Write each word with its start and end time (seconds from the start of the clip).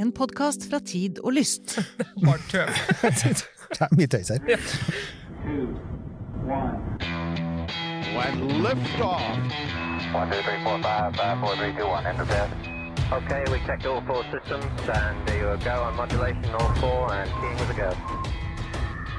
En 0.00 0.12
podkast 0.12 0.70
fra 0.70 0.78
Tid 0.80 1.18
og 1.18 1.32
Lyst. 1.36 1.78
Bare 2.24 2.38
tøv. 2.48 2.68
Det 3.76 3.82
er 3.84 3.90
mye 3.98 4.08
tøys 4.08 4.30
her. 4.32 4.40
When 8.16 8.34
liftoff. 8.64 9.26
One, 10.14 10.30
two, 10.32 10.40
three, 10.46 10.60
four, 10.64 10.78
five, 10.86 11.10
five, 11.20 11.36
four, 11.42 11.52
three, 11.60 11.72
two, 11.76 11.86
one. 11.96 12.06
Enter 12.10 12.24
bed. 12.32 12.48
Okay, 13.18 13.42
we 13.52 13.58
checked 13.66 13.86
all 13.90 14.02
four 14.08 14.22
systems, 14.32 14.64
and 14.88 15.14
there 15.26 15.38
you 15.44 15.64
go 15.68 15.76
on 15.86 15.94
modulation, 15.96 16.48
all 16.58 16.72
four, 16.82 17.12
and 17.18 17.28
keying 17.38 17.58
with 17.60 17.76
a 17.76 17.78
go. 17.82 17.90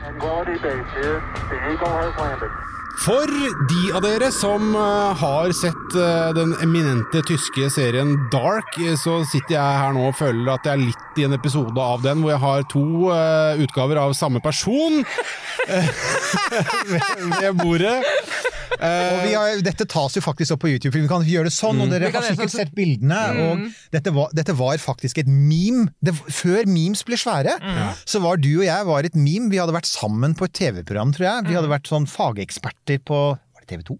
And 0.05 0.19
quality 0.19 0.57
base 0.65 0.91
here. 0.97 1.19
The 1.51 1.57
Eagle 1.71 1.93
has 2.01 2.13
landed. 2.17 2.53
For 3.01 3.25
de 3.65 3.87
av 3.97 4.03
dere 4.05 4.27
som 4.33 4.75
eh, 4.77 5.17
har 5.17 5.51
sett 5.57 5.95
eh, 5.97 6.27
den 6.37 6.51
eminente 6.61 7.23
tyske 7.25 7.71
serien 7.73 8.13
Dark, 8.29 8.77
eh, 8.77 8.93
så 8.99 9.23
sitter 9.25 9.55
jeg 9.55 9.79
her 9.81 9.95
nå 9.95 10.03
og 10.11 10.19
føler 10.19 10.51
at 10.53 10.67
jeg 10.69 10.75
er 10.75 10.83
litt 10.83 11.17
i 11.17 11.25
en 11.25 11.33
episode 11.33 11.81
av 11.81 12.03
den 12.05 12.21
hvor 12.21 12.35
jeg 12.35 12.43
har 12.43 12.67
to 12.69 12.83
utgaver 13.65 13.99
av 14.03 14.13
samme 14.17 14.39
person 14.43 15.01
ved 17.41 17.57
bordet. 17.57 17.97
Og 18.81 19.17
vi 19.27 19.33
har, 19.37 19.61
dette 19.61 19.85
tas 19.85 20.15
jo 20.17 20.21
faktisk 20.25 20.55
opp 20.55 20.63
på 20.65 20.71
YouTube, 20.71 20.93
vi 20.97 21.07
kan 21.09 21.21
gjøre 21.27 21.49
det 21.49 21.53
sånn, 21.53 21.79
og 21.83 21.91
dere 21.93 22.09
har 22.11 22.25
sikkert 22.25 22.49
sånn- 22.49 22.65
sett 22.65 22.75
bildene. 22.75 23.19
Og 23.45 23.65
dette 23.93 24.13
var, 24.15 24.29
dette 24.33 24.55
var 24.57 24.77
faktisk 24.81 25.21
et 25.21 25.29
meme. 25.29 25.87
Det, 26.01 26.15
før 26.33 26.65
memes 26.65 27.03
ble 27.05 27.15
svære, 27.21 27.57
så 28.05 28.21
var 28.23 28.37
du 28.41 28.49
og 28.59 28.65
jeg 28.65 28.85
var 28.89 29.03
et 29.05 29.13
meme. 29.15 29.49
Vi 29.53 29.57
hadde 29.61 29.75
vært 29.75 29.89
sammen 29.89 30.33
på 30.35 30.45
et 30.49 30.53
TV-program, 30.57 31.13
tror 31.13 31.27
jeg. 31.29 31.47
Vi 31.51 31.57
hadde 31.59 31.69
vært 31.71 31.87
sånn 31.91 32.07
fageksperter 32.09 32.99
på 33.05 33.21
Var 33.37 33.61
det 33.61 33.69
TV 33.75 33.83
2? 33.93 33.99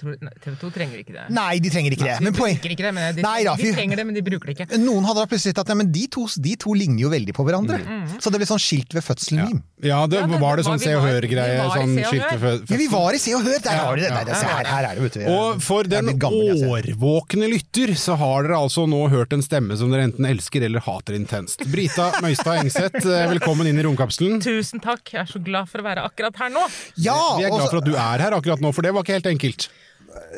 TV 0.00 0.54
2 0.60 0.70
trenger 0.74 1.02
ikke 1.02 1.14
det. 1.14 1.26
Nei, 1.36 1.58
de 1.62 1.70
trenger 1.72 1.94
ikke 1.96 2.06
det. 2.08 2.16
de 2.18 2.24
Men 2.24 2.34
ikke 2.34 2.84
det, 2.84 2.92
de, 3.20 3.24
Nei 3.24 3.44
da, 3.46 3.54
de 3.60 3.72
trenger 3.76 4.00
det, 4.00 4.06
men 4.08 4.16
de 4.16 4.22
bruker 4.24 4.50
det 4.50 4.56
ikke. 4.56 4.80
Noen 4.80 5.04
hadde 5.08 5.20
da 5.22 5.28
plutselig 5.30 5.52
sett 5.54 5.60
at 5.62 5.72
ja, 5.72 5.76
de, 5.98 6.04
to, 6.16 6.26
de 6.48 6.54
to 6.64 6.74
ligner 6.76 7.04
jo 7.04 7.10
veldig 7.12 7.34
på 7.36 7.44
hverandre. 7.46 7.80
Så 8.20 8.32
det 8.32 8.40
ble 8.42 8.48
sånn 8.48 8.62
skilt 8.62 8.96
ved 8.96 9.04
fødselen-meme. 9.06 9.62
Ja, 9.80 10.02
det, 10.10 10.20
Ja, 10.20 10.26
det- 10.28 10.40
var 10.40 10.56
det 10.56 10.64
det 10.64 10.68
sånn 10.68 10.76
var- 10.76 10.84
Se 10.84 10.94
og 10.96 11.04
Hør-greie? 11.06 11.52
vi 11.52 11.60
var 11.60 11.70
i 11.70 11.80
Sånn 11.80 11.94
Se 11.96 12.04
og 12.04 12.40
fødselen? 12.40 12.70
Ja, 12.70 12.76
vi 12.76 12.88
var 12.88 13.14
i 13.14 13.18
Se 13.18 13.34
og 13.34 13.42
Hør! 13.44 13.58
Der 13.64 13.78
har 13.80 13.96
dere 13.96 14.24
det! 14.24 14.34
Nei, 14.34 14.50
her, 14.50 14.64
her 14.64 14.84
er 14.90 14.94
det, 14.94 15.02
vet 15.04 15.12
du. 15.14 15.26
Og 15.32 15.62
for 15.62 15.82
den 15.84 16.10
årvåkne 16.20 17.48
lytter, 17.50 17.94
så 17.96 18.16
har 18.20 18.44
dere 18.46 18.58
altså 18.60 18.86
nå 18.90 19.00
hørt 19.12 19.32
en 19.36 19.42
stemme 19.44 19.76
som 19.80 19.90
dere 19.92 20.08
enten 20.08 20.28
elsker 20.28 20.64
eller 20.66 20.80
hater 20.84 21.16
intenst. 21.18 21.64
Brita 21.72 22.10
Møystad 22.24 22.60
Engseth, 22.64 23.00
eh, 23.06 23.26
velkommen 23.34 23.68
inn 23.70 23.80
i 23.80 23.84
romkapselen. 23.86 24.40
Tusen 24.44 24.82
takk, 24.84 25.04
jeg 25.14 25.22
er 25.24 25.30
så 25.30 25.42
glad 25.42 25.68
for 25.70 25.82
å 25.82 25.86
være 25.86 26.04
akkurat 26.08 26.36
her 26.44 26.52
nå. 26.54 26.66
Ja! 27.00 27.18
Vi 27.38 27.46
er 27.48 27.54
glad 27.54 27.68
for 27.70 27.80
at 27.82 27.88
du 27.88 27.94
er 27.96 28.26
her 28.26 28.36
akkurat 28.36 28.60
nå, 28.64 28.72
for 28.76 28.86
det 28.86 28.92
var 28.96 29.06
ikke 29.06 29.18
helt 29.20 29.30
enkelt. 29.32 29.68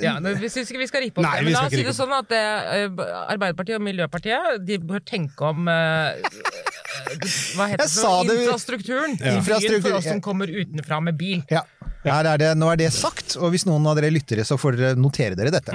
Ja, 0.03 0.17
men 0.20 0.37
vi 0.41 0.48
ikke 0.48 0.81
vi 0.81 0.89
skal 0.91 1.05
rippe 1.06 1.20
opp 1.20 1.27
Nei, 1.27 1.37
det. 1.39 1.45
Men 1.47 1.55
skal 1.55 1.62
la 1.62 1.69
oss 1.69 1.77
si 1.77 1.87
det 1.87 1.95
sånn 1.97 2.15
at 2.17 2.28
det, 2.33 2.42
Arbeiderpartiet 3.34 3.79
og 3.79 3.84
Miljøpartiet 3.87 4.67
de 4.67 4.79
bør 4.83 5.05
tenke 5.06 5.48
om 5.48 5.70
eh, 5.70 6.19
Hva 7.56 7.69
heter 7.73 7.87
det? 7.87 8.37
Infrastrukturen 8.37 9.17
i 9.17 9.37
Infrastruktur, 9.37 9.81
for 9.87 9.98
oss 10.01 10.09
som 10.11 10.23
kommer 10.25 10.53
utenfra 10.53 11.01
med 11.05 11.19
bil. 11.20 11.45
Ja. 11.53 11.64
Her 12.03 12.27
er 12.33 12.39
det, 12.41 12.48
nå 12.58 12.67
er 12.72 12.78
det 12.81 12.89
sagt, 12.95 13.36
og 13.39 13.53
hvis 13.55 13.62
noen 13.69 13.84
av 13.86 13.95
dere 13.98 14.08
lyttere, 14.11 14.42
så 14.47 14.56
får 14.58 14.75
dere 14.78 14.97
notere 14.98 15.36
dere 15.39 15.53
dette. 15.55 15.70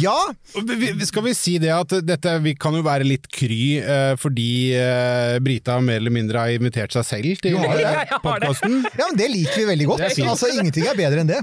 Ja! 0.00 0.14
Og 0.56 0.64
vi- 0.64 0.92
vi- 0.96 1.04
Skal 1.08 1.22
vi 1.26 1.34
si 1.36 1.58
det 1.58 1.68
at 1.74 1.88
dette 2.06 2.38
vi 2.42 2.54
kan 2.54 2.72
jo 2.72 2.82
være 2.82 3.04
litt 3.04 3.26
kry 3.28 3.78
eh, 3.82 4.14
fordi 4.16 4.72
eh, 4.76 5.38
Brita 5.44 5.78
mer 5.84 5.96
eller 6.00 6.10
mindre 6.14 6.38
har 6.40 6.48
invitert 6.56 6.92
seg 6.96 7.04
selv 7.04 7.42
til. 7.44 7.52
Ja, 7.80 8.06
podkasten? 8.22 8.78
Ja, 8.96 9.08
men 9.10 9.16
Det 9.20 9.28
liker 9.30 9.56
vi 9.60 9.66
veldig 9.74 9.86
godt. 9.90 9.98
Det 9.98 10.10
er 10.10 10.14
fint. 10.16 10.28
Altså, 10.32 10.48
Ingenting 10.56 10.86
er 10.88 10.96
bedre 10.96 11.20
enn 11.20 11.28
det. 11.34 11.40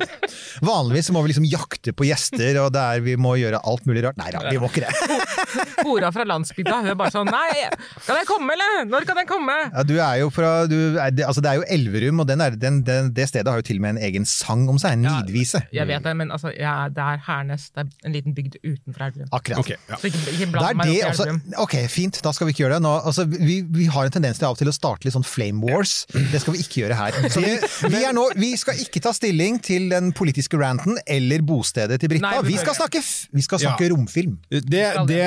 Vanligvis 0.66 1.12
må 1.14 1.22
vi 1.26 1.34
liksom 1.34 1.46
jakte 1.50 1.94
på 1.94 2.08
gjester, 2.10 2.58
og 2.66 2.72
der 2.74 3.00
vi 3.06 3.16
må 3.20 3.36
gjøre 3.38 3.62
alt 3.62 3.86
mulig 3.86 4.04
rart. 4.08 4.18
Nei 4.18 4.32
da, 4.34 4.42
vi 4.50 4.58
må 4.58 4.70
ikke 4.72 4.86
det. 4.88 4.94
Hora 5.86 6.10
fra 6.12 6.26
landsbygda 6.26 6.80
hun 6.82 6.90
er 6.92 6.98
bare 6.98 7.14
sånn 7.14 7.30
Nei, 7.30 7.68
kan 8.08 8.18
jeg 8.18 8.26
komme, 8.28 8.56
eller? 8.56 8.86
Når 8.90 9.06
kan 9.08 9.20
jeg 9.22 9.28
komme? 9.30 9.54
Ja, 9.70 9.84
du 9.86 9.94
er 10.02 10.18
jo 10.24 10.30
fra 10.34 10.66
du 10.68 10.98
altså, 10.98 11.42
Det 11.44 11.52
er 11.52 11.60
jo 11.62 11.66
Elverum, 11.76 12.20
og 12.24 12.28
den 12.30 12.42
er, 12.42 12.56
den, 12.60 12.82
den, 12.88 13.12
det 13.16 13.28
stedet 13.30 13.52
har 13.52 13.60
jo 13.62 13.66
til 13.68 13.78
og 13.78 13.84
med 13.86 13.96
en 13.96 14.02
egen 14.08 14.14
sang 14.24 14.64
om 14.72 14.78
seg. 14.80 14.94
En 14.96 15.04
Ja, 15.04 15.18
nidvise. 15.26 15.60
Jeg 15.76 15.88
vet 15.90 16.04
det, 16.06 16.14
men 16.16 16.32
altså, 16.32 16.54
jeg, 16.56 16.94
det 16.96 17.04
er 17.04 17.20
Hernes. 17.28 17.66
Det 17.76 17.84
er 17.84 18.08
en 18.08 18.14
liten 18.16 18.34
bygd 18.38 18.56
utenfor 18.64 19.04
Elverum. 19.10 19.28
Akkurat. 19.36 19.60
Okay, 19.60 19.76
ja. 19.90 19.98
Så 20.00 20.08
ikke, 20.08 20.22
ikke 20.32 20.48
bland 20.54 20.78
meg 20.80 20.88
opp 20.88 20.94
i 20.96 21.02
Elverum. 21.10 21.42
ok, 21.66 21.76
fint, 21.92 22.22
da 22.24 22.32
skal 22.32 22.48
vi 22.48 22.56
ikke 22.56 22.64
gjøre 22.64 22.78
det. 22.78 22.82
Nå, 22.86 22.94
altså, 23.12 23.26
vi, 23.28 23.60
vi 23.76 23.86
har 23.92 24.06
en 24.08 24.16
tendens 24.16 24.40
til 24.40 24.48
av 24.48 24.56
og 24.56 24.62
til 24.62 24.72
å 24.72 24.76
starte 24.76 25.04
litt 25.10 25.18
sånn 25.18 25.26
flame 25.28 25.60
wars. 25.66 26.06
Det 26.14 26.40
skal 26.42 26.56
vi 26.56 26.64
ikke 26.64 26.86
gjøre 26.86 26.96
her. 27.02 27.20
Så 27.34 27.44
vi, 27.44 27.58
vi, 27.92 28.04
er 28.06 28.16
nå, 28.16 28.30
vi 28.40 28.54
skal 28.58 28.80
ikke 28.86 29.02
ta 29.04 29.12
stilling 29.16 29.60
til 29.66 29.90
den 29.92 30.14
politiske 30.16 30.56
ranten 30.62 30.96
eller 31.06 31.44
bostedet 31.46 32.00
til 32.00 32.14
Britta. 32.16 32.40
Vi 32.46 32.54
Vi 32.56 32.60
skal 32.62 32.72
skal 32.72 32.76
snakke, 32.86 33.02
vi 33.36 33.42
skal 33.44 33.60
snakke 33.60 33.84
Ja. 33.86 33.90
romfilm. 33.92 34.38
Det, 34.50 34.86
det 35.10 35.26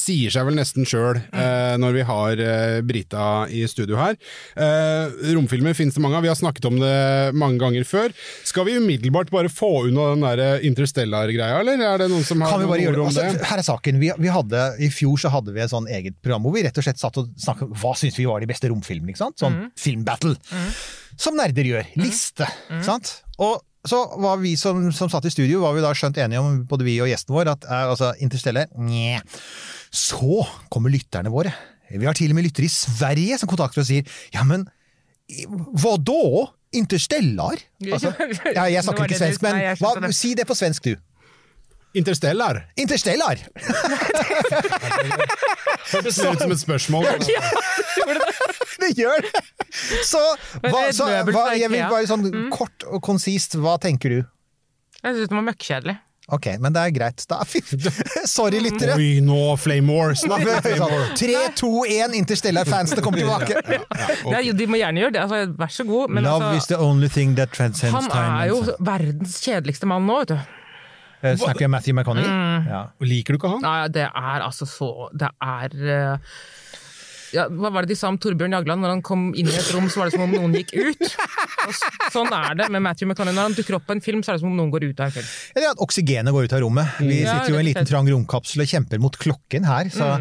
sier 0.00 0.30
seg 0.32 0.46
vel 0.46 0.54
nesten 0.58 0.86
sjøl 0.88 1.18
uh, 1.32 1.74
når 1.80 1.96
vi 1.96 2.04
har 2.06 2.42
uh, 2.42 2.78
Brita 2.86 3.24
i 3.50 3.64
studio 3.70 3.96
her. 3.98 4.14
Uh, 4.56 5.10
romfilmer 5.34 5.74
finnes 5.76 5.96
det 5.96 6.02
mange 6.04 6.18
av, 6.20 6.22
vi 6.24 6.30
har 6.30 6.38
snakket 6.38 6.68
om 6.68 6.78
det 6.80 7.34
mange 7.38 7.58
ganger 7.62 7.84
før. 7.88 8.11
Skal 8.48 8.66
vi 8.68 8.76
umiddelbart 8.80 9.32
bare 9.32 9.50
få 9.52 9.88
unna 9.88 10.10
den 10.12 10.24
der 10.26 10.66
Interstellar-greia, 10.68 11.60
eller 11.62 11.82
er 11.88 12.04
det 12.04 12.10
noen 12.12 12.26
som 12.26 12.44
har 12.44 12.54
Kan 12.54 12.64
vi 12.64 12.70
bare 12.70 12.86
noen 12.86 12.94
ord 12.94 13.02
om 13.06 13.10
Altså, 13.12 13.26
det? 13.26 13.48
her 13.50 13.62
er 13.62 13.66
saken. 13.66 14.00
Vi, 14.02 14.12
vi 14.26 14.32
hadde, 14.36 14.62
I 14.82 14.92
fjor 14.94 15.20
så 15.20 15.32
hadde 15.34 15.54
vi 15.54 15.64
et 15.64 15.72
sånn 15.72 15.90
eget 15.90 16.18
program 16.22 16.46
hvor 16.46 16.56
vi 16.56 16.64
rett 16.66 16.78
og 16.78 16.86
slett 16.86 17.02
satt 17.02 17.18
og 17.20 17.32
snakket 17.40 17.68
om 17.68 17.76
hva 17.82 17.96
syns 17.98 18.18
vi 18.20 18.28
var 18.28 18.44
de 18.44 18.50
beste 18.50 18.70
romfilmene. 18.72 19.14
ikke 19.14 19.24
sant? 19.24 19.38
Sånn 19.42 19.58
mm. 19.58 19.68
filmbattle. 19.80 20.36
Som 21.20 21.36
nerder 21.38 21.68
gjør. 21.68 21.92
Liste. 22.00 22.48
sant? 22.86 23.18
Og 23.42 23.60
så 23.88 23.98
var 24.22 24.38
vi 24.38 24.54
som, 24.58 24.84
som 24.94 25.10
satt 25.10 25.26
i 25.26 25.32
studio, 25.34 25.64
var 25.64 25.74
vi 25.74 25.82
da 25.82 25.90
skjønt 25.96 26.20
enige 26.22 26.42
om, 26.42 26.60
både 26.70 26.86
vi 26.86 27.00
og 27.02 27.10
gjesten 27.10 27.34
vår, 27.34 27.50
at 27.56 27.66
eh, 27.66 27.90
altså, 27.90 28.12
Interstellar 28.22 28.70
Nje. 28.78 29.18
Så 29.92 30.44
kommer 30.72 30.92
lytterne 30.92 31.32
våre. 31.32 31.52
Vi 31.92 32.06
har 32.06 32.16
til 32.16 32.32
og 32.32 32.38
med 32.38 32.46
lyttere 32.46 32.68
i 32.68 32.72
Sverige 32.72 33.36
som 33.40 33.50
kontakter 33.50 33.82
og 33.82 33.88
sier 33.88 34.06
ja, 34.32 34.46
men 34.48 34.64
hva 35.82 35.96
da? 36.00 36.46
Interstellar? 36.72 37.58
Altså, 37.92 38.12
ja, 38.54 38.64
jeg 38.70 38.84
snakker 38.84 39.04
ikke 39.08 39.18
svensk, 39.18 39.42
men 39.42 39.76
hva, 39.80 40.12
si 40.14 40.34
det 40.38 40.46
på 40.48 40.54
svensk, 40.56 40.82
du. 40.86 40.96
Interstellar? 41.98 42.62
Interstellar! 42.80 43.36
Hørtes 45.92 46.18
ut 46.22 46.40
som 46.40 46.52
et 46.54 46.62
spørsmål. 46.62 47.04
Det 48.82 48.88
gjør 48.96 49.20
det! 49.22 49.30
Så, 50.08 50.20
hva, 50.64 50.80
så 50.94 51.04
hva, 51.28 51.42
jeg 51.54 51.70
vil 51.70 51.84
bare 51.90 52.06
sånn 52.08 52.48
kort 52.52 52.84
og 52.88 53.02
konsist, 53.04 53.54
hva 53.60 53.76
tenker 53.82 54.14
du? 54.14 54.22
Jeg 55.02 55.18
syns 55.18 55.30
den 55.30 55.38
var 55.38 55.46
møkkjedelig. 55.52 55.96
Ok, 56.30 56.46
men 56.62 56.72
det 56.72 56.82
er 56.86 56.92
greit. 56.94 57.24
Da, 57.28 57.40
sorry, 58.30 58.60
lyttere. 58.62 58.94
Oi, 58.94 59.18
nå 59.24 59.34
no, 59.34 59.90
Wars! 59.90 60.22
Nå, 60.28 60.38
Flame 60.38 60.86
Wars. 60.86 61.18
3, 61.18 61.34
2, 61.58 61.70
1, 61.96 62.14
Interstellar-fansene 62.20 63.02
kommer 63.02 63.18
tilbake. 63.18 63.58
Ja, 64.30 64.40
jo, 64.40 64.54
de 64.54 64.68
må 64.70 64.78
gjerne 64.78 65.02
gjøre 65.02 65.16
det, 65.16 65.22
altså, 65.24 65.42
vær 65.58 65.74
så 65.74 65.86
god. 65.88 66.14
Men 66.14 66.24
Love 66.28 66.52
is 66.54 66.62
altså, 66.62 66.74
the 66.76 66.80
only 66.86 67.10
thing 67.10 67.34
that 67.40 67.52
transcends 67.52 68.06
time. 68.06 68.14
han 68.14 68.40
er 68.40 68.52
jo 68.52 68.62
and- 68.62 68.74
verdens 68.86 69.40
kjedeligste 69.42 69.90
mann 69.90 70.06
nå, 70.06 70.22
vet 70.22 70.34
du. 70.36 70.38
Eh, 71.22 71.36
Snakker 71.38 71.66
jeg 71.66 71.70
Matthew 71.70 71.94
McConney? 71.94 72.26
Ja. 72.70 72.86
Liker 73.02 73.34
du 73.34 73.38
ikke 73.38 73.52
han? 73.56 73.62
Nei, 73.62 73.88
det 73.94 74.08
er 74.08 74.42
altså 74.42 74.66
så 74.66 74.88
Det 75.14 75.28
er 75.38 75.76
eh, 75.86 76.32
ja, 77.32 77.46
Hva 77.48 77.70
var 77.72 77.86
det 77.86 77.92
de 77.94 77.96
sa 77.98 78.10
om 78.12 78.18
Torbjørn 78.20 78.52
Jagland? 78.56 78.84
Når 78.84 78.92
han 78.96 79.02
kom 79.04 79.28
inn 79.38 79.48
i 79.48 79.54
et 79.56 79.70
rom, 79.74 79.88
så 79.92 80.02
var 80.02 80.10
det 80.10 80.14
som 80.16 80.24
om 80.26 80.32
noen 80.34 80.54
gikk 80.58 80.72
ut. 80.76 81.04
Og 81.66 81.76
sånn 82.12 82.32
er 82.36 82.56
det 82.58 82.66
med 82.74 82.82
Matthew 82.84 83.08
McConney. 83.08 83.34
Når 83.36 83.48
han 83.48 83.56
dukker 83.56 83.78
opp 83.78 83.86
på 83.88 83.96
en 83.96 84.02
film, 84.04 84.22
så 84.24 84.32
er 84.32 84.38
det 84.38 84.42
som 84.44 84.50
om 84.52 84.58
noen 84.58 84.72
går 84.74 84.86
ut 84.90 85.00
av 85.00 85.08
en 85.10 85.14
film. 85.16 85.28
Eller 85.56 85.70
at 85.72 85.82
oksygenet 85.84 86.34
går 86.34 86.48
ut 86.48 86.54
av 86.58 86.62
rommet. 86.64 86.98
Vi 87.00 87.20
Ja, 87.22 87.38
sitter 87.38 87.54
jo 87.54 87.58
i 87.58 87.62
en 87.62 87.68
liten 87.70 87.88
trang 87.88 88.10
romkapsel 88.12 88.64
og 88.64 88.70
kjemper 88.72 89.00
mot 89.02 89.16
klokken 89.22 89.66
her, 89.68 89.90
så 89.94 90.12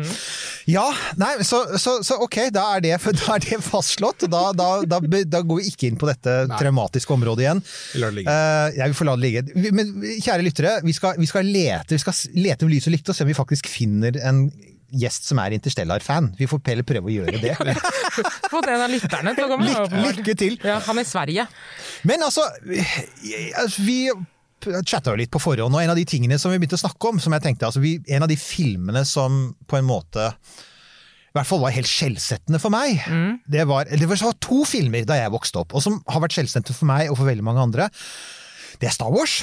Ja, 0.69 0.85
nei, 1.17 1.31
så, 1.47 1.63
så, 1.81 1.97
så 2.05 2.19
ok, 2.21 2.37
da 2.53 2.67
er 2.77 2.83
det, 2.85 2.93
da 3.21 3.35
er 3.35 3.43
det 3.43 3.59
fastslått. 3.65 4.27
Da, 4.31 4.43
da, 4.55 4.69
da, 4.85 5.01
da 5.01 5.41
går 5.41 5.61
vi 5.61 5.71
ikke 5.73 5.89
inn 5.91 5.99
på 6.01 6.09
dette 6.09 6.35
traumatiske 6.55 7.11
området 7.15 7.47
igjen. 7.47 7.63
Vi 7.95 8.03
lar 8.03 8.13
det 8.13 8.21
ligge. 8.21 8.35
Eh, 8.39 8.79
jeg 8.79 8.93
vil 8.93 8.99
få 9.01 9.09
la 9.09 9.17
det 9.17 9.25
ligge. 9.27 9.71
Men 9.75 9.95
kjære 10.21 10.45
lyttere, 10.47 10.75
vi 10.85 10.95
skal, 10.95 11.17
vi 11.19 11.29
skal 11.29 11.47
lete 11.51 11.97
vi 11.97 12.01
skal 12.01 12.15
lete 12.37 12.67
med 12.67 12.75
lys 12.77 12.87
og 12.87 12.93
lykte 12.95 13.11
og 13.11 13.17
se 13.17 13.25
om 13.25 13.29
vi 13.31 13.35
faktisk 13.37 13.67
finner 13.71 14.15
en 14.27 14.45
gjest 14.91 15.29
som 15.29 15.39
er 15.43 15.55
Interstellar-fan. 15.55 16.31
Vi 16.39 16.47
får 16.49 16.61
heller 16.67 16.87
prøve 16.87 17.11
å 17.11 17.13
gjøre 17.13 17.39
det. 17.41 17.55
Få 18.51 18.61
en 18.61 18.83
av 18.83 18.89
lytterne 18.91 19.33
til 19.37 19.47
å 19.47 19.51
komme. 19.51 19.69
Lykke, 19.69 20.03
lykke 20.19 20.35
til! 20.39 20.57
Ja, 20.67 20.79
han 20.85 20.99
er 20.99 21.07
i 21.07 21.09
Sverige. 21.09 21.47
Men 22.07 22.25
altså, 22.27 22.45
altså, 23.61 23.85
vi 23.85 23.99
chatta 24.85 25.13
jo 25.13 25.19
litt 25.21 25.31
på 25.33 25.41
forhånd, 25.41 25.73
og 25.73 25.81
en 25.81 25.93
av 25.93 25.97
de 25.97 26.05
tingene 26.07 26.37
som 26.41 26.53
vi 26.53 26.59
begynte 26.61 26.77
å 26.77 26.83
snakke 26.83 27.13
om, 27.13 27.21
som 27.23 27.33
jeg 27.33 27.45
tenkte, 27.45 27.69
altså 27.69 27.81
vi, 27.83 27.95
en 28.13 28.25
av 28.25 28.29
de 28.29 28.37
filmene 28.37 29.01
som 29.09 29.47
på 29.69 29.79
en 29.79 29.87
måte 29.87 30.27
i 31.31 31.37
hvert 31.37 31.47
fall 31.47 31.61
var 31.63 31.71
helt 31.71 31.87
skjellsettende 31.87 32.59
for 32.59 32.73
meg. 32.73 32.99
Det, 33.47 33.63
var, 33.69 33.87
det 33.87 34.07
var 34.11 34.35
to 34.43 34.65
filmer 34.67 35.05
da 35.07 35.15
jeg 35.15 35.31
vokste 35.31 35.61
opp, 35.63 35.73
og 35.77 35.83
som 35.83 36.01
har 36.11 36.23
vært 36.25 36.35
skjellsettende 36.35 36.75
for 36.75 36.89
meg 36.89 37.07
og 37.07 37.15
for 37.21 37.29
veldig 37.29 37.45
mange 37.47 37.63
andre. 37.63 37.87
Det 38.81 38.89
er 38.89 38.95
Star 38.95 39.13
Wars, 39.13 39.37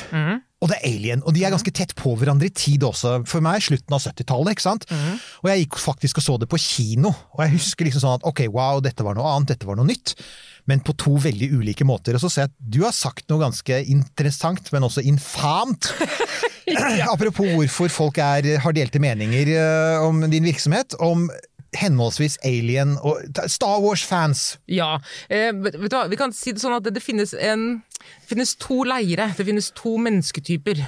og 0.58 0.70
det 0.72 0.78
er 0.78 0.88
Alien. 0.90 1.22
Og 1.22 1.34
de 1.36 1.44
er 1.46 1.52
ganske 1.54 1.72
tett 1.74 1.92
på 1.98 2.16
hverandre 2.18 2.48
i 2.48 2.54
tid 2.54 2.82
også. 2.86 3.20
For 3.30 3.44
meg 3.44 3.62
slutten 3.62 3.94
av 3.94 4.02
70-tallet. 4.02 4.56
ikke 4.56 4.64
sant? 4.64 4.88
Og 5.44 5.50
jeg 5.52 5.64
gikk 5.64 5.78
faktisk 5.78 6.18
og 6.18 6.24
så 6.24 6.36
det 6.42 6.48
på 6.50 6.58
kino. 6.58 7.12
Og 7.36 7.44
jeg 7.44 7.54
husker 7.54 7.86
liksom 7.86 8.02
sånn 8.02 8.18
at 8.18 8.26
ok, 8.26 8.48
wow, 8.54 8.82
dette 8.82 9.06
var 9.06 9.14
noe 9.18 9.36
annet, 9.36 9.52
dette 9.54 9.68
var 9.68 9.78
noe 9.78 9.86
nytt. 9.86 10.16
Men 10.68 10.82
på 10.84 10.96
to 10.98 11.14
veldig 11.22 11.52
ulike 11.60 11.86
måter. 11.86 12.18
Og 12.18 12.24
så 12.24 12.32
ser 12.32 12.48
jeg 12.48 12.50
at 12.50 12.72
du 12.74 12.80
har 12.82 12.96
sagt 12.96 13.30
noe 13.30 13.44
ganske 13.44 13.78
interessant, 13.94 14.66
men 14.74 14.88
også 14.88 15.06
infamt. 15.06 15.92
Apropos 17.14 17.54
hvorfor 17.54 17.94
folk 17.94 18.18
er, 18.20 18.50
har 18.60 18.74
delte 18.76 19.00
meninger 19.00 19.54
eh, 19.54 20.02
om 20.04 20.26
din 20.26 20.50
virksomhet. 20.50 20.98
Om 20.98 21.28
henholdsvis 21.76 22.38
Alien 22.48 22.96
og 23.04 23.20
Star 23.50 23.82
Wars-fans. 23.84 24.58
Ja. 24.70 24.96
Eh, 25.28 25.50
vet, 25.52 25.76
du 25.76 25.96
hva, 25.96 26.06
vi 26.08 26.18
kan 26.20 26.32
si 26.32 26.54
det 26.54 26.62
sånn 26.62 26.78
at 26.78 26.88
det, 26.88 27.02
finnes 27.04 27.34
en 27.34 27.82
det 27.98 28.30
finnes 28.30 28.54
to 28.60 28.82
leire, 28.88 29.30
det 29.36 29.46
finnes 29.48 29.70
to 29.76 29.96
mennesketyper, 30.00 30.80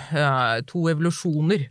to 0.70 0.86
evolusjoner, 0.92 1.66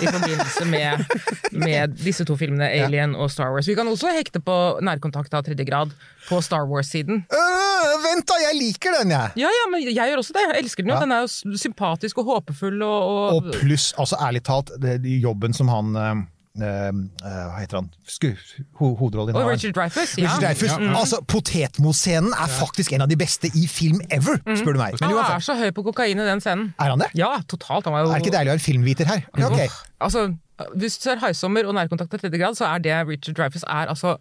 i 0.00 0.06
forbindelse 0.06 0.64
med, 0.66 1.04
med 1.66 1.94
disse 2.00 2.24
to 2.26 2.36
filmene, 2.38 2.68
Alien 2.82 3.14
og 3.14 3.30
Star 3.32 3.52
Wars. 3.54 3.68
Vi 3.70 3.76
kan 3.78 3.88
også 3.88 4.12
hekte 4.16 4.42
på 4.44 4.56
nærkontakt 4.84 5.34
av 5.36 5.44
tredje 5.46 5.66
grad 5.68 5.94
på 6.28 6.40
Star 6.44 6.66
Wars-siden. 6.70 7.22
Øh, 7.30 7.92
vent 8.04 8.26
da, 8.28 8.38
jeg 8.48 8.58
liker 8.58 8.98
den, 8.98 9.14
jeg! 9.14 9.36
Ja, 9.44 9.52
ja, 9.60 9.68
men 9.72 9.84
jeg 9.86 9.94
gjør 9.96 10.24
også 10.24 10.36
det. 10.36 10.46
Jeg 10.48 10.64
elsker 10.64 10.84
den 10.84 10.92
jo. 10.92 10.98
Ja. 10.98 11.04
Den 11.04 11.14
er 11.14 11.24
jo 11.26 11.62
sympatisk 11.62 12.20
og 12.22 12.32
håpefull 12.32 12.82
og, 12.82 13.14
og, 13.14 13.38
Og 13.38 13.54
pluss, 13.60 13.92
altså 13.98 14.18
ærlig 14.26 14.44
talt, 14.48 14.74
det, 14.82 14.98
jobben 15.20 15.56
som 15.56 15.70
han 15.72 15.96
eh, 15.96 16.14
Hva 16.58 17.60
heter 17.60 17.78
han? 17.78 17.88
Sku, 18.10 18.32
ho, 18.80 18.90
hovedrollen 18.98 19.36
oh. 19.38 19.46
Richard 19.46 19.76
Dreyfus. 19.76 20.16
Ja. 20.18 20.26
Richard 20.26 20.42
Dreyfuss. 20.42 20.74
Altså, 20.98 21.20
Potetmos-scenen 21.30 22.34
er 22.34 22.50
faktisk 22.52 22.92
en 22.96 23.06
av 23.06 23.10
de 23.12 23.18
beste 23.20 23.52
i 23.54 23.66
film 23.70 24.02
ever, 24.10 24.40
spør 24.58 24.76
du 24.76 24.82
meg. 24.82 24.98
Men 25.00 25.14
Han 25.14 25.36
er 25.36 25.44
så 25.46 25.56
høy 25.60 25.70
på 25.76 25.84
kokain 25.86 26.18
i 26.18 26.26
den 26.26 26.42
scenen. 26.42 26.72
er 26.78 26.94
han 26.94 27.04
det? 27.04 27.12
Ja, 27.18 27.36
totalt. 27.48 27.86
Han 27.86 27.94
er, 27.94 28.06
jo 28.06 28.10
Er 28.10 28.18
det 28.18 28.26
ikke 28.26 28.36
deilig 28.36 28.50
å 28.50 28.56
ha 28.56 28.60
en 28.60 28.66
filmviter 28.66 29.10
her? 29.10 29.22
Okay. 29.36 29.68
ok. 29.68 29.78
Altså, 30.00 30.26
hvis 30.74 30.98
du 30.98 31.06
ser 31.06 31.22
Haisommer 31.22 31.68
og 31.70 31.76
Nærkontakt 31.78 32.14
av 32.14 32.24
tredje 32.24 32.40
grad, 32.40 32.58
så 32.58 32.66
er 32.68 32.82
det 32.84 32.98
Richard 33.08 33.38
Dreyfus 33.38 33.64
er 33.64 33.92
altså 33.92 34.18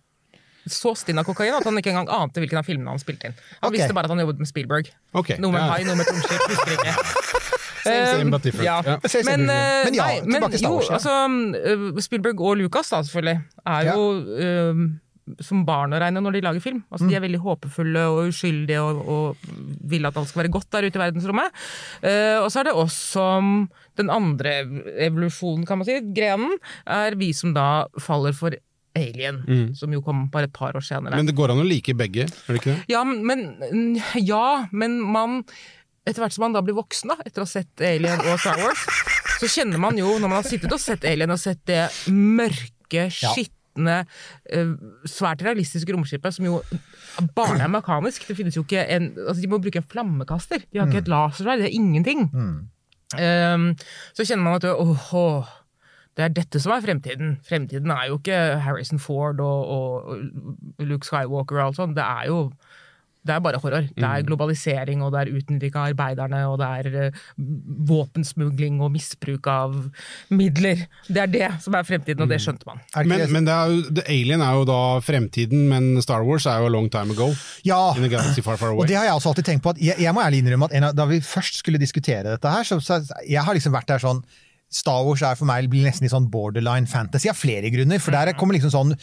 så 0.74 0.94
stinn 0.98 1.20
av 1.22 1.28
kokain 1.28 1.56
at 1.56 1.66
han 1.68 1.80
ikke 1.82 1.94
engang 1.94 2.10
ante 2.20 2.44
hvilken 2.44 2.62
av 2.62 2.68
filmene 2.68 2.94
han 2.94 3.02
spilte 3.02 3.30
inn. 3.30 3.38
Han 3.60 3.70
okay. 3.70 3.78
visste 3.78 3.96
bare 3.98 4.10
at 4.10 4.16
han 4.16 4.24
jobbet 4.24 4.44
med 4.44 4.52
Spielberg. 4.52 4.92
Okay. 5.14 5.40
Noe 5.42 5.56
med 5.56 5.64
ja. 5.64 5.74
hai, 5.74 5.84
noe 5.88 6.00
med 6.00 6.10
romskip, 6.10 6.46
husker 6.54 6.78
ikke. 6.78 6.96
Same 7.90 8.32
but 8.32 8.44
different. 8.44 8.66
Ja. 8.68 8.82
Ja. 8.86 9.00
Same, 9.06 9.24
same, 9.24 9.46
Men, 9.46 9.50
eh, 9.50 9.86
Men 9.88 9.94
ja, 9.96 10.08
nei, 10.08 10.16
men 10.24 10.34
tilbake 10.40 10.56
til 10.58 10.66
Star 10.66 10.74
Wars, 10.76 10.90
altså, 11.00 11.20
eh, 11.60 12.02
Spielberg 12.04 12.42
og 12.42 12.58
Lucas 12.60 12.92
da, 12.92 13.04
selvfølgelig, 13.08 13.40
er 13.66 13.94
jo 13.94 14.10
eh, 14.48 14.82
som 15.46 15.62
barn 15.68 15.94
å 15.94 16.00
regne 16.02 16.22
når 16.24 16.38
de 16.38 16.42
lager 16.46 16.64
film. 16.64 16.84
Altså, 16.90 17.08
De 17.08 17.14
Mm. 17.14 17.18
er 17.18 17.28
veldig 17.28 17.42
håpefulle 17.44 18.04
og 18.10 18.30
uskyldige 18.30 18.82
og, 18.82 19.08
og 19.08 19.36
vil 19.90 20.06
at 20.06 20.18
alt 20.18 20.30
skal 20.30 20.44
være 20.44 20.52
godt 20.52 20.72
der 20.72 20.88
ute 20.88 20.98
i 20.98 21.04
verdensrommet. 21.04 21.52
Uh, 22.04 22.42
og 22.44 22.50
så 22.52 22.60
er 22.60 22.64
det 22.70 22.74
oss 22.74 22.94
som 23.14 23.70
den 23.98 24.10
andre 24.10 24.66
evolusjonen, 25.06 25.66
kan 25.68 25.78
man 25.78 25.86
si, 25.86 26.00
grenen, 26.16 26.58
er 26.88 27.16
vi 27.20 27.32
som 27.34 27.54
da 27.54 27.86
faller 28.00 28.34
for 28.34 28.56
Alien, 28.98 29.42
som 29.78 29.92
jo 29.94 30.02
kom 30.06 30.28
bare 30.34 30.50
et 30.50 30.54
par 30.56 30.78
år 30.78 30.86
senere. 30.86 31.18
Men 31.18 31.28
det 31.30 31.36
går 31.38 31.54
an 31.54 31.62
å 31.62 31.68
like 31.68 31.94
begge, 31.98 32.26
er 32.26 32.48
det 32.50 32.62
ikke 32.62 32.72
det? 32.74 32.80
Ja, 32.90 33.04
men, 33.06 34.00
ja, 34.18 34.66
men 34.72 35.00
man 35.04 35.44
Etter 36.08 36.24
hvert 36.24 36.34
som 36.34 36.42
man 36.48 36.56
da 36.56 36.62
blir 36.66 36.74
voksen, 36.74 37.12
da, 37.12 37.20
etter 37.28 37.44
å 37.44 37.46
ha 37.46 37.50
sett 37.52 37.82
Alien 37.86 38.22
og 38.24 38.40
Star 38.42 38.58
Wars, 38.64 38.82
så 39.38 39.50
kjenner 39.52 39.78
man 39.84 39.98
jo, 40.00 40.08
når 40.18 40.32
man 40.32 40.40
har 40.40 40.48
sittet 40.48 40.72
og 40.74 40.82
sett 40.82 41.06
Alien 41.06 41.30
og 41.36 41.38
sett 41.38 41.60
det 41.70 41.84
mørke, 42.10 43.04
skitne, 43.14 44.00
ja. 44.50 44.64
svært 45.06 45.44
realistiske 45.46 45.94
romskipet, 45.94 46.34
som 46.34 46.48
jo 46.48 46.56
bare 47.38 47.60
er 47.62 47.70
mekanisk 47.70 48.26
Det 48.26 48.40
finnes 48.40 48.58
jo 48.58 48.64
ikke 48.66 48.82
en 48.96 49.12
Altså, 49.28 49.38
de 49.44 49.52
må 49.52 49.60
bruke 49.62 49.84
en 49.84 49.92
flammekaster. 49.92 50.66
De 50.72 50.82
har 50.82 50.90
ikke 50.90 51.04
et 51.04 51.12
lasersverd. 51.12 51.62
Det 51.62 51.70
er 51.70 51.78
ingenting. 51.78 52.26
Um, 53.20 53.70
så 54.18 54.26
kjenner 54.26 54.44
man 54.48 54.58
at 54.58 54.68
åh, 54.72 55.06
det 56.20 56.26
er 56.26 56.36
dette 56.42 56.60
som 56.60 56.74
er 56.76 56.84
fremtiden. 56.84 57.38
Fremtiden 57.48 57.94
er 57.96 58.10
jo 58.10 58.20
ikke 58.20 58.40
Harrison 58.66 59.00
Ford 59.00 59.40
og, 59.40 59.72
og, 59.72 60.10
og 60.76 60.86
Luke 60.90 61.08
Skywalker 61.08 61.62
og 61.62 61.70
alt 61.70 61.80
sånt. 61.80 61.96
Det 61.96 62.04
er 62.04 62.28
jo 62.28 62.42
det 63.28 63.36
er 63.36 63.42
bare 63.44 63.60
horror. 63.60 63.88
Det 63.94 64.08
er 64.08 64.24
globalisering, 64.26 65.02
og 65.04 65.12
det 65.14 65.22
er 65.22 65.32
utnytting 65.38 65.76
av 65.76 65.90
arbeiderne, 65.92 66.40
og 66.48 66.56
det 66.62 66.70
er 66.80 67.00
eh, 67.04 67.20
våpensmugling 67.90 68.80
og 68.82 68.94
misbruk 68.94 69.50
av 69.52 69.76
midler. 70.32 70.86
Det 71.08 71.22
er 71.26 71.34
det 71.34 71.50
som 71.64 71.76
er 71.76 71.88
fremtiden, 71.88 72.24
og 72.24 72.32
det 72.32 72.40
skjønte 72.42 72.68
man. 72.70 72.82
Men, 73.04 73.26
men 73.36 73.50
det 73.50 73.56
er 73.56 73.74
jo, 73.74 73.84
The 74.00 74.08
Alien 74.16 74.46
er 74.46 74.58
jo 74.62 74.66
da 74.72 74.80
fremtiden, 75.04 75.68
men 75.70 75.92
Star 76.06 76.24
Wars 76.26 76.48
er 76.50 76.64
jo 76.64 76.72
a 76.72 76.74
long 76.74 76.90
time 76.94 77.14
ago. 77.16 77.30
ja, 77.68 77.82
In 78.00 78.08
a 78.08 78.12
galaxy 78.12 78.42
far, 78.46 78.58
far 78.58 78.74
Og 78.74 78.88
det 78.88 78.98
har 78.98 79.10
jeg 79.10 79.20
også 79.20 79.34
alltid 79.34 79.52
tenkt 79.52 79.64
på. 79.68 79.76
at 79.76 79.82
Jeg, 79.84 80.00
jeg 80.00 80.16
må 80.16 80.24
ærlig 80.24 80.40
innrømme 80.40 80.72
at 80.72 80.78
en 80.80 80.90
av, 80.90 80.96
Da 80.96 81.06
vi 81.10 81.20
først 81.22 81.60
skulle 81.60 81.82
diskutere 81.82 82.24
dette 82.32 82.50
her, 82.50 82.64
så, 82.64 82.80
så 82.80 83.04
jeg 83.28 83.44
har 83.44 83.54
liksom 83.54 83.76
vært 83.76 83.92
der 83.92 84.02
sånn 84.02 84.24
Star 84.70 85.02
Wars 85.06 85.24
er 85.26 85.38
for 85.38 85.50
meg 85.50 85.66
blir 85.72 85.88
nesten 85.88 86.06
litt 86.06 86.14
sånn 86.14 86.30
borderline 86.30 86.90
fantasy 86.90 87.32
av 87.32 87.38
flere 87.38 87.72
grunner. 87.74 88.02
For 88.02 88.14
der 88.14 88.36
kommer 88.38 88.58
liksom 88.58 88.74
sånn 88.74 88.94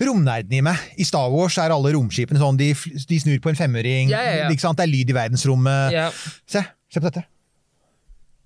romnerden 0.00 0.54
i 0.60 0.62
meg. 0.64 0.78
I 1.02 1.06
Star 1.08 1.32
Wars 1.34 1.58
er 1.60 1.74
alle 1.74 1.92
romskipene 1.96 2.40
sånn, 2.40 2.60
de, 2.60 2.70
de 3.10 3.20
snur 3.20 3.42
på 3.42 3.50
en 3.52 3.58
femøring. 3.58 4.14
Ja, 4.14 4.22
ja, 4.22 4.38
ja. 4.44 4.54
Ikke 4.54 4.68
sant? 4.68 4.78
Det 4.78 4.86
er 4.86 4.94
lyd 4.94 5.10
i 5.10 5.18
verdensrommet. 5.18 5.96
Ja. 5.96 6.08
Se, 6.48 6.62
se 6.90 7.02
på 7.02 7.10
dette. 7.10 7.26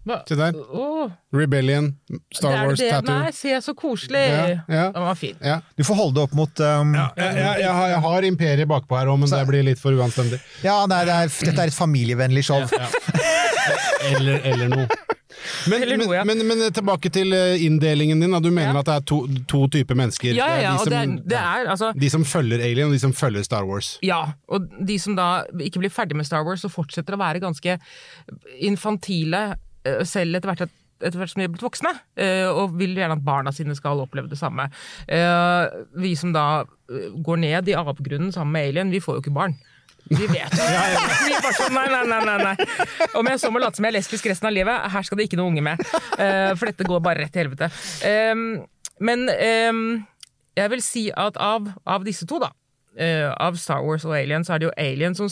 Hva? 0.05 0.19
Se 0.29 0.37
der. 0.37 0.57
Oh. 0.77 1.13
Rebellion, 1.33 1.87
Star 2.33 2.59
Wars, 2.67 2.81
det. 2.81 2.91
Tattoo. 2.93 3.15
Nei, 3.25 3.31
se 3.33 3.55
så 3.65 3.73
koselig! 3.77 4.21
Ja, 4.21 4.43
ja. 4.69 4.89
Den 4.93 5.07
var 5.07 5.17
fin. 5.17 5.39
Ja. 5.41 5.63
Du 5.79 5.85
får 5.89 5.97
holde 5.97 6.19
det 6.19 6.27
opp 6.27 6.35
mot 6.37 6.61
um, 6.61 6.93
Jeg, 6.93 7.31
jeg, 7.39 7.55
jeg, 7.63 7.71
har, 7.79 7.89
jeg 7.95 8.03
har 8.05 8.27
Imperiet 8.29 8.69
bakpå 8.69 8.99
her 8.99 9.09
òg, 9.13 9.23
men 9.23 9.33
det 9.33 9.41
blir 9.49 9.65
litt 9.65 9.81
for 9.81 9.97
uanstendig. 9.97 10.41
Ja, 10.65 10.83
nei, 10.91 11.01
det 11.09 11.17
er, 11.17 11.33
dette 11.49 11.57
er 11.65 11.73
et 11.73 11.77
familievennlig 11.77 12.45
show. 12.45 12.61
Eller, 14.05 14.43
eller 14.45 14.69
noe. 14.69 15.14
Men, 15.71 15.83
Eller 15.83 15.99
noe, 16.01 16.15
ja. 16.17 16.25
men, 16.29 16.39
men, 16.47 16.59
men 16.65 16.73
tilbake 16.77 17.11
til 17.15 17.33
eh, 17.37 17.63
inndelingen 17.67 18.21
din. 18.21 18.35
Du 18.45 18.51
mener 18.51 18.75
Ja. 18.75 18.83
at 18.83 18.87
det 18.91 18.95
er 18.95 19.07
to, 19.09 19.19
to 19.51 19.65
typer 19.73 19.95
mennesker. 19.99 20.33
Ja, 20.37 20.47
ja, 20.55 20.61
ja, 20.67 20.73
og 20.81 20.87
Det 20.91 20.97
er 20.99 21.07
de, 21.07 21.17
som, 21.17 21.29
det 21.35 21.39
er 21.41 21.71
altså 21.75 21.93
de 22.05 22.11
som 22.11 22.25
følger 22.25 22.63
Alien, 22.65 22.87
og 22.89 22.93
de 22.97 23.03
som 23.03 23.13
følger 23.17 23.43
Star 23.47 23.65
Wars. 23.69 23.95
Ja, 24.05 24.23
og 24.49 24.69
de 24.87 24.99
som 24.99 25.17
da 25.19 25.29
ikke 25.61 25.83
blir 25.85 25.93
ferdig 25.95 26.17
med 26.19 26.27
Star 26.29 26.45
Wars 26.47 26.65
og 26.67 26.73
fortsetter 26.75 27.17
å 27.17 27.21
være 27.21 27.43
ganske 27.45 27.79
infantile 28.61 29.43
eh, 29.85 30.03
selv 30.09 30.39
etter 30.39 30.51
hvert, 30.53 30.65
etter 31.05 31.21
hvert 31.21 31.33
som 31.33 31.43
de 31.43 31.49
er 31.49 31.53
blitt 31.53 31.65
voksne, 31.67 31.93
eh, 32.21 32.47
og 32.49 32.77
vil 32.79 32.95
gjerne 32.97 33.19
at 33.19 33.25
barna 33.27 33.53
sine 33.55 33.77
skal 33.79 34.01
oppleve 34.05 34.31
det 34.31 34.39
samme. 34.41 34.69
Vi 36.01 36.15
som 36.17 36.33
da 36.35 36.65
går 37.25 37.41
ned 37.43 37.69
i 37.73 37.77
avgrunnen 37.79 38.33
sammen 38.35 38.55
med 38.57 38.71
Alien, 38.71 38.93
vi 38.95 39.01
får 39.05 39.19
jo 39.19 39.25
ikke 39.25 39.35
barn. 39.37 39.57
Vi 40.11 40.27
vet 40.29 40.53
jo. 40.53 40.65
Vi 40.65 41.33
er 41.33 41.41
bare 41.45 41.55
sånn, 41.57 41.75
nei, 41.75 41.87
nei, 41.89 42.03
nei, 42.11 42.21
nei, 42.29 42.39
nei. 42.45 43.07
Om 43.17 43.31
jeg 43.31 43.41
så 43.41 43.51
må 43.55 43.63
late 43.63 43.79
som 43.79 43.87
jeg 43.87 43.95
er 43.95 43.99
lesbisk 43.99 44.27
resten 44.29 44.51
av 44.51 44.55
livet, 44.57 44.89
her 44.93 45.07
skal 45.07 45.21
det 45.21 45.29
ikke 45.31 45.39
noe 45.41 45.53
unge 45.53 45.65
med. 45.65 45.81
Uh, 46.19 46.53
For 46.59 46.69
dette 46.71 46.87
går 46.89 47.01
bare 47.05 47.25
rett 47.25 47.33
til 47.35 47.47
helvete. 47.47 47.71
Um, 48.35 48.65
Men 49.01 49.29
um, 49.71 49.85
jeg 50.55 50.71
vil 50.71 50.83
si 50.85 51.07
at 51.11 51.39
av, 51.43 51.71
av 51.89 52.05
disse 52.07 52.29
to, 52.31 52.39
da, 52.43 52.53
uh, 53.01 53.31
av 53.43 53.57
Star 53.59 53.83
Wars 53.83 54.05
og 54.07 54.15
Alien, 54.15 54.45
så 54.47 54.55
er 54.55 54.63
det 54.63 54.69
jo 54.69 54.75
Alien 54.79 55.17
som 55.19 55.31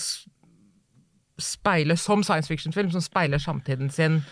speiler, 1.42 1.96
som 1.98 2.24
science 2.26 2.50
fiction-film, 2.50 2.90
som 2.94 3.02
speiler 3.04 3.38
samtiden 3.42 3.90
sin 3.90 4.22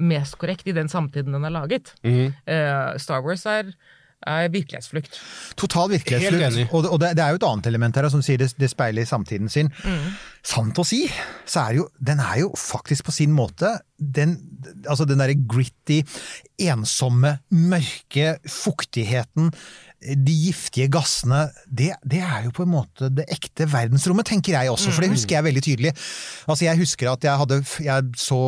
mest 0.00 0.38
korrekt 0.40 0.66
i 0.68 0.72
den 0.72 0.88
samtiden 0.88 1.32
den 1.36 1.44
er 1.44 1.52
laget. 1.52 1.92
Eh, 2.02 2.96
Star 3.00 3.20
Wars 3.24 3.44
er, 3.46 3.68
er 4.26 4.48
virkelighetsflukt. 4.52 5.20
Total 5.56 5.88
Helt 5.88 5.96
virkelighetsflukt. 5.98 6.46
enig. 6.48 6.66
Og, 6.72 6.88
og 6.90 7.00
det, 7.02 7.12
det 7.18 7.24
er 7.24 7.34
jo 7.34 7.40
et 7.40 7.48
annet 7.48 7.70
element 7.70 7.98
her 7.98 8.08
som 8.12 8.24
sier 8.24 8.40
det, 8.42 8.52
det 8.60 8.70
speiler 8.72 9.08
samtiden 9.08 9.52
sin. 9.52 9.70
Sant 10.46 10.78
å 10.78 10.84
si, 10.86 11.04
så 11.46 11.66
er 11.68 11.80
jo, 11.80 11.86
den 12.02 12.22
er 12.22 12.42
jo 12.42 12.50
faktisk 12.58 13.06
på 13.08 13.14
sin 13.14 13.34
måte 13.34 13.76
den, 14.02 14.34
altså 14.88 15.06
den 15.06 15.22
derre 15.22 15.36
gritty, 15.38 16.00
ensomme, 16.62 17.36
mørke 17.54 18.36
fuktigheten, 18.50 19.52
de 20.02 20.34
giftige 20.34 20.88
gassene, 20.90 21.44
det, 21.70 21.92
det 22.02 22.18
er 22.26 22.48
jo 22.48 22.54
på 22.56 22.64
en 22.66 22.72
måte 22.72 23.06
det 23.14 23.28
ekte 23.30 23.68
verdensrommet, 23.70 24.26
tenker 24.26 24.56
jeg 24.56 24.72
også, 24.72 24.90
for 24.90 25.04
det 25.04 25.12
husker 25.12 25.36
jeg 25.38 25.46
veldig 25.46 25.62
tydelig. 25.62 25.92
Altså 26.50 26.66
jeg 26.66 26.80
husker 26.80 27.12
at 27.12 27.26
jeg 27.28 27.38
hadde, 27.44 27.60
jeg 27.86 28.10
så 28.18 28.40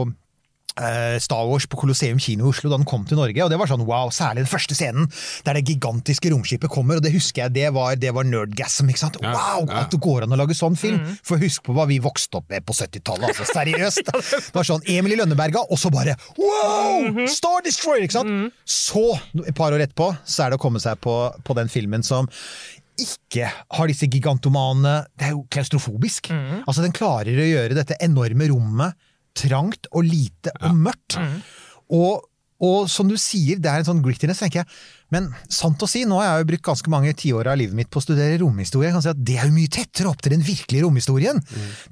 Star 1.22 1.44
Wars 1.46 1.68
på 1.70 1.78
Colosseum 1.78 2.18
kino 2.18 2.48
i 2.48 2.50
Oslo 2.50 2.66
da 2.72 2.78
den 2.80 2.86
kom 2.88 3.04
til 3.06 3.18
Norge, 3.20 3.38
og 3.44 3.50
det 3.52 3.58
var 3.60 3.70
sånn 3.70 3.84
wow, 3.86 4.08
særlig 4.10 4.42
den 4.42 4.50
første 4.50 4.74
scenen 4.74 5.06
der 5.46 5.54
det 5.60 5.62
gigantiske 5.68 6.32
romskipet 6.32 6.72
kommer, 6.72 6.98
og 6.98 7.04
det 7.04 7.12
husker 7.14 7.44
jeg, 7.44 7.54
det 7.54 7.68
var, 7.76 7.94
det 8.00 8.10
var 8.16 8.26
nerdgasm, 8.26 8.90
ikke 8.90 9.02
sant? 9.04 9.20
Ja, 9.22 9.34
Wow, 9.34 9.68
ja. 9.70 9.84
at 9.84 9.92
det 9.94 10.00
går 10.02 10.26
an 10.26 10.34
å 10.34 10.38
lage 10.40 10.56
sånn 10.58 10.74
film! 10.78 10.98
For 11.22 11.38
husk 11.38 11.62
på 11.68 11.76
hva 11.76 11.84
vi 11.90 12.00
vokste 12.02 12.40
opp 12.40 12.50
med 12.50 12.66
på 12.66 12.74
70-tallet, 12.74 13.28
altså 13.30 13.46
seriøst! 13.52 14.10
Det 14.50 14.56
var 14.56 14.66
sånn 14.66 14.82
Emil 14.90 15.14
i 15.14 15.18
Lønneberga, 15.20 15.62
og 15.70 15.78
så 15.78 15.90
bare 15.94 16.16
wow! 16.40 17.22
Star 17.30 17.62
Destroyer, 17.66 18.04
ikke 18.08 18.18
sant? 18.18 18.54
Så, 18.66 19.04
et 19.46 19.54
par 19.54 19.74
år 19.74 19.84
etterpå, 19.86 20.10
så 20.26 20.46
er 20.46 20.52
det 20.54 20.58
å 20.58 20.64
komme 20.66 20.82
seg 20.82 20.98
på, 21.04 21.14
på 21.46 21.56
den 21.58 21.70
filmen 21.70 22.02
som 22.06 22.26
ikke 23.00 23.48
har 23.74 23.90
disse 23.90 24.06
gigantomane 24.06 25.00
Det 25.18 25.26
er 25.26 25.32
jo 25.34 25.40
klaustrofobisk. 25.50 26.28
Altså, 26.64 26.82
den 26.84 26.94
klarer 26.94 27.34
å 27.42 27.46
gjøre 27.48 27.74
dette 27.78 27.98
enorme 28.04 28.46
rommet 28.52 28.94
trangt 29.34 29.88
og 29.92 30.06
lite 30.06 30.52
og 30.60 30.76
mørkt. 30.76 31.18
Og, 31.90 32.24
og 32.60 32.88
som 32.88 33.08
du 33.10 33.16
sier, 33.18 33.58
det 33.58 33.66
er 33.70 33.82
en 33.82 33.84
sånn 33.84 34.02
grittiness, 34.04 34.38
tenker 34.38 34.62
jeg. 34.62 34.66
Men 35.12 35.28
sant 35.52 35.78
å 35.84 35.86
si, 35.86 36.00
nå 36.08 36.16
har 36.18 36.24
jeg 36.38 36.42
jo 36.42 36.46
brukt 36.48 36.64
ganske 36.66 36.90
mange 36.90 37.12
tiår 37.14 37.46
av 37.52 37.58
livet 37.60 37.74
mitt 37.76 37.90
på 37.92 38.00
å 38.00 38.02
studere 38.02 38.38
romhistorie. 38.40 38.88
Jeg 38.88 38.94
kan 38.96 39.02
si 39.04 39.10
at 39.12 39.20
Det 39.24 39.36
er 39.38 39.46
jo 39.46 39.52
mye 39.54 39.70
tettere 39.70 40.08
opp 40.10 40.22
til 40.24 40.32
den 40.32 40.42
virkelige 40.42 40.82
romhistorien. 40.82 41.38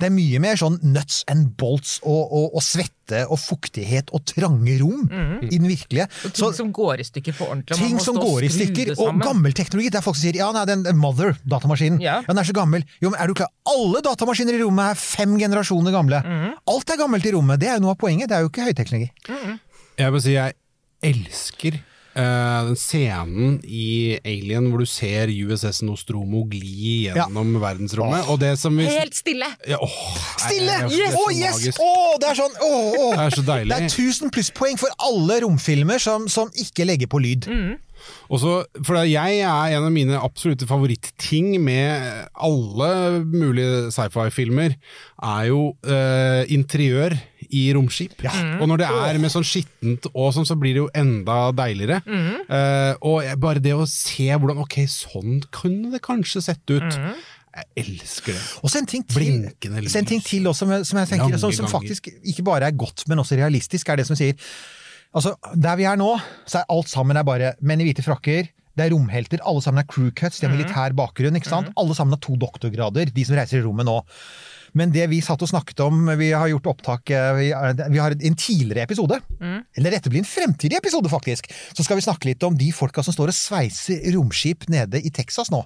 Det 0.00 0.08
er 0.08 0.10
mye 0.14 0.40
mer 0.42 0.56
sånn 0.58 0.78
nuts 0.82 1.20
and 1.30 1.52
bolts 1.60 2.00
og, 2.02 2.32
og, 2.32 2.46
og 2.56 2.62
svette 2.64 3.20
og 3.28 3.38
fuktighet 3.38 4.10
og 4.16 4.24
trange 4.26 4.78
rom 4.80 5.04
i 5.44 5.58
den 5.58 5.68
virkelige. 5.68 6.08
Og 6.24 6.32
ting 6.32 6.40
Så- 6.48 6.52
som 6.56 6.72
går 6.72 7.00
i 7.04 7.06
stykker 7.06 7.36
på 7.36 7.46
ordentlig. 7.52 7.76
Ting 7.78 7.98
som 8.00 8.16
går 8.16 8.42
i 8.48 8.50
stykker, 8.56 8.94
og 8.98 9.20
gammel 9.22 9.52
teknologi. 9.52 9.90
Det 9.92 10.00
er 10.00 10.06
folk 10.06 10.16
som 10.16 10.24
sier 10.30 10.40
ja, 10.40 10.50
nei, 10.56 10.64
den 10.64 10.86
Mother, 10.98 11.36
datamaskinen, 11.46 12.00
Ja. 12.00 12.22
den 12.26 12.38
er 12.38 12.42
så 12.48 12.52
gammel. 12.56 12.82
Jo, 13.02 13.10
men 13.10 13.20
er 13.20 13.26
du 13.28 13.34
klar? 13.34 13.48
Alle 13.68 14.00
datamaskiner 14.02 14.54
i 14.56 14.62
rommet 14.64 14.90
er 14.92 14.94
fem 14.98 15.36
generasjoner 15.38 15.92
gamle. 15.92 16.22
Mm. 16.24 16.54
Alt 16.66 16.90
er 16.90 16.96
gammelt 16.96 17.26
i 17.26 17.30
rommet. 17.36 17.60
Det 17.60 17.68
er 17.68 17.76
jo 17.78 17.84
noe 17.86 17.90
av 17.94 17.98
poenget. 17.98 18.28
Det 18.28 18.36
er 18.38 18.40
jo 18.42 18.48
ikke 18.50 18.66
høyteknologi. 18.72 19.10
Jeg 20.02 20.14
vil 20.16 20.22
si 20.24 20.36
jeg 20.36 20.58
elsker 21.02 21.80
Uh, 22.12 22.66
den 22.66 22.74
scenen 22.76 23.54
i 23.64 24.18
Alien 24.28 24.66
hvor 24.68 24.82
du 24.82 24.88
ser 24.88 25.30
USS 25.32 25.78
Nostromo 25.80 26.42
gli 26.44 27.06
gjennom 27.06 27.54
verdensrommet, 27.56 28.26
og 28.28 28.36
det 28.42 28.50
som 28.60 28.76
vi 28.76 28.84
Helt 28.84 29.16
stille! 29.16 29.48
ja, 29.64 29.78
åh, 29.80 30.18
Stille! 30.42 30.74
er 30.76 31.16
Å, 31.16 31.22
yes! 31.32 31.78
Oh, 31.80 32.18
det 32.20 32.28
er 32.34 32.36
sånn. 32.36 32.52
Det 32.52 33.22
er 33.22 33.32
så 33.32 33.46
deilig. 33.46 33.70
Det 33.72 33.78
er 33.78 33.88
1000 33.88 34.34
plusspoeng 34.36 34.76
for 34.82 34.92
alle 35.00 35.40
romfilmer 35.46 36.04
som, 36.04 36.28
som 36.28 36.52
ikke 36.52 36.84
legger 36.84 37.08
på 37.08 37.22
lyd. 37.24 37.48
Mm. 37.48 37.80
Også, 38.28 38.58
for 38.84 39.00
jeg 39.08 39.40
er 39.40 39.78
en 39.78 39.88
av 39.88 39.92
mine 39.94 40.20
absolutte 40.20 40.68
favorittting 40.68 41.54
med 41.64 42.28
alle 42.36 42.92
mulige 43.24 43.88
sci-fi-filmer, 43.94 44.76
er 45.32 45.48
jo 45.48 45.70
uh, 45.88 46.42
interiør 46.52 47.16
i 47.52 47.72
romskip. 47.76 48.14
Og 48.60 48.66
når 48.70 48.78
det 48.82 48.86
er 48.88 49.18
med 49.20 49.30
sånn 49.34 49.44
skittent 49.44 50.06
og 50.14 50.32
sånn, 50.34 50.46
så 50.48 50.56
blir 50.58 50.72
det 50.74 50.82
jo 50.82 50.88
enda 50.94 51.52
deiligere. 51.52 52.00
Eh, 52.08 52.94
og 53.02 53.22
bare 53.42 53.60
det 53.62 53.74
å 53.76 53.86
se 53.88 54.28
hvordan 54.32 54.58
Ok, 54.64 54.78
sånn 54.88 55.42
kunne 55.52 55.90
det 55.92 56.00
kanskje 56.04 56.42
sett 56.42 56.64
ut. 56.72 56.98
Jeg 57.52 57.66
elsker 57.84 58.32
det. 58.32 58.42
Og 58.64 58.70
så 58.72 58.78
en 58.80 58.86
ting 58.88 59.02
til, 59.04 59.26
en 60.00 60.06
ting 60.08 60.22
til 60.24 60.46
også, 60.48 60.64
som 60.88 60.98
jeg- 60.98 61.08
tenker, 61.10 61.38
som, 61.38 61.52
som 61.52 61.66
faktisk 61.68 62.08
ikke 62.24 62.42
bare 62.44 62.64
er 62.70 62.72
godt, 62.72 63.04
men 63.08 63.18
også 63.20 63.36
realistisk, 63.36 63.88
er 63.92 63.96
det 63.96 64.06
som 64.08 64.16
sier 64.16 64.34
Altså, 65.14 65.34
Der 65.54 65.76
vi 65.76 65.84
er 65.84 65.96
nå, 66.00 66.14
så 66.48 66.62
er 66.62 66.70
alt 66.72 66.88
sammen 66.88 67.18
er 67.20 67.22
bare 67.28 67.50
menn 67.60 67.82
i 67.82 67.84
hvite 67.84 68.00
frakker. 68.02 68.48
Det 68.74 68.86
er 68.86 68.94
romhelter, 68.94 69.42
alle 69.44 69.60
sammen 69.60 69.82
er 69.82 69.86
crew 69.92 70.08
cuts, 70.10 70.38
de 70.40 70.46
har 70.48 70.56
militær 70.56 70.94
bakgrunn. 70.96 71.36
ikke 71.36 71.50
sant? 71.50 71.68
Alle 71.76 71.92
sammen 71.94 72.14
har 72.16 72.22
to 72.24 72.32
doktorgrader, 72.40 73.12
de 73.12 73.24
som 73.28 73.36
reiser 73.36 73.58
i 73.60 73.66
rommet 73.66 73.84
nå. 73.84 73.98
Men 74.78 74.92
det 74.94 75.04
vi 75.10 75.20
satt 75.24 75.42
og 75.44 75.50
snakket 75.50 75.80
om, 75.84 76.06
vi 76.18 76.30
har 76.32 76.48
gjort 76.48 76.70
opptak 76.72 77.10
eh, 77.12 77.32
Vi, 77.38 77.48
vi 77.92 78.00
har 78.00 78.14
en 78.14 78.38
tidligere 78.38 78.86
episode, 78.86 79.18
eller 79.76 79.94
dette 79.94 80.10
blir 80.12 80.22
en 80.22 80.28
fremtidig 80.28 80.78
episode, 80.78 81.10
faktisk, 81.12 81.50
så 81.76 81.84
skal 81.84 81.98
vi 81.98 82.04
snakke 82.06 82.30
litt 82.30 82.46
om 82.46 82.56
de 82.58 82.70
folka 82.74 83.04
som 83.04 83.14
står 83.14 83.32
og 83.32 83.36
sveiser 83.36 84.00
romskip 84.16 84.64
nede 84.72 85.00
i 85.02 85.12
Texas 85.14 85.50
nå. 85.52 85.62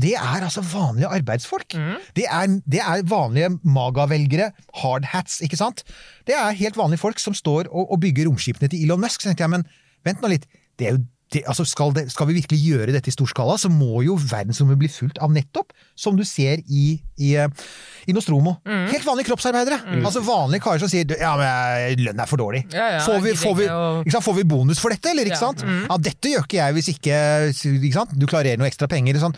Det 0.00 0.14
er 0.16 0.46
altså 0.46 0.64
vanlige 0.64 1.10
arbeidsfolk. 1.18 1.76
Det, 2.16 2.24
er, 2.24 2.48
det 2.64 2.80
er 2.84 3.04
vanlige 3.08 3.52
magavelgere, 3.64 4.52
hardhats, 4.82 5.40
ikke 5.44 5.60
sant? 5.60 5.84
Det 6.28 6.36
er 6.36 6.56
helt 6.58 6.78
vanlige 6.78 7.02
folk 7.02 7.20
som 7.22 7.36
står 7.36 7.68
og, 7.68 7.92
og 7.92 8.00
bygger 8.04 8.28
romskipene 8.28 8.70
til 8.72 8.84
Elon 8.84 9.00
Musk. 9.02 9.22
Så 9.22 9.30
tenkte 9.30 9.46
jeg, 9.46 9.54
men 9.58 9.68
vent 10.06 10.24
nå 10.24 10.32
litt. 10.32 10.48
Det 10.78 10.88
er 10.88 10.96
jo 10.96 11.04
det, 11.34 11.42
altså 11.50 11.64
skal, 11.68 11.92
det, 11.96 12.06
skal 12.12 12.28
vi 12.30 12.38
virkelig 12.38 12.58
gjøre 12.62 12.94
dette 12.94 13.10
i 13.10 13.14
stor 13.14 13.28
skala, 13.28 13.58
så 13.60 13.70
må 13.72 14.00
jo 14.06 14.16
verdensrommet 14.16 14.78
bli 14.80 14.88
fullt 14.92 15.20
av 15.24 15.32
nettopp, 15.34 15.74
som 15.98 16.16
du 16.16 16.24
ser 16.24 16.62
i, 16.64 16.98
i, 17.20 17.34
eh, 17.36 17.68
i 18.08 18.16
Nostromo. 18.16 18.56
Helt 18.64 19.06
vanlige 19.06 19.28
kroppsarbeidere. 19.28 19.80
Altså 20.00 20.22
vanlige 20.24 20.64
karer 20.64 20.82
som 20.82 20.90
sier 20.92 21.08
ja, 21.20 21.34
men 21.40 22.00
lønnen 22.00 22.24
er 22.24 22.30
for 22.30 22.40
dårlig. 22.40 22.64
Ja, 22.72 22.90
ja, 22.96 23.04
får, 23.04 23.20
vi, 23.26 23.36
får, 23.36 23.56
vi, 23.60 23.68
sant, 24.12 24.24
får 24.24 24.38
vi 24.40 24.48
bonus 24.48 24.80
for 24.82 24.94
dette, 24.94 25.12
eller? 25.12 25.28
ikke 25.28 25.40
sant? 25.40 25.64
Ja, 25.64 26.00
dette 26.08 26.34
gjør 26.34 26.48
ikke 26.48 26.60
jeg 26.62 26.78
hvis 26.78 26.92
ikke, 26.96 27.22
ikke 27.52 27.96
sant? 28.00 28.16
du 28.16 28.28
klarerer 28.28 28.60
noe 28.60 28.70
ekstra 28.70 28.88
penger. 28.90 29.20
Sånn. 29.20 29.36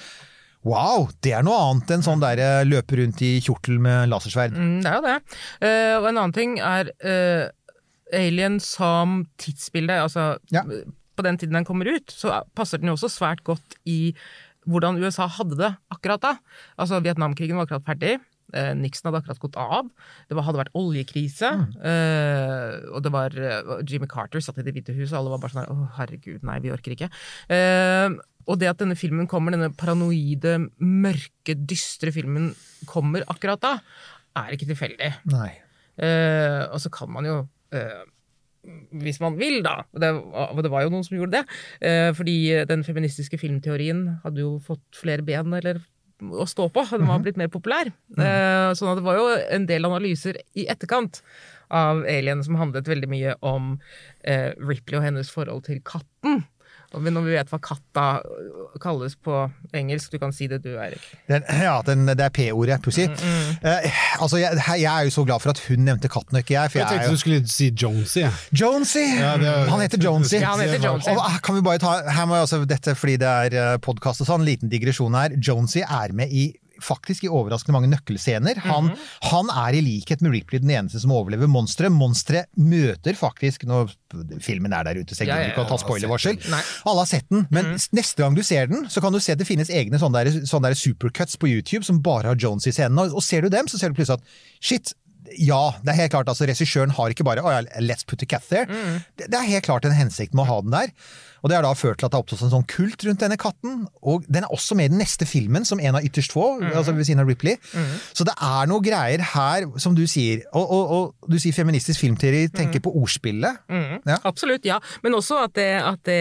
Wow, 0.66 1.08
det 1.24 1.32
er 1.32 1.44
noe 1.46 1.56
annet 1.70 1.94
enn 1.94 2.02
sånn 2.04 2.20
der 2.20 2.40
eh, 2.44 2.66
løpe 2.68 2.98
rundt 3.00 3.22
i 3.24 3.38
kjortel 3.40 3.80
med 3.82 4.10
lasersverd. 4.12 4.54
Mm, 4.54 4.82
det 4.84 4.90
er 4.90 4.98
jo 4.98 5.06
det. 5.06 5.38
Uh, 5.64 5.94
og 5.96 6.10
en 6.10 6.18
annen 6.20 6.36
ting 6.36 6.60
er 6.60 6.92
uh 7.00 7.48
Alien 8.12 8.60
som 8.60 9.26
tidsbilde. 9.38 9.94
Altså, 10.02 10.38
Ja. 10.50 10.62
På 11.20 11.26
den 11.28 11.36
tiden 11.40 11.58
den 11.60 11.68
kommer 11.68 11.90
ut, 11.92 12.08
så 12.16 12.40
passer 12.56 12.80
den 12.80 12.88
jo 12.88 12.96
også 12.96 13.12
svært 13.12 13.44
godt 13.44 13.76
i 13.84 14.14
hvordan 14.68 14.98
USA 15.00 15.24
hadde 15.28 15.56
det 15.60 15.70
akkurat 15.92 16.20
da. 16.24 16.34
Altså, 16.80 16.98
Vietnamkrigen 17.04 17.56
var 17.60 17.68
akkurat 17.68 17.84
ferdig. 17.86 18.18
Eh, 18.50 18.72
Nixon 18.76 19.08
hadde 19.08 19.20
akkurat 19.22 19.40
gått 19.42 19.56
av. 19.60 19.88
Det 20.28 20.36
var, 20.36 20.44
hadde 20.48 20.60
vært 20.60 20.74
oljekrise. 20.80 21.50
eh, 21.86 22.74
og 22.90 23.00
det 23.06 23.12
var 23.14 23.36
eh, 23.36 23.70
Jimmy 23.88 24.08
Carter 24.10 24.42
satt 24.44 24.58
i 24.60 24.64
Det 24.66 24.74
hvite 24.76 24.96
huset, 24.96 25.14
og 25.14 25.20
alle 25.20 25.32
var 25.36 25.42
bare 25.44 25.54
sånn 25.54 25.62
her, 25.62 25.70
Å, 25.72 25.88
herregud, 26.00 26.44
nei, 26.48 26.58
vi 26.64 26.72
orker 26.74 26.96
ikke. 26.96 27.10
Eh, 27.56 28.16
og 28.50 28.58
det 28.60 28.70
at 28.72 28.80
denne 28.82 28.96
filmen 28.98 29.28
kommer, 29.30 29.54
denne 29.54 29.70
paranoide, 29.78 30.56
mørke, 30.82 31.54
dystre 31.70 32.12
filmen 32.16 32.50
kommer 32.90 33.24
akkurat 33.30 33.60
da, 33.62 33.74
er 34.40 34.56
ikke 34.56 34.68
tilfeldig. 34.72 35.12
Nei. 35.30 35.52
Og 36.72 36.78
så 36.80 36.88
kan 36.94 37.10
man 37.12 37.26
jo 37.28 37.34
hvis 39.02 39.20
man 39.22 39.38
vil, 39.40 39.60
da. 39.64 39.80
Og 39.94 40.02
det, 40.02 40.10
det 40.66 40.72
var 40.72 40.84
jo 40.84 40.92
noen 40.92 41.06
som 41.06 41.16
gjorde 41.16 41.40
det. 41.40 41.60
Eh, 41.86 42.10
fordi 42.16 42.36
den 42.68 42.84
feministiske 42.86 43.40
filmteorien 43.40 44.06
hadde 44.24 44.44
jo 44.44 44.58
fått 44.64 44.84
flere 45.00 45.24
ben 45.26 45.54
eller 45.56 45.80
å 46.20 46.46
stå 46.48 46.68
på. 46.72 46.84
Den 46.92 47.08
var 47.08 47.22
blitt 47.24 47.40
mer 47.40 47.50
populær. 47.52 47.88
Eh, 47.88 48.68
sånn 48.76 48.92
at 48.92 49.00
det 49.00 49.06
var 49.06 49.18
jo 49.18 49.30
en 49.56 49.66
del 49.68 49.88
analyser 49.88 50.40
i 50.58 50.66
etterkant 50.70 51.22
av 51.70 52.02
Alien 52.10 52.42
som 52.44 52.58
handlet 52.58 52.88
veldig 52.90 53.08
mye 53.10 53.36
om 53.46 53.76
eh, 54.26 54.50
Ripley 54.58 54.98
og 54.98 55.06
hennes 55.06 55.30
forhold 55.32 55.64
til 55.68 55.80
katten. 55.86 56.42
Og 56.94 57.04
når 57.06 57.22
vi 57.22 57.34
vet 57.36 57.50
hva 57.52 57.58
katta 57.62 58.04
kalles 58.82 59.12
på 59.22 59.34
engelsk, 59.76 60.10
du 60.10 60.18
kan 60.18 60.32
si 60.34 60.48
det 60.50 60.58
du, 60.64 60.72
Eirik. 60.82 61.02
Ja, 61.30 61.76
den, 61.86 62.02
det 62.08 62.24
er 62.24 62.32
P-ordet, 62.34 62.80
pussig. 62.82 63.04
Eh, 63.62 64.00
altså, 64.18 64.40
jeg, 64.40 64.58
jeg 64.80 64.88
er 64.90 65.06
jo 65.06 65.12
så 65.14 65.24
glad 65.28 65.42
for 65.44 65.52
at 65.54 65.60
hun 65.68 65.84
nevnte 65.86 66.10
katten, 66.10 66.34
og 66.34 66.42
ikke 66.42 66.56
jeg. 66.56 66.72
For 66.72 66.80
Jeg 66.80 66.86
jeg 66.86 66.96
tenkte 66.96 67.12
jo 67.12 67.18
du 67.18 67.22
skulle 67.22 67.42
si 67.52 67.68
Jonesy. 67.82 68.24
Jonesy! 68.50 69.04
Ja, 69.20 69.36
er- 69.38 69.70
han 69.70 69.84
heter 69.84 70.02
Jonesy. 70.02 70.40
Ja, 70.40 70.54
han 70.56 70.64
heter 70.66 70.82
Jonesy. 70.88 71.12
Og, 71.14 71.22
ah, 71.28 71.38
kan 71.46 71.54
vi 71.60 71.62
bare 71.70 71.78
ta, 71.82 71.94
her 72.10 72.26
må 72.26 72.40
jeg 72.40 72.48
også, 72.48 72.64
dette 72.74 72.96
fordi 72.98 73.16
det 73.22 73.30
er 73.54 73.78
podkast 73.86 74.24
og 74.26 74.30
sånn, 74.32 74.46
liten 74.46 74.72
digresjon 74.72 75.14
her. 75.14 75.38
Jonesy 75.38 75.84
er 75.86 76.12
med 76.16 76.34
i 76.34 76.48
faktisk 76.84 77.26
i 77.26 77.30
overraskende 77.30 77.76
mange 77.76 77.90
nøkkelscener. 77.92 78.60
Han, 78.66 78.90
han 79.28 79.50
er 79.54 79.78
i 79.78 79.82
likhet 79.84 80.24
med 80.24 80.34
Ripley 80.34 80.62
den 80.62 80.72
eneste 80.74 81.02
som 81.02 81.14
overlever 81.14 81.50
monsteret. 81.50 81.92
Monsteret 81.94 82.50
møter 82.60 83.16
faktisk 83.18 83.66
Når 83.68 83.92
filmen 84.42 84.72
er 84.74 84.86
der 84.88 85.00
ute, 85.00 85.14
så 85.14 85.24
jeg 85.24 85.30
gidder 85.30 85.52
ikke 85.52 85.64
å 85.66 85.70
ta 85.70 85.78
spoilervarsel. 85.80 86.40
Alle 86.50 87.04
har 87.04 87.10
sett 87.10 87.28
den, 87.30 87.46
men 87.54 87.74
neste 87.96 88.22
gang 88.22 88.36
du 88.36 88.42
ser 88.46 88.70
den, 88.70 88.88
så 88.90 89.02
kan 89.04 89.14
du 89.14 89.20
se 89.22 89.36
at 89.36 89.40
det 89.40 89.48
finnes 89.48 89.70
egne 89.70 90.00
sånne, 90.00 90.24
der, 90.24 90.46
sånne 90.48 90.72
der 90.72 90.80
supercuts 90.80 91.38
på 91.40 91.50
YouTube 91.50 91.86
som 91.86 92.02
bare 92.04 92.32
har 92.32 92.40
Jones 92.40 92.66
i 92.66 92.74
scenen. 92.74 92.98
Og, 92.98 93.14
og 93.20 93.24
ser 93.24 93.46
du 93.46 93.52
dem, 93.52 93.70
så 93.70 93.78
ser 93.80 93.92
du 93.92 94.00
plutselig 94.00 94.20
at 94.20 94.64
shit, 94.64 94.94
ja, 95.38 95.62
det 95.84 95.92
er 95.92 95.98
helt 96.02 96.14
klart, 96.14 96.30
altså 96.32 96.46
regissøren 96.48 96.94
har 96.96 97.12
ikke 97.12 97.26
bare 97.26 97.42
oh, 97.44 97.52
ja, 97.52 97.60
let's 97.84 98.06
put 98.08 98.22
a 98.24 98.28
cat 98.28 98.46
there. 98.50 98.66
Det, 99.18 99.28
det 99.30 99.36
er 99.36 99.50
helt 99.52 99.66
klart 99.66 99.86
en 99.86 99.94
hensikt 99.94 100.34
med 100.34 100.46
å 100.46 100.50
ha 100.50 100.60
den 100.64 100.74
der. 100.74 100.94
Og 101.40 101.50
det 101.50 101.56
har 101.56 101.64
da 101.64 101.72
ført 101.76 102.00
til 102.00 102.08
at 102.08 102.12
det 102.12 102.18
har 102.18 102.24
oppstått 102.24 102.46
en 102.46 102.52
sånn 102.54 102.68
kult 102.70 103.04
rundt 103.06 103.22
denne 103.22 103.38
katten. 103.40 103.84
Og 104.06 104.26
den 104.28 104.46
er 104.46 104.54
også 104.54 104.76
med 104.78 104.90
i 104.90 104.92
den 104.92 105.00
neste 105.02 105.26
filmen, 105.28 105.66
som 105.68 105.80
en 105.80 105.98
av 105.98 106.06
ytterst 106.06 106.34
få, 106.36 106.46
altså 106.68 106.94
ved 106.96 107.08
siden 107.08 107.22
av 107.22 107.30
Ripley. 107.30 107.56
Så 108.12 108.26
det 108.28 108.34
er 108.36 108.68
noe 108.70 108.84
greier 108.84 109.22
her, 109.32 109.68
som 109.80 109.96
du 109.96 110.04
sier. 110.10 110.44
Og, 110.52 110.64
og, 110.76 110.94
og 110.96 111.32
du 111.32 111.38
sier 111.40 111.56
feministisk 111.56 112.02
filmteori, 112.02 112.46
tenker 112.54 112.82
på 112.84 112.92
ordspillet. 113.00 113.60
Ja. 114.08 114.18
Absolutt, 114.28 114.66
ja. 114.68 114.78
Men 115.04 115.16
også 115.18 115.40
at, 115.44 115.54
det, 115.58 115.68
at 115.84 116.04
det, 116.08 116.20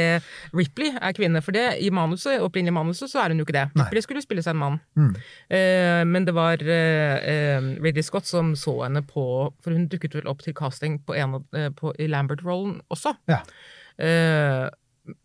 Ripley 0.56 0.94
er 0.96 1.16
kvinne. 1.18 1.44
For 1.46 1.56
det 1.56 1.68
i 1.84 1.92
manuset, 1.94 2.40
opprinnelig 2.44 2.76
manuset 2.76 3.12
så 3.12 3.24
er 3.24 3.34
hun 3.34 3.44
jo 3.44 3.48
ikke 3.48 3.58
det. 3.60 3.68
Ripley 3.80 4.06
skulle 4.06 4.24
spille 4.26 4.46
seg 4.46 4.56
en 4.56 4.62
mann. 4.64 4.80
Uh, 4.98 6.04
men 6.08 6.28
det 6.28 6.36
var 6.38 6.62
uh, 6.64 7.16
uh, 7.20 7.70
Ridley 7.84 8.06
Scott 8.06 8.28
som 8.30 8.54
så 8.60 8.76
henne 8.84 9.02
på 9.06 9.24
For 9.64 9.76
hun 9.76 9.88
dukket 9.92 10.16
vel 10.18 10.28
opp 10.30 10.44
til 10.46 10.56
casting 10.58 11.00
på 11.06 11.16
en, 11.18 11.40
på, 11.78 11.94
i 12.00 12.08
Lambert-rollen 12.10 12.80
også. 12.94 13.16
Ja. 13.30 13.44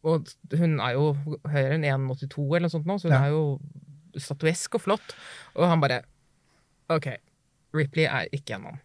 Og 0.04 0.28
hun 0.58 0.78
er 0.80 0.92
jo 0.96 1.10
høyere 1.48 1.74
enn 1.78 1.84
1,82 2.08 2.44
eller 2.56 2.66
noe 2.68 2.74
sånt 2.74 2.86
nå, 2.86 2.98
så 3.00 3.08
hun 3.10 3.16
Ja. 3.16 3.24
er 3.26 3.30
jo 3.34 3.60
statuesk 4.16 4.74
og 4.78 4.84
flott. 4.84 5.14
Og 5.56 5.68
han 5.68 5.80
bare 5.80 6.02
Ok, 6.90 7.06
Ripley 7.74 8.04
er 8.04 8.28
ikke 8.32 8.54
en 8.58 8.62
mann. 8.62 8.80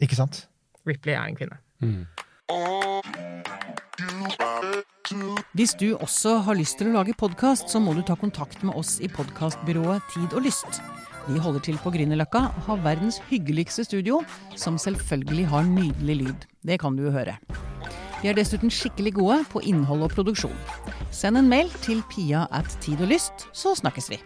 Ikke 0.00 0.14
sant? 0.18 0.46
Ripley 0.86 1.14
er 1.14 1.24
en 1.26 1.36
kvinne. 1.36 1.58
Hvis 5.56 5.72
du 5.80 5.96
også 5.96 6.36
har 6.44 6.54
lyst 6.58 6.78
til 6.78 6.90
å 6.90 6.98
lage 7.00 7.14
podkast, 7.18 7.70
så 7.72 7.80
må 7.82 7.94
du 7.96 8.02
ta 8.06 8.14
kontakt 8.20 8.62
med 8.62 8.76
oss 8.78 8.98
i 9.00 9.08
podkastbyrået 9.08 10.04
Tid 10.12 10.36
og 10.36 10.44
Lyst. 10.44 10.80
Vi 11.28 11.40
holder 11.44 11.60
til 11.64 11.76
på 11.82 11.90
Grünerløkka 11.92 12.44
og 12.46 12.62
har 12.68 12.84
verdens 12.84 13.18
hyggeligste 13.28 13.84
studio, 13.84 14.22
som 14.56 14.78
selvfølgelig 14.80 15.46
har 15.50 15.66
nydelig 15.68 16.16
lyd. 16.22 16.46
Det 16.64 16.78
kan 16.80 16.96
du 16.96 17.02
jo 17.08 17.10
høre. 17.16 17.38
Vi 18.18 18.26
er 18.26 18.34
dessuten 18.34 18.72
skikkelig 18.72 19.12
gode 19.14 19.42
på 19.52 19.60
innhold 19.62 20.02
og 20.08 20.10
produksjon. 20.10 20.54
Send 21.14 21.38
en 21.38 21.46
mail 21.50 21.70
til 21.84 22.00
pia 22.10 22.48
at 22.54 22.66
tid 22.82 22.98
og 23.04 23.12
lyst, 23.12 23.46
så 23.54 23.76
snakkes 23.78 24.10
vi. 24.10 24.18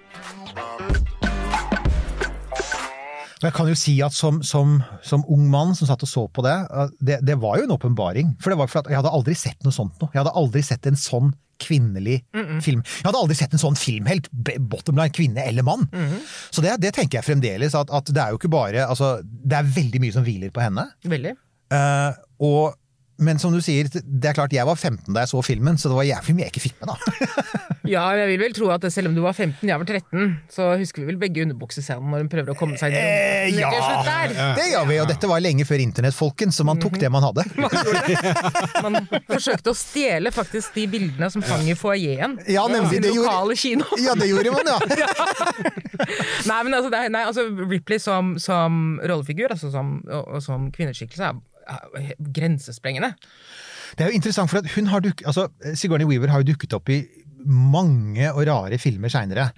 Jeg 3.42 3.52
kan 3.56 3.68
jo 3.68 3.76
si 3.76 3.96
at 4.06 4.14
som, 4.14 4.38
som, 4.46 4.78
som 5.04 5.24
ung 5.28 5.48
mann 5.50 5.74
som 5.74 5.90
satt 5.90 6.04
og 6.06 6.08
så 6.08 6.24
på 6.30 6.44
det, 6.46 6.54
det, 7.02 7.18
det 7.26 7.36
var 7.42 7.58
jo 7.58 7.66
en 7.66 7.74
åpenbaring. 7.74 8.32
For 8.40 8.54
det 8.54 8.60
var 8.62 8.70
for 8.70 8.80
at 8.80 8.90
jeg 8.92 9.00
hadde 9.00 9.12
aldri 9.12 9.36
sett 9.36 9.66
noe 9.66 9.74
sånt 9.74 9.98
noe. 10.00 10.12
Jeg 10.14 10.22
hadde 10.22 10.36
aldri 10.40 10.62
sett 10.64 10.88
en 10.88 10.98
sånn 10.98 11.32
kvinnelig 11.62 12.22
film. 12.64 12.80
Jeg 12.86 13.06
hadde 13.06 13.18
aldri 13.20 13.36
sett 13.38 13.52
en 13.54 13.60
sånn 13.60 13.76
filmhelt, 13.78 14.30
bottom 14.32 14.96
line, 14.98 15.12
kvinne 15.14 15.44
eller 15.44 15.66
mann. 15.66 15.84
Så 16.54 16.64
det, 16.64 16.78
det 16.82 16.94
tenker 16.96 17.20
jeg 17.20 17.28
fremdeles, 17.28 17.76
at, 17.78 17.92
at 17.92 18.08
det 18.08 18.22
er 18.22 18.32
jo 18.32 18.40
ikke 18.40 18.50
bare 18.50 18.86
altså, 18.88 19.18
Det 19.22 19.58
er 19.58 19.74
veldig 19.76 20.00
mye 20.02 20.14
som 20.14 20.24
hviler 20.26 20.54
på 20.54 20.64
henne. 20.64 20.88
Veldig. 21.04 21.36
Uh, 21.72 22.12
og, 22.42 22.78
men 23.22 23.38
som 23.42 23.52
du 23.54 23.60
sier, 23.64 23.88
det 23.92 24.28
er 24.30 24.34
klart 24.36 24.52
jeg 24.54 24.66
var 24.68 24.76
15 24.78 25.12
da 25.14 25.22
jeg 25.24 25.30
så 25.32 25.42
filmen, 25.46 25.78
så 25.80 25.88
det 25.92 25.96
var 25.98 26.06
jævlig 26.08 26.34
mye 26.38 26.46
jeg 26.48 26.52
ikke 26.54 26.64
fikk 26.68 26.82
med, 26.82 26.92
da. 26.92 26.96
Ja, 27.92 28.04
jeg 28.14 28.28
vil 28.30 28.38
vel 28.44 28.52
tro 28.54 28.68
at 28.70 28.84
selv 28.94 29.10
om 29.10 29.14
du 29.16 29.20
var 29.24 29.34
15, 29.34 29.66
jeg 29.68 29.74
var 29.80 29.88
13, 29.88 30.28
så 30.54 30.68
husker 30.78 31.02
vi 31.02 31.08
vel 31.10 31.16
begge 31.18 31.42
underbuksescenen 31.42 32.12
når 32.14 32.22
hun 32.22 32.28
prøver 32.30 32.52
å 32.54 32.56
komme 32.58 32.76
seg 32.78 32.94
inn 32.94 33.02
i 33.02 33.02
Eh, 33.02 33.58
rommet. 33.58 33.58
ja, 33.58 34.02
der. 34.06 34.34
det 34.56 34.66
gjør 34.70 34.86
vi, 34.88 34.98
og 35.02 35.08
dette 35.10 35.28
var 35.30 35.42
lenge 35.42 35.66
før 35.66 35.82
internett, 35.82 36.14
folkens, 36.14 36.56
så 36.60 36.64
man 36.68 36.78
tok 36.80 36.94
det 37.02 37.10
man 37.10 37.26
hadde. 37.26 37.42
Man 38.82 38.96
forsøkte 39.28 39.72
å 39.72 39.76
stjele 39.76 40.30
faktisk 40.34 40.74
de 40.78 40.86
bildene 40.90 41.28
som 41.32 41.42
hang 41.46 41.66
i 41.70 41.74
foajeen. 41.78 42.38
Ja, 42.50 42.64
nemlig, 42.70 43.02
det 43.04 43.12
gjorde- 43.12 43.30
lokale 43.30 43.56
kino. 43.58 43.84
Ja, 44.02 44.14
det 44.18 44.28
gjorde 44.30 44.54
man, 44.54 44.70
ja. 44.72 44.78
Nei, 46.48 46.60
men 46.66 46.74
altså, 46.74 46.90
det 46.92 47.02
nei, 47.14 47.22
altså 47.28 47.44
Ripley 47.70 48.00
som, 48.02 48.34
som 48.42 48.98
rollefigur 49.06 49.52
altså 49.54 49.70
som, 49.74 49.96
og, 50.08 50.36
og 50.38 50.42
som 50.44 50.70
kvinneskikkelse 50.74 51.28
er 51.28 51.38
grensesprengende. 52.36 53.14
Det 53.96 54.06
er 54.06 54.12
jo 54.12 54.16
interessant, 54.16 54.50
for 54.50 54.62
at 54.62 54.70
hun 54.76 54.88
har 54.88 55.04
dukket, 55.04 55.26
altså, 55.28 55.48
Sigourney 55.76 56.08
Weaver 56.08 56.32
har 56.32 56.40
jo 56.42 56.52
dukket 56.52 56.78
opp 56.78 56.88
i 56.92 57.02
mange 57.48 58.28
og 58.30 58.44
rare 58.46 58.78
filmer 58.80 59.10
seinere. 59.12 59.48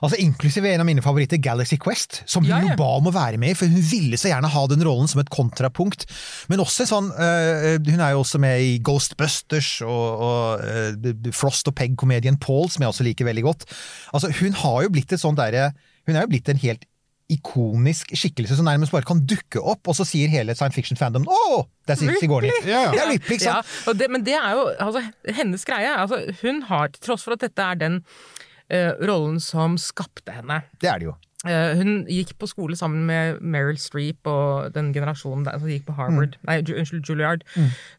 Altså, 0.00 0.18
inklusive 0.22 0.70
en 0.70 0.82
av 0.82 0.88
mine 0.88 1.02
favoritter, 1.04 1.40
Galaxy 1.42 1.78
Quest, 1.82 2.22
som 2.26 2.44
hun 2.44 2.50
Ja, 2.50 2.60
ja. 2.62 2.70
jo 2.70 2.78
ba 2.78 2.88
om 3.00 3.08
å 3.10 3.14
være 3.14 3.40
med 3.40 3.54
i, 3.54 3.58
for 3.58 3.70
hun 3.70 3.82
ville 3.82 4.18
så 4.20 4.30
gjerne 4.30 4.50
ha 4.52 4.64
den 4.70 4.84
rollen 4.86 5.10
som 5.10 5.20
et 5.22 5.32
kontrapunkt. 5.32 6.06
Men 6.48 6.62
også 6.62 6.86
sånn 6.86 7.10
uh, 7.10 7.76
Hun 7.82 8.00
er 8.00 8.14
jo 8.14 8.22
også 8.22 8.40
med 8.42 8.62
i 8.62 8.76
Ghostbusters 8.84 9.80
og, 9.86 10.22
og 10.26 10.66
uh, 10.66 11.32
Frost 11.34 11.68
og 11.70 11.76
Peg-komedien 11.78 12.38
Paul, 12.42 12.70
som 12.70 12.84
jeg 12.84 12.94
også 12.94 13.06
liker 13.06 13.28
veldig 13.28 13.46
godt. 13.46 13.66
Altså, 14.14 14.30
hun 14.40 14.56
har 14.62 14.84
jo 14.86 14.92
blitt 14.94 15.12
et 15.12 15.22
sånt 15.22 15.40
derre 15.40 15.72
Hun 16.06 16.14
er 16.14 16.24
jo 16.24 16.30
blitt 16.30 16.48
en 16.52 16.62
helt 16.62 16.86
ikonisk 17.32 18.12
skikkelse 18.14 18.54
som 18.58 18.68
nærmest 18.68 18.92
bare 18.94 19.06
kan 19.08 19.18
dukke 19.26 19.58
opp, 19.58 19.82
og 19.90 19.96
så 19.98 20.04
sier 20.06 20.30
hele 20.30 20.54
science 20.54 20.76
fiction 20.78 20.98
fandom 20.98 21.24
Å! 21.26 21.64
Det 21.86 21.96
er 21.96 22.16
Sigourney. 22.20 22.50
Ja, 22.66 22.84
ja. 22.86 22.90
Det 22.94 23.00
er 23.02 23.10
Ripley, 23.12 23.36
ikke 23.38 23.46
Ja, 23.48 23.60
sant? 23.62 23.88
og 23.90 23.98
det, 23.98 24.08
men 24.10 24.24
det 24.26 24.34
er 24.38 24.56
jo 24.58 24.64
altså, 24.82 25.02
hennes 25.38 25.64
greie. 25.66 25.90
Altså, 25.94 26.20
hun 26.42 26.62
har, 26.70 26.90
til 26.94 27.02
tross 27.06 27.26
for 27.26 27.34
at 27.36 27.42
dette 27.46 27.62
er 27.62 27.78
den 27.78 28.00
uh, 28.02 28.92
rollen 29.06 29.38
som 29.42 29.76
skapte 29.78 30.34
henne 30.34 30.60
Det 30.82 30.90
er 30.90 31.02
det 31.02 31.08
jo. 31.10 31.14
Eh, 31.46 31.76
hun 31.78 32.00
gikk 32.10 32.32
på 32.40 32.48
skole 32.50 32.74
sammen 32.78 33.04
med 33.06 33.42
Meryl 33.44 33.76
Streep 33.78 34.26
og 34.26 34.72
den 34.74 34.88
generasjonen 34.94 35.44
der 35.46 35.60
som 35.62 35.68
gikk 35.70 35.84
på 35.86 35.94
Harvard. 35.98 36.34
Nei, 36.48 36.56
unnskyld, 36.64 37.04
Juilliard. 37.06 37.44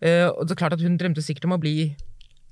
Eh, 0.02 0.26
og 0.28 0.42
det 0.50 0.56
er 0.56 0.60
klart 0.60 0.76
at 0.76 0.84
hun 0.84 0.98
drømte 1.00 1.24
sikkert 1.24 1.46
om 1.48 1.56
å 1.56 1.60
bli 1.62 1.76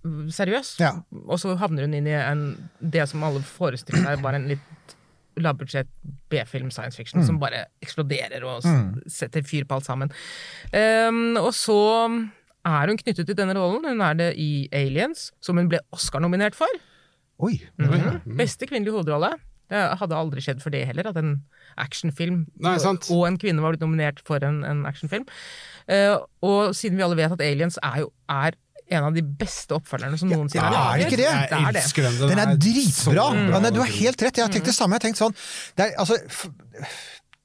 mm, 0.06 0.30
seriøs, 0.32 0.76
Ja. 0.80 0.94
og 1.26 1.42
så 1.42 1.56
havner 1.60 1.88
hun 1.90 1.98
inn 1.98 2.08
i 2.08 2.16
en, 2.16 2.46
det 2.80 3.04
som 3.12 3.26
alle 3.28 3.42
forestiller 3.44 4.06
seg 4.06 4.24
var 4.24 4.38
en 4.38 4.48
litt 4.54 4.95
lavbudsjett 5.42 5.90
B-film 6.32 6.72
science 6.72 6.98
fiction 7.00 7.24
som 7.26 7.40
bare 7.42 7.66
eksploderer 7.84 8.44
og 8.48 8.66
mm. 8.66 9.06
setter 9.12 9.46
fyr 9.46 9.68
på 9.68 9.80
alt 9.80 9.88
sammen. 9.88 10.12
Um, 10.72 11.38
og 11.42 11.52
så 11.58 11.80
er 12.66 12.92
hun 12.92 13.00
knyttet 13.00 13.28
til 13.28 13.38
denne 13.38 13.56
rollen. 13.58 13.86
Hun 13.86 14.02
er 14.02 14.20
det 14.20 14.30
i 14.42 14.68
Aliens, 14.74 15.30
som 15.44 15.60
hun 15.60 15.70
ble 15.72 15.82
Oscar-nominert 15.96 16.58
for. 16.58 16.72
Oi. 17.46 17.60
Beste 18.38 18.68
kvinnelige 18.70 18.96
hovedrolle. 18.96 19.36
Det 19.66 19.82
hadde 20.00 20.18
aldri 20.18 20.44
skjedd 20.46 20.60
for 20.62 20.74
det 20.74 20.84
heller, 20.86 21.08
at 21.10 21.18
en 21.18 21.40
actionfilm 21.82 22.44
Nei, 22.62 22.76
sant. 22.82 23.08
og 23.14 23.24
en 23.26 23.40
kvinne 23.42 23.64
var 23.64 23.74
blitt 23.74 23.82
nominert 23.82 24.22
for 24.28 24.44
en, 24.46 24.62
en 24.68 24.84
actionfilm. 24.86 25.26
Uh, 25.90 26.22
og 26.46 26.76
siden 26.78 27.00
vi 27.00 27.06
alle 27.06 27.18
vet 27.18 27.34
at 27.34 27.44
Aliens 27.44 27.80
er 27.82 28.04
jo 28.06 28.12
er 28.30 28.58
en 28.94 29.04
av 29.08 29.16
de 29.16 29.24
beste 29.26 29.74
oppfølgerne 29.74 30.18
som 30.20 30.30
noensinne 30.30 30.68
ja, 30.70 30.84
er 30.94 31.02
det 31.02 31.08
ikke 31.08 31.18
det? 31.18 31.26
Det 31.26 31.58
er 31.58 31.66
Jeg 31.66 31.74
det. 31.74 31.84
den. 32.30 32.42
Er 32.44 32.56
dritbra! 32.68 33.26
Ja, 33.34 33.60
nei, 33.64 33.72
du 33.74 33.80
har 33.82 33.90
helt 33.90 34.22
rett. 34.22 34.38
Jeg 34.38 34.46
har 34.46 34.54
tenkt 34.54 34.70
det 34.70 34.76
samme. 34.78 34.94
Jeg 34.94 35.02
har 35.02 35.08
tenkt 35.08 35.22
sånn 35.22 35.36
det 35.80 35.88
er, 35.88 35.96
altså, 36.04 36.20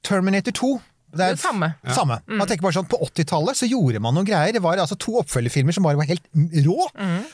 Terminator 0.05 0.53
2 0.57 0.71
det 1.13 1.25
er 1.25 1.35
Det 1.35 1.39
samme. 1.39 1.73
samme. 1.95 2.19
Man 2.27 2.47
tenker 2.47 2.61
bare 2.63 2.73
sånn, 2.77 2.87
På 2.91 2.97
80-tallet 3.05 3.55
så 3.59 3.67
gjorde 3.69 3.99
man 4.01 4.13
noen 4.15 4.25
greier. 4.25 4.53
Det 4.53 4.61
var 4.63 4.77
altså 4.77 4.97
to 4.97 5.17
oppfølgerfilmer 5.21 5.73
som 5.75 5.83
bare 5.83 5.97
var 5.99 6.05
helt 6.09 6.23
rå. 6.65 6.87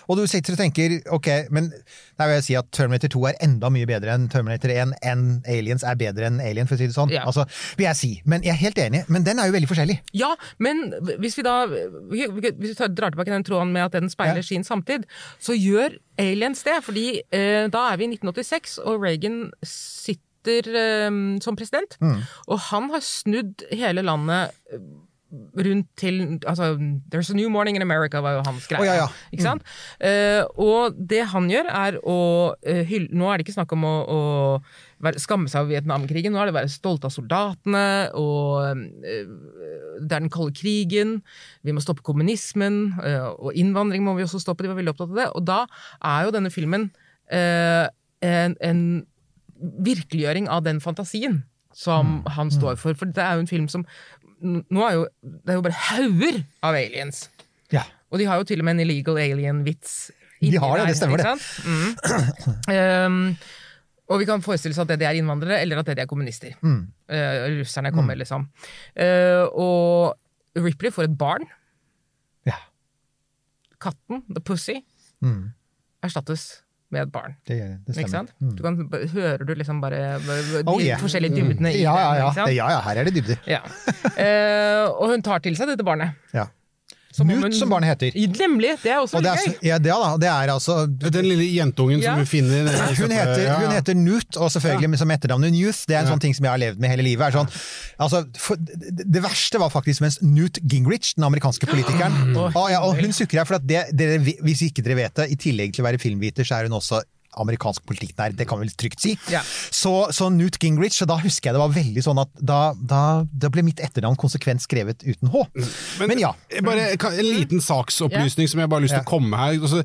Og 0.10 0.18
du 0.18 0.26
sitter 0.28 0.54
og 0.54 0.60
tenker 0.60 0.98
ok, 1.14 1.28
men 1.52 1.70
der 2.18 2.28
vil 2.28 2.36
jeg 2.40 2.44
si 2.48 2.56
at 2.58 2.72
Terminator 2.72 3.08
2 3.14 3.26
er 3.30 3.38
enda 3.46 3.70
mye 3.70 3.86
bedre 3.90 4.14
enn 4.18 4.28
Terminator 4.30 4.70
1, 4.74 4.94
enn 5.04 5.26
Aliens 5.48 5.84
er 5.84 5.96
bedre 6.00 6.26
enn 6.32 6.40
Alien, 6.42 6.68
for 6.68 6.76
å 6.76 6.82
si 6.82 6.88
det 6.88 6.96
sånn. 6.98 7.12
Ja. 7.14 7.24
Altså, 7.30 7.46
vil 7.78 7.86
jeg 7.88 7.96
si. 8.00 8.12
Men 8.26 8.42
jeg 8.44 8.56
er 8.56 8.62
helt 8.66 8.78
enig. 8.78 9.04
Men 9.10 9.24
den 9.24 9.40
er 9.40 9.48
jo 9.52 9.54
veldig 9.58 9.70
forskjellig. 9.70 10.00
Ja, 10.18 10.34
men 10.60 10.94
hvis 11.20 11.38
vi 11.38 11.44
da 11.44 11.58
Hvis 11.68 12.30
vi 12.58 12.88
drar 12.90 13.12
tilbake 13.14 13.32
den 13.32 13.44
tråden 13.48 13.72
med 13.74 13.86
at 13.86 13.92
den 14.00 14.10
speiler 14.10 14.42
Ja. 14.42 14.42
sin 14.44 14.64
samtid, 14.64 15.06
så 15.40 15.54
gjør 15.54 15.98
Aliens 16.20 16.64
det. 16.64 16.84
fordi 16.84 17.22
eh, 17.32 17.68
da 17.70 17.92
er 17.94 17.98
vi 17.98 18.06
i 18.06 18.08
1986, 18.18 18.80
og 18.86 19.02
Reagan 19.04 19.52
sitter 19.64 20.24
eh, 20.46 21.10
som 21.42 21.56
president. 21.56 21.98
Mm. 22.04 22.22
Og 22.48 22.60
han 22.70 22.90
har 22.94 23.06
snudd 23.06 23.66
hele 23.72 24.06
landet 24.06 24.54
eh, 24.72 24.82
rundt 25.58 25.88
til 26.00 26.40
altså, 26.48 26.78
There's 27.12 27.32
a 27.32 27.36
new 27.36 27.50
morning 27.50 27.76
in 27.76 27.82
America, 27.82 28.20
var 28.24 28.38
jo 28.38 28.44
hans 28.46 28.68
greie. 28.68 28.82
Oh, 28.82 28.86
ja, 28.86 28.94
ja. 28.96 29.08
Ikke 29.32 29.44
sant? 29.44 29.66
Eh, 30.00 30.44
og 30.56 30.96
det 31.10 31.26
han 31.34 31.50
gjør, 31.52 31.68
er 31.68 31.98
å 32.08 32.20
eh, 32.64 32.84
hylle 32.88 33.12
Nå 33.12 33.28
er 33.28 33.38
det 33.38 33.48
ikke 33.48 33.58
snakk 33.58 33.74
om 33.76 33.84
å, 33.88 33.96
å 34.08 34.20
være, 35.04 35.20
skamme 35.22 35.52
seg 35.52 35.66
over 35.66 35.76
Vietnamkrigen, 35.76 36.34
nå 36.34 36.42
er 36.42 36.50
det 36.50 36.56
å 36.56 36.60
være 36.62 36.72
stolt 36.72 37.08
av 37.08 37.14
soldatene, 37.14 37.84
og 38.18 39.04
eh, 39.04 39.28
det 40.00 40.08
er 40.08 40.24
den 40.24 40.32
kalde 40.34 40.56
krigen, 40.56 41.18
vi 41.66 41.76
må 41.76 41.84
stoppe 41.84 42.06
kommunismen, 42.06 42.98
og 43.42 43.56
innvandring 43.58 44.06
må 44.06 44.14
vi 44.18 44.26
også 44.26 44.40
stoppe, 44.42 44.64
de 44.64 44.72
var 44.72 44.80
veldig 44.80 44.94
opptatt 44.94 45.12
av 45.12 45.20
det. 45.20 45.28
Og 45.36 45.46
da 45.48 45.60
er 46.06 46.28
jo 46.28 46.34
denne 46.36 46.52
filmen 46.54 46.90
en, 47.28 48.54
en 48.64 48.82
virkeliggjøring 49.60 50.48
av 50.50 50.64
den 50.66 50.80
fantasien 50.84 51.42
som 51.78 52.22
han 52.36 52.50
står 52.54 52.78
for. 52.82 52.98
For 52.98 53.10
det 53.14 53.22
er 53.24 53.38
jo 53.38 53.46
en 53.46 53.52
film 53.52 53.68
som 53.72 53.86
Nå 54.38 54.84
er 54.86 54.94
jo 54.94 55.04
Det 55.24 55.50
er 55.50 55.56
jo 55.58 55.64
bare 55.66 55.80
hauger 55.88 56.36
av 56.62 56.76
aliens. 56.78 57.24
Ja. 57.74 57.82
Og 58.14 58.20
de 58.22 58.28
har 58.30 58.38
jo 58.38 58.46
til 58.48 58.62
og 58.62 58.68
med 58.68 58.78
en 58.78 58.84
illegal 58.86 59.18
alien-vits. 59.18 59.96
De 60.40 60.52
har 60.62 60.78
det, 60.78 60.84
der, 60.84 60.92
det 60.92 60.98
stemmer 61.00 61.24
det. 61.24 61.32
Mm. 61.66 61.96
Um, 62.70 63.18
og 64.14 64.22
vi 64.22 64.28
kan 64.30 64.44
forestille 64.46 64.76
oss 64.78 64.80
at 64.84 64.92
det 64.92 65.00
de 65.02 65.08
er 65.10 65.18
innvandrere, 65.18 65.58
eller 65.66 65.82
at 65.82 65.90
det 65.90 65.98
de 65.98 66.04
er 66.06 66.10
kommunister. 66.10 66.54
Mm. 66.62 66.84
Uh, 67.10 67.58
russerne 67.58 67.92
kommer, 67.92 68.16
liksom. 68.22 68.46
Uh, 68.94 69.50
og 69.58 70.62
Ripley 70.62 70.94
får 70.94 71.10
et 71.10 71.18
barn. 71.18 71.50
Ja. 72.48 72.62
Katten, 73.82 74.24
the 74.30 74.42
pussy, 74.42 74.84
Mm. 75.18 75.50
erstattes 76.06 76.62
med 76.94 77.04
et 77.04 77.12
barn. 77.12 77.36
Det, 77.48 77.58
det 77.88 77.98
Ikke 77.98 78.12
sant? 78.12 78.32
Mm. 78.40 78.52
Du 78.56 78.62
kan, 78.64 78.78
hører 79.14 79.44
du 79.44 79.54
liksom 79.60 79.82
bare 79.84 80.02
de 80.24 80.64
Oh, 80.64 80.80
yeah. 80.80 81.00
forskjellige 81.02 81.36
dybdene 81.36 81.74
mm. 81.74 81.80
Ja, 81.82 81.96
ja, 82.00 82.14
ja. 82.22 82.48
ja, 82.48 82.70
ja. 82.78 82.80
Her 82.86 83.02
er 83.02 83.10
det 83.10 83.16
dybder. 83.18 83.42
Ja. 83.48 83.60
Eh, 84.18 84.86
og 84.88 85.12
hun 85.12 85.26
tar 85.26 85.44
til 85.44 85.58
seg 85.60 85.70
dette 85.72 85.86
barnet. 85.86 86.16
Ja. 86.34 86.48
Som 87.18 87.30
hun- 87.34 87.54
som 87.58 87.72
barnet 87.74 87.90
heter. 87.90 88.14
Nemlig! 88.38 88.76
Det 88.84 88.92
er 88.94 89.00
også 89.02 89.18
Og 89.18 89.24
det 89.26 89.32
er, 89.32 89.42
gøy. 89.42 89.56
ja, 89.66 89.78
det, 89.82 89.90
da, 89.90 90.10
det 90.22 90.30
er 90.30 90.52
altså 90.54 90.76
Den 90.86 91.26
lille 91.26 91.48
jentungen 91.50 92.00
Ja. 92.02 92.14
som 92.14 92.22
vi 92.22 92.26
finner 92.30 92.68
Hun 92.68 93.12
heter, 93.12 93.42
Ja, 93.42 93.48
ja. 93.48 93.56
hun 93.64 93.74
heter 93.74 93.98
Newt, 93.98 94.38
og 94.38 94.52
selvfølgelig 94.54 95.00
som 95.02 95.10
etternavnet 95.12 95.52
Newth. 95.56 95.80
Det 95.88 95.96
er 95.98 96.06
en 96.06 96.12
sånn 96.14 96.22
ting 96.22 96.36
som 96.38 96.46
jeg 96.46 96.52
har 96.54 96.62
levd 96.62 96.80
med 96.80 96.90
hele 96.94 97.04
livet. 97.04 97.26
Er 97.28 97.32
sånn, 97.40 97.50
altså, 98.00 98.24
for, 98.38 98.56
det, 98.56 99.06
det 99.12 99.24
verste 99.24 99.60
var 99.60 99.74
faktisk 99.74 100.02
mens 100.06 100.20
Newt 100.22 100.60
Gingrich, 100.70 101.16
den 101.18 101.26
amerikanske 101.28 101.66
politikeren 101.68 102.14
mm. 102.34 102.38
ah, 102.56 102.70
ja, 102.70 102.80
og 102.86 102.96
Hun 103.02 103.12
sukker 103.14 103.42
her, 103.42 103.46
for 103.50 103.56
at 103.58 103.66
det, 103.68 103.86
dere, 103.98 104.20
hvis 104.22 104.62
ikke 104.70 104.84
dere 104.86 104.96
vet 105.02 105.16
det, 105.16 105.32
i 105.34 105.36
tillegg 105.36 105.74
til 105.74 105.84
å 105.84 105.88
være 105.90 105.98
filmviter, 106.02 106.46
så 106.48 106.60
er 106.62 106.70
hun 106.70 106.78
også 106.80 107.02
amerikansk 107.44 107.86
politikknær, 107.88 108.36
det 108.38 108.48
kan 108.50 108.60
vi 108.60 108.68
vel 108.68 108.76
trygt 108.80 109.04
si. 109.04 109.16
Yeah. 109.32 109.46
Så, 109.72 109.94
så 110.16 110.30
Newt 110.34 110.60
Gingrich, 110.64 111.00
og 111.06 111.12
da 111.12 111.20
husker 111.22 111.50
jeg 111.50 111.58
det 111.58 111.64
var 111.64 111.74
veldig 111.76 112.04
sånn 112.06 112.22
at 112.24 112.32
da, 112.38 112.62
da, 112.78 113.04
da 113.32 113.52
ble 113.54 113.66
mitt 113.68 113.82
etternavn 113.84 114.20
konsekvent 114.20 114.64
skrevet 114.66 115.06
uten 115.06 115.34
H. 115.34 115.46
Men, 116.02 116.18
ja. 116.22 116.34
Bare 116.66 116.92
en 116.94 117.26
liten 117.28 117.64
saksopplysning 117.64 118.50
som 118.50 118.62
jeg 118.62 118.72
bare 118.72 118.82
har 118.82 118.88
lyst 118.88 118.98
til 118.98 119.06
å 119.06 119.10
komme 119.10 119.42
her. 119.42 119.58
Altså, 119.62 119.84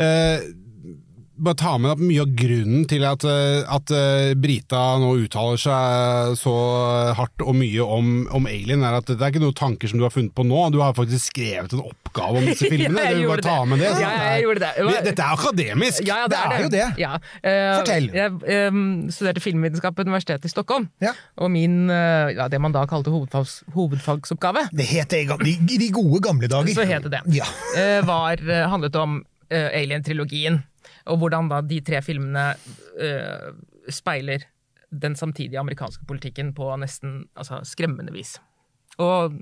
eh, 0.00 0.50
bare 1.42 1.58
ta 1.58 1.72
med 1.78 1.90
at 1.92 2.00
mye 2.02 2.22
av 2.24 2.30
grunnen 2.38 2.84
til 2.90 3.02
at, 3.08 3.24
eh, 3.28 3.62
at 3.74 3.90
eh, 3.94 4.32
Brita 4.38 4.80
nå 5.02 5.10
uttaler 5.24 5.58
seg 5.60 6.36
så 6.38 6.52
hardt 7.18 7.42
og 7.44 7.56
mye 7.58 7.82
om, 7.84 8.12
om 8.34 8.46
Alien, 8.50 8.84
er 8.86 8.98
at 9.00 9.10
det 9.10 9.18
er 9.20 9.32
ikke 9.32 9.42
noen 9.42 9.56
tanker 9.58 9.90
som 9.90 9.98
du 10.00 10.04
har 10.06 10.14
funnet 10.14 10.34
på 10.36 10.44
nå. 10.46 10.62
Du 10.74 10.78
har 10.82 10.94
faktisk 10.96 11.32
skrevet 11.32 11.74
en 11.76 11.82
oppgave 11.84 12.38
om 12.42 12.46
disse 12.48 12.68
filmene. 12.70 13.00
Ja, 13.02 13.10
jeg 13.10 13.16
du 13.16 13.20
vil 13.24 13.30
bare 13.32 13.44
ta 13.44 13.56
med 13.68 13.82
det. 13.82 13.90
Ja, 14.02 14.10
jeg 14.32 14.44
gjorde 14.46 14.62
det. 14.62 14.70
Vi- 14.86 15.02
Dette 15.08 15.22
er 15.26 15.36
akademisk! 15.36 16.02
Ja, 16.06 16.16
ja, 16.22 16.28
Det 16.32 16.38
er 16.42 16.62
jo 16.62 16.70
det. 16.72 16.86
Ja. 17.00 17.12
Uh, 17.42 17.76
Fortell. 17.80 18.08
Jeg 18.14 18.68
um, 18.72 18.82
studerte 19.12 19.42
filmvitenskap 19.42 19.96
på 19.98 20.04
Universitetet 20.06 20.46
i 20.46 20.52
Stockholm. 20.52 20.88
Og 21.42 21.50
min, 21.52 21.78
uh, 21.90 22.30
ja, 22.34 22.46
det 22.52 22.60
man 22.62 22.74
da 22.74 22.84
kalte 22.90 23.10
hovedfags, 23.14 23.62
hovedfagsoppgave, 23.74 24.68
Det 24.72 24.86
het 24.92 25.10
det 25.14 25.24
i 25.26 25.56
de, 25.58 25.78
de 25.86 25.90
gode 25.94 26.20
gamle 26.24 26.48
dager. 26.52 26.74
så 26.76 26.86
het 26.86 27.02
det 27.08 27.12
det, 27.18 27.22
Ja. 27.40 27.46
var, 28.06 28.36
eh, 28.40 28.68
handlet 28.70 28.96
om 28.96 29.22
Alien-trilogien. 29.52 30.62
Og 31.10 31.18
hvordan 31.22 31.50
da 31.50 31.60
de 31.66 31.80
tre 31.84 32.02
filmene 32.04 32.52
uh, 32.54 33.48
speiler 33.90 34.44
den 34.92 35.16
samtidige 35.16 35.60
amerikanske 35.60 36.04
politikken 36.08 36.52
på 36.54 36.68
nesten 36.80 37.22
altså, 37.34 37.62
skremmende 37.64 38.12
vis. 38.12 38.36
Og 39.00 39.38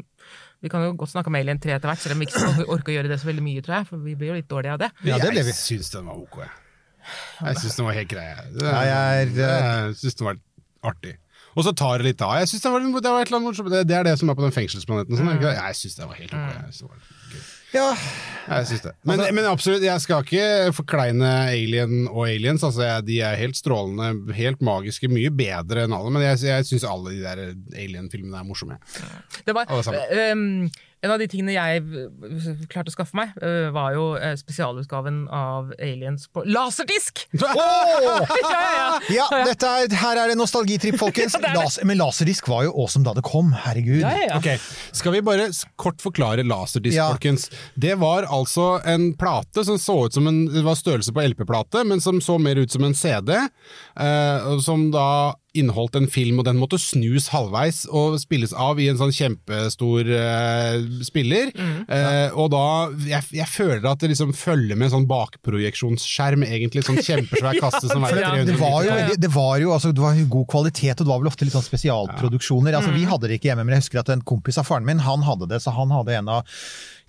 vi 0.62 0.70
kan 0.70 0.84
jo 0.84 0.92
godt 0.98 1.10
snakke 1.10 1.32
om 1.32 1.38
Alien 1.38 1.58
3 1.58 1.74
etter 1.74 1.90
hvert, 1.90 2.02
selv 2.02 2.14
om 2.14 2.22
vi 2.22 2.28
ikke 2.28 2.66
orker 2.76 2.92
å 2.92 2.96
gjøre 2.98 3.10
det 3.10 3.18
så 3.22 3.30
veldig 3.30 3.42
mye, 3.44 3.64
tror 3.64 3.80
jeg, 3.80 3.88
for 3.88 4.04
vi 4.04 4.14
blir 4.18 4.30
jo 4.30 4.36
litt 4.38 4.50
dårlige 4.50 4.76
av 4.76 4.82
det. 4.84 4.90
Ja, 5.08 5.18
det 5.18 5.32
ble 5.32 5.42
vi. 5.42 5.50
Jeg 5.54 5.58
syns 5.58 5.90
den 5.94 6.06
var 6.06 6.20
ok. 6.20 6.38
jeg. 6.44 7.58
Syns 7.64 7.80
den 7.80 7.88
var 7.88 7.98
helt 7.98 8.12
grei. 8.12 8.28
jeg. 8.28 8.52
Det- 8.60 8.76
jeg 8.90 9.34
Jeg 9.40 9.98
syns 10.04 10.20
den 10.20 10.30
var 10.30 10.40
artig. 10.92 11.16
Og 11.56 11.64
så 11.66 11.72
tar 11.74 11.98
det 11.98 12.06
litt 12.12 12.22
av. 12.22 12.36
Jeg 12.38 12.48
synes 12.48 12.62
det, 12.62 12.70
var, 12.70 12.78
det 12.78 13.10
var 13.10 13.20
et 13.20 13.26
eller 13.26 13.40
annet 13.40 13.48
morsomt. 13.48 13.70
Det, 13.72 13.80
det 13.88 13.96
er 13.96 14.04
det 14.06 14.18
som 14.20 14.30
er 14.30 14.36
på 14.38 14.44
den 14.46 14.54
fengselsplaneten. 14.54 15.18
Sånn, 15.18 15.32
det? 15.40 15.54
Jeg 15.56 15.78
syns 15.80 15.96
det 15.98 16.06
var 16.06 16.20
helt 16.20 16.36
ok. 16.36 16.46
jeg 16.46 16.76
synes 16.76 16.78
det 16.78 16.90
var 16.92 17.00
gøy. 17.34 17.42
Ja, 17.74 17.94
Jeg 18.50 18.66
synes 18.66 18.80
det. 18.82 18.92
Men, 19.06 19.20
Altså- 19.20 19.34
men 19.34 19.44
absolutt, 19.46 19.82
jeg 19.84 20.00
skal 20.02 20.24
ikke 20.24 20.72
forkleine 20.74 21.28
Alien 21.52 22.08
og 22.08 22.24
Aliens. 22.28 22.64
Altså, 22.66 22.82
jeg, 22.82 23.06
de 23.06 23.20
er 23.20 23.36
helt 23.38 23.56
strålende, 23.56 24.32
helt 24.34 24.62
magiske, 24.62 25.08
mye 25.12 25.30
bedre 25.30 25.84
enn 25.86 25.92
alle. 25.94 26.10
Men 26.10 26.22
jeg, 26.24 26.40
jeg 26.48 26.66
syns 26.66 26.84
alle 26.88 27.12
de 27.14 27.20
der 27.22 27.42
Alien-filmene 27.78 28.40
er 28.40 28.48
morsomme. 28.48 28.78
Det 29.46 29.54
var, 29.54 29.68
Alle 29.70 29.84
sammen. 29.86 30.64
um, 30.64 30.70
en 31.02 31.12
av 31.14 31.18
de 31.22 31.26
tingene 31.32 31.54
jeg 31.54 31.82
klarte 32.70 32.92
å 32.92 32.94
skaffe 32.94 33.16
meg, 33.16 33.32
var 33.74 33.94
jo 33.96 34.04
spesialutgaven 34.40 35.22
av 35.32 35.70
Aliens 35.80 36.26
på 36.28 36.44
laserdisk! 36.44 37.22
Åh! 37.40 38.26
ja, 38.42 38.50
ja, 38.50 38.60
ja. 38.76 38.98
ja 39.16 39.28
dette 39.48 39.70
er, 39.80 39.94
her 40.02 40.20
er 40.24 40.32
det 40.32 40.36
nostalgitripp, 40.40 40.98
folkens. 41.00 41.36
Las, 41.56 41.78
men 41.86 41.98
laserdisk 42.00 42.48
var 42.52 42.66
jo 42.68 42.74
awesome 42.84 43.06
da 43.06 43.14
det 43.16 43.24
kom, 43.26 43.52
herregud. 43.64 44.02
Ja, 44.02 44.12
ja, 44.16 44.26
ja. 44.28 44.38
Ok, 44.38 44.70
Skal 44.96 45.16
vi 45.16 45.22
bare 45.24 45.48
kort 45.80 46.02
forklare 46.04 46.44
Laserdisk, 46.46 46.96
Ja. 46.98 47.08
folkens. 47.14 47.48
Det 47.74 47.94
var 48.00 48.28
altså 48.28 48.80
en 48.88 49.10
plate 49.18 49.64
som 49.66 49.78
så 49.80 49.96
ut 50.06 50.16
som 50.16 50.26
en 50.30 50.44
det 50.50 50.64
var 50.66 50.76
størrelse 50.78 51.12
på 51.16 51.24
LP-plate, 51.32 51.84
men 51.88 52.00
som 52.04 52.20
så 52.20 52.38
mer 52.40 52.60
ut 52.60 52.72
som 52.72 52.84
en 52.84 52.94
CD. 52.94 53.32
Eh, 53.36 54.58
som 54.64 54.90
da 54.92 55.34
inneholdt 55.56 55.96
en 55.98 56.06
film, 56.10 56.38
og 56.38 56.46
den 56.46 56.58
måtte 56.60 56.78
snus 56.78 57.28
halvveis 57.32 57.82
og 57.90 58.18
spilles 58.22 58.52
av 58.54 58.78
i 58.78 58.86
en 58.90 58.98
sånn 59.00 59.12
kjempestor 59.14 60.06
uh, 60.06 60.76
spiller. 61.06 61.50
Mm. 61.56 61.80
Eh, 61.90 62.36
og 62.38 62.52
da 62.54 62.62
jeg, 63.08 63.26
jeg 63.40 63.48
føler 63.50 63.88
at 63.90 64.02
det 64.02 64.12
liksom 64.12 64.34
følger 64.36 64.78
med 64.78 64.88
en 64.88 64.94
sånn 64.94 65.08
bakprojeksjonsskjerm, 65.10 66.44
egentlig. 66.46 66.84
Sånn 66.86 67.02
kjempesvær 67.02 67.58
kasse 67.64 67.82
som 67.86 68.06
For 68.06 68.14
veier 68.20 68.44
300 68.44 68.52
det 68.52 68.58
var 68.60 68.76
jo, 68.78 68.86
Ja, 68.86 68.94
ja. 68.94 69.08
veldig, 69.08 69.18
det 69.24 69.32
var 69.34 69.52
jo 69.64 69.74
altså, 69.74 69.92
det 69.96 70.04
var 70.04 70.22
god 70.36 70.48
kvalitet, 70.54 70.94
og 70.96 71.04
det 71.04 71.12
var 71.12 71.24
vel 71.24 71.32
ofte 71.32 71.48
litt 71.48 71.56
sånn 71.56 71.66
spesialproduksjoner. 71.66 72.78
Altså, 72.78 72.94
Vi 72.94 73.04
hadde 73.10 73.30
det 73.30 73.40
ikke 73.40 73.50
hjemme, 73.50 73.66
men 73.66 73.78
jeg 73.78 73.86
husker 73.86 74.04
at 74.04 74.14
en 74.14 74.24
kompis 74.26 74.60
av 74.60 74.70
faren 74.70 74.86
min 74.86 75.02
han 75.02 75.26
hadde 75.26 75.50
det, 75.50 75.62
så 75.64 75.74
han 75.74 75.92
hadde 75.94 76.18
en 76.20 76.34
av 76.38 76.58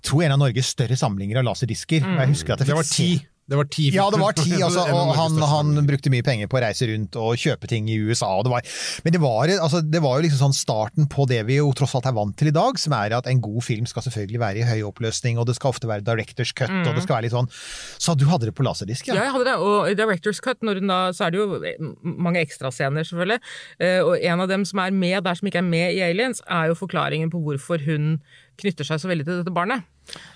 tror 0.02 0.24
en 0.26 0.34
av 0.34 0.40
Norges 0.42 0.72
større 0.74 0.98
samlinger 0.98 1.38
av 1.40 1.46
laserdisker. 1.46 2.02
Og 2.02 2.24
jeg 2.24 2.34
husker 2.34 2.56
at 2.56 2.64
jeg 2.64 2.72
Det 2.72 2.78
var 2.80 2.88
ti. 2.90 3.12
Det 3.50 3.58
var 3.58 3.66
ti 3.74 3.88
Ja, 3.90 4.04
det 4.12 4.20
var 4.22 4.36
ti, 4.38 4.54
altså, 4.66 4.84
og 4.94 5.12
han, 5.18 5.36
han 5.50 5.86
brukte 5.88 6.12
mye 6.14 6.24
penger 6.26 6.48
på 6.50 6.60
å 6.60 6.62
reise 6.62 6.86
rundt 6.88 7.16
og 7.18 7.34
kjøpe 7.40 7.68
ting 7.70 7.88
i 7.90 7.98
USA. 7.98 8.30
Og 8.38 8.46
det 8.46 8.52
var, 8.52 8.68
men 9.04 9.16
det 9.16 9.20
var, 9.22 9.50
altså, 9.56 9.82
det 9.82 10.02
var 10.04 10.18
jo 10.18 10.26
liksom 10.26 10.42
sånn 10.46 10.56
starten 10.56 11.08
på 11.10 11.26
det 11.30 11.40
vi 11.48 11.58
jo 11.58 11.72
tross 11.76 11.96
alt 11.98 12.06
er 12.08 12.16
vant 12.16 12.36
til 12.38 12.52
i 12.52 12.54
dag, 12.54 12.78
som 12.80 12.94
er 12.96 13.16
at 13.18 13.28
en 13.30 13.42
god 13.42 13.60
film 13.66 13.88
skal 13.90 14.06
selvfølgelig 14.06 14.42
være 14.42 14.62
i 14.62 14.68
høy 14.68 14.86
oppløsning, 14.88 15.40
og 15.42 15.48
det 15.50 15.56
skal 15.58 15.74
ofte 15.74 15.90
være 15.90 16.06
directors 16.06 16.54
cut, 16.56 16.70
og 16.70 16.92
det 16.94 17.04
skal 17.04 17.18
være 17.18 17.26
litt 17.26 17.34
sånn 17.34 17.50
Så 17.52 18.14
du 18.18 18.24
hadde 18.30 18.48
det 18.48 18.54
på 18.56 18.64
laserdisk, 18.66 19.10
Ja, 19.10 19.18
ja? 19.18 19.26
jeg 19.26 19.36
hadde 19.36 19.48
det. 19.50 19.56
Og 19.62 19.90
i 19.90 19.96
Directors 19.98 20.40
Cut 20.42 20.62
når 20.64 20.80
da, 20.86 21.00
så 21.14 21.26
er 21.26 21.34
det 21.34 21.42
jo 21.42 21.60
mange 22.02 22.40
ekstrascener, 22.42 23.06
selvfølgelig. 23.08 23.40
Eh, 23.82 24.00
og 24.02 24.16
en 24.18 24.42
av 24.44 24.50
dem 24.50 24.64
som 24.68 24.80
er 24.82 24.94
med 24.94 25.22
der 25.26 25.38
som 25.38 25.48
ikke 25.50 25.60
er 25.62 25.68
med 25.68 25.96
i 25.98 26.02
Aliens, 26.04 26.42
er 26.46 26.70
jo 26.70 26.78
forklaringen 26.78 27.30
på 27.32 27.40
hvorfor 27.42 27.82
hun 27.86 28.14
knytter 28.60 28.86
seg 28.86 29.00
så 29.02 29.10
veldig 29.10 29.26
til 29.26 29.40
dette 29.42 29.54
barnet. 29.54 29.86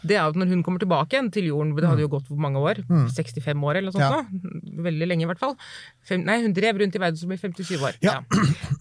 Det 0.06 0.14
er 0.16 0.22
jo 0.22 0.32
at 0.32 0.38
når 0.40 0.50
hun 0.52 0.62
kommer 0.66 0.80
tilbake 0.82 1.16
igjen 1.16 1.30
til 1.34 1.48
jorden, 1.50 1.72
det 1.76 1.88
hadde 1.88 2.04
jo 2.04 2.10
gått 2.12 2.28
hvor 2.30 2.38
mange 2.40 2.60
år? 2.62 2.80
65 2.88 3.64
år 3.66 3.80
eller 3.80 3.90
noe 3.90 3.96
sånt? 3.96 4.04
Ja. 4.04 4.22
Da. 4.22 4.82
Veldig 4.86 5.08
lenge 5.10 5.26
i 5.26 5.30
hvert 5.30 5.42
fall. 5.42 5.56
Fem, 6.06 6.22
nei, 6.26 6.38
hun 6.44 6.54
drev 6.56 6.78
rundt 6.82 6.96
i 6.96 7.02
verden 7.02 7.20
som 7.20 7.32
i 7.34 7.40
57 7.40 7.74
år. 7.80 7.98
Ja. 8.04 8.20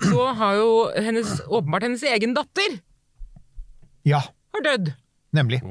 Så 0.05 0.27
har 0.41 0.59
jo 0.59 0.69
hennes, 0.95 1.39
åpenbart 1.47 1.87
hennes 1.87 2.05
egen 2.15 2.35
datter 2.37 2.77
Ja, 4.05 4.21
har 4.53 4.65
dødd. 4.69 4.93
Nemlig. 5.35 5.61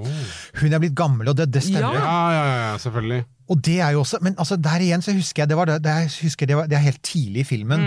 Hun 0.60 0.72
er 0.72 0.82
blitt 0.82 0.96
gammel 0.98 1.30
og 1.32 1.38
død, 1.38 1.52
det 1.54 1.62
stemmer. 1.64 1.96
Ja. 1.96 2.04
Ja, 2.04 2.26
ja, 2.34 2.58
ja, 2.64 2.74
selvfølgelig. 2.82 3.24
Og 3.52 3.60
det 3.60 3.76
er 3.84 3.90
jo 3.92 4.00
også, 4.00 4.18
men 4.24 4.36
altså 4.40 4.56
der 4.56 4.80
igjen 4.80 5.02
så 5.04 5.12
husker 5.12 5.42
jeg 5.42 5.50
det 5.50 5.56
var 5.58 5.68
det, 5.68 5.76
det, 5.84 5.92
er, 5.92 6.08
husker 6.22 6.48
det, 6.48 6.56
var, 6.56 6.68
det 6.70 6.78
er 6.78 6.84
helt 6.86 7.02
tidlig 7.04 7.42
i 7.42 7.44
filmen. 7.44 7.82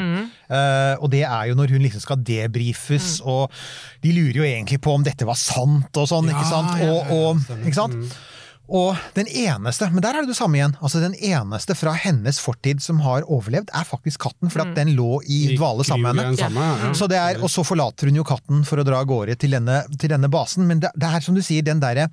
Eh, 0.54 0.94
og 1.02 1.10
det 1.12 1.24
er 1.26 1.48
jo 1.50 1.58
når 1.58 1.74
hun 1.74 1.82
liksom 1.82 2.04
skal 2.04 2.22
debrifes, 2.22 3.20
og 3.26 3.50
de 4.04 4.14
lurer 4.14 4.38
jo 4.38 4.46
egentlig 4.46 4.82
på 4.86 4.94
om 4.94 5.06
dette 5.06 5.26
var 5.26 5.40
sant 5.40 5.98
og 5.98 6.10
sånn, 6.10 6.30
ikke 6.30 6.46
sant? 6.52 6.84
Og, 6.86 7.10
og, 7.18 7.58
ikke 7.64 7.80
sant? 7.80 8.20
Og 8.68 8.98
den 9.16 9.30
eneste, 9.32 9.88
men 9.94 10.04
der 10.04 10.18
er 10.18 10.26
det 10.26 10.34
det 10.34 10.40
samme 10.40 10.60
igjen, 10.60 10.74
altså 10.84 11.00
den 11.00 11.16
eneste 11.16 11.76
fra 11.78 11.94
hennes 11.96 12.40
fortid 12.44 12.82
som 12.84 13.00
har 13.06 13.24
overlevd, 13.24 13.72
er 13.72 13.88
faktisk 13.88 14.26
katten, 14.26 14.52
for 14.52 14.66
at 14.66 14.74
den 14.76 14.92
lå 14.98 15.22
i 15.24 15.56
dvale 15.56 15.86
sammen 15.88 16.18
med 16.18 16.36
henne. 16.42 16.66
Ja. 16.84 16.92
Så 16.98 17.08
det 17.08 17.20
er, 17.22 17.40
og 17.40 17.52
så 17.54 17.64
forlater 17.68 18.12
hun 18.12 18.20
jo 18.20 18.28
katten 18.28 18.66
for 18.68 18.82
å 18.82 18.88
dra 18.88 19.00
av 19.04 19.08
gårde 19.08 19.38
til 19.40 19.56
denne, 19.56 19.86
til 19.96 20.12
denne 20.12 20.32
basen. 20.32 20.68
Men 20.68 20.84
det, 20.84 20.92
det 21.00 21.08
er 21.08 21.24
som 21.24 21.38
du 21.38 21.44
sier, 21.46 21.64
den 21.64 21.84
derre 21.84 22.10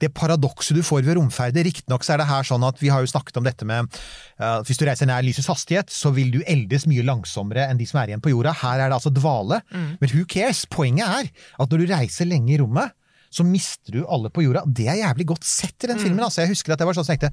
det 0.00 0.08
paradokset 0.16 0.78
du 0.78 0.82
får 0.84 1.04
ved 1.04 1.18
romferder. 1.18 1.66
Riktignok 1.66 2.04
så 2.06 2.14
er 2.14 2.22
det 2.22 2.30
her 2.30 2.46
sånn 2.48 2.64
at 2.64 2.78
vi 2.80 2.88
har 2.88 3.04
jo 3.04 3.10
snakket 3.10 3.36
om 3.36 3.44
dette 3.44 3.66
med 3.68 3.98
at 4.40 4.68
hvis 4.68 4.80
du 4.80 4.86
reiser 4.88 5.10
nær 5.10 5.24
lysets 5.26 5.50
hastighet, 5.50 5.92
så 5.92 6.12
vil 6.16 6.32
du 6.32 6.40
eldes 6.48 6.86
mye 6.88 7.04
langsommere 7.04 7.66
enn 7.68 7.80
de 7.80 7.88
som 7.88 8.00
er 8.00 8.12
igjen 8.12 8.24
på 8.24 8.32
jorda. 8.32 8.54
Her 8.62 8.80
er 8.80 8.88
det 8.88 8.96
altså 8.96 9.12
dvale. 9.12 9.60
Men 9.70 10.12
who 10.14 10.24
cares? 10.24 10.64
Poenget 10.70 11.04
er 11.04 11.28
at 11.60 11.68
når 11.68 11.82
du 11.82 11.92
reiser 11.92 12.30
lenge 12.30 12.54
i 12.54 12.60
rommet, 12.62 12.96
så 13.30 13.44
mister 13.46 13.94
du 13.94 14.00
alle 14.10 14.30
på 14.34 14.42
jorda. 14.42 14.64
Det 14.66 14.88
er 14.90 14.98
jævlig 15.04 15.26
godt 15.30 15.44
sett 15.46 15.86
i 15.86 15.90
den 15.92 16.00
filmen. 16.02 16.22
altså. 16.26 16.42
Jeg 16.42 16.50
husker 16.50 16.74
at 16.74 16.80
jeg 16.82 16.88
var 16.90 16.96
sånn 16.98 17.06
som 17.06 17.14
tenkte 17.14 17.30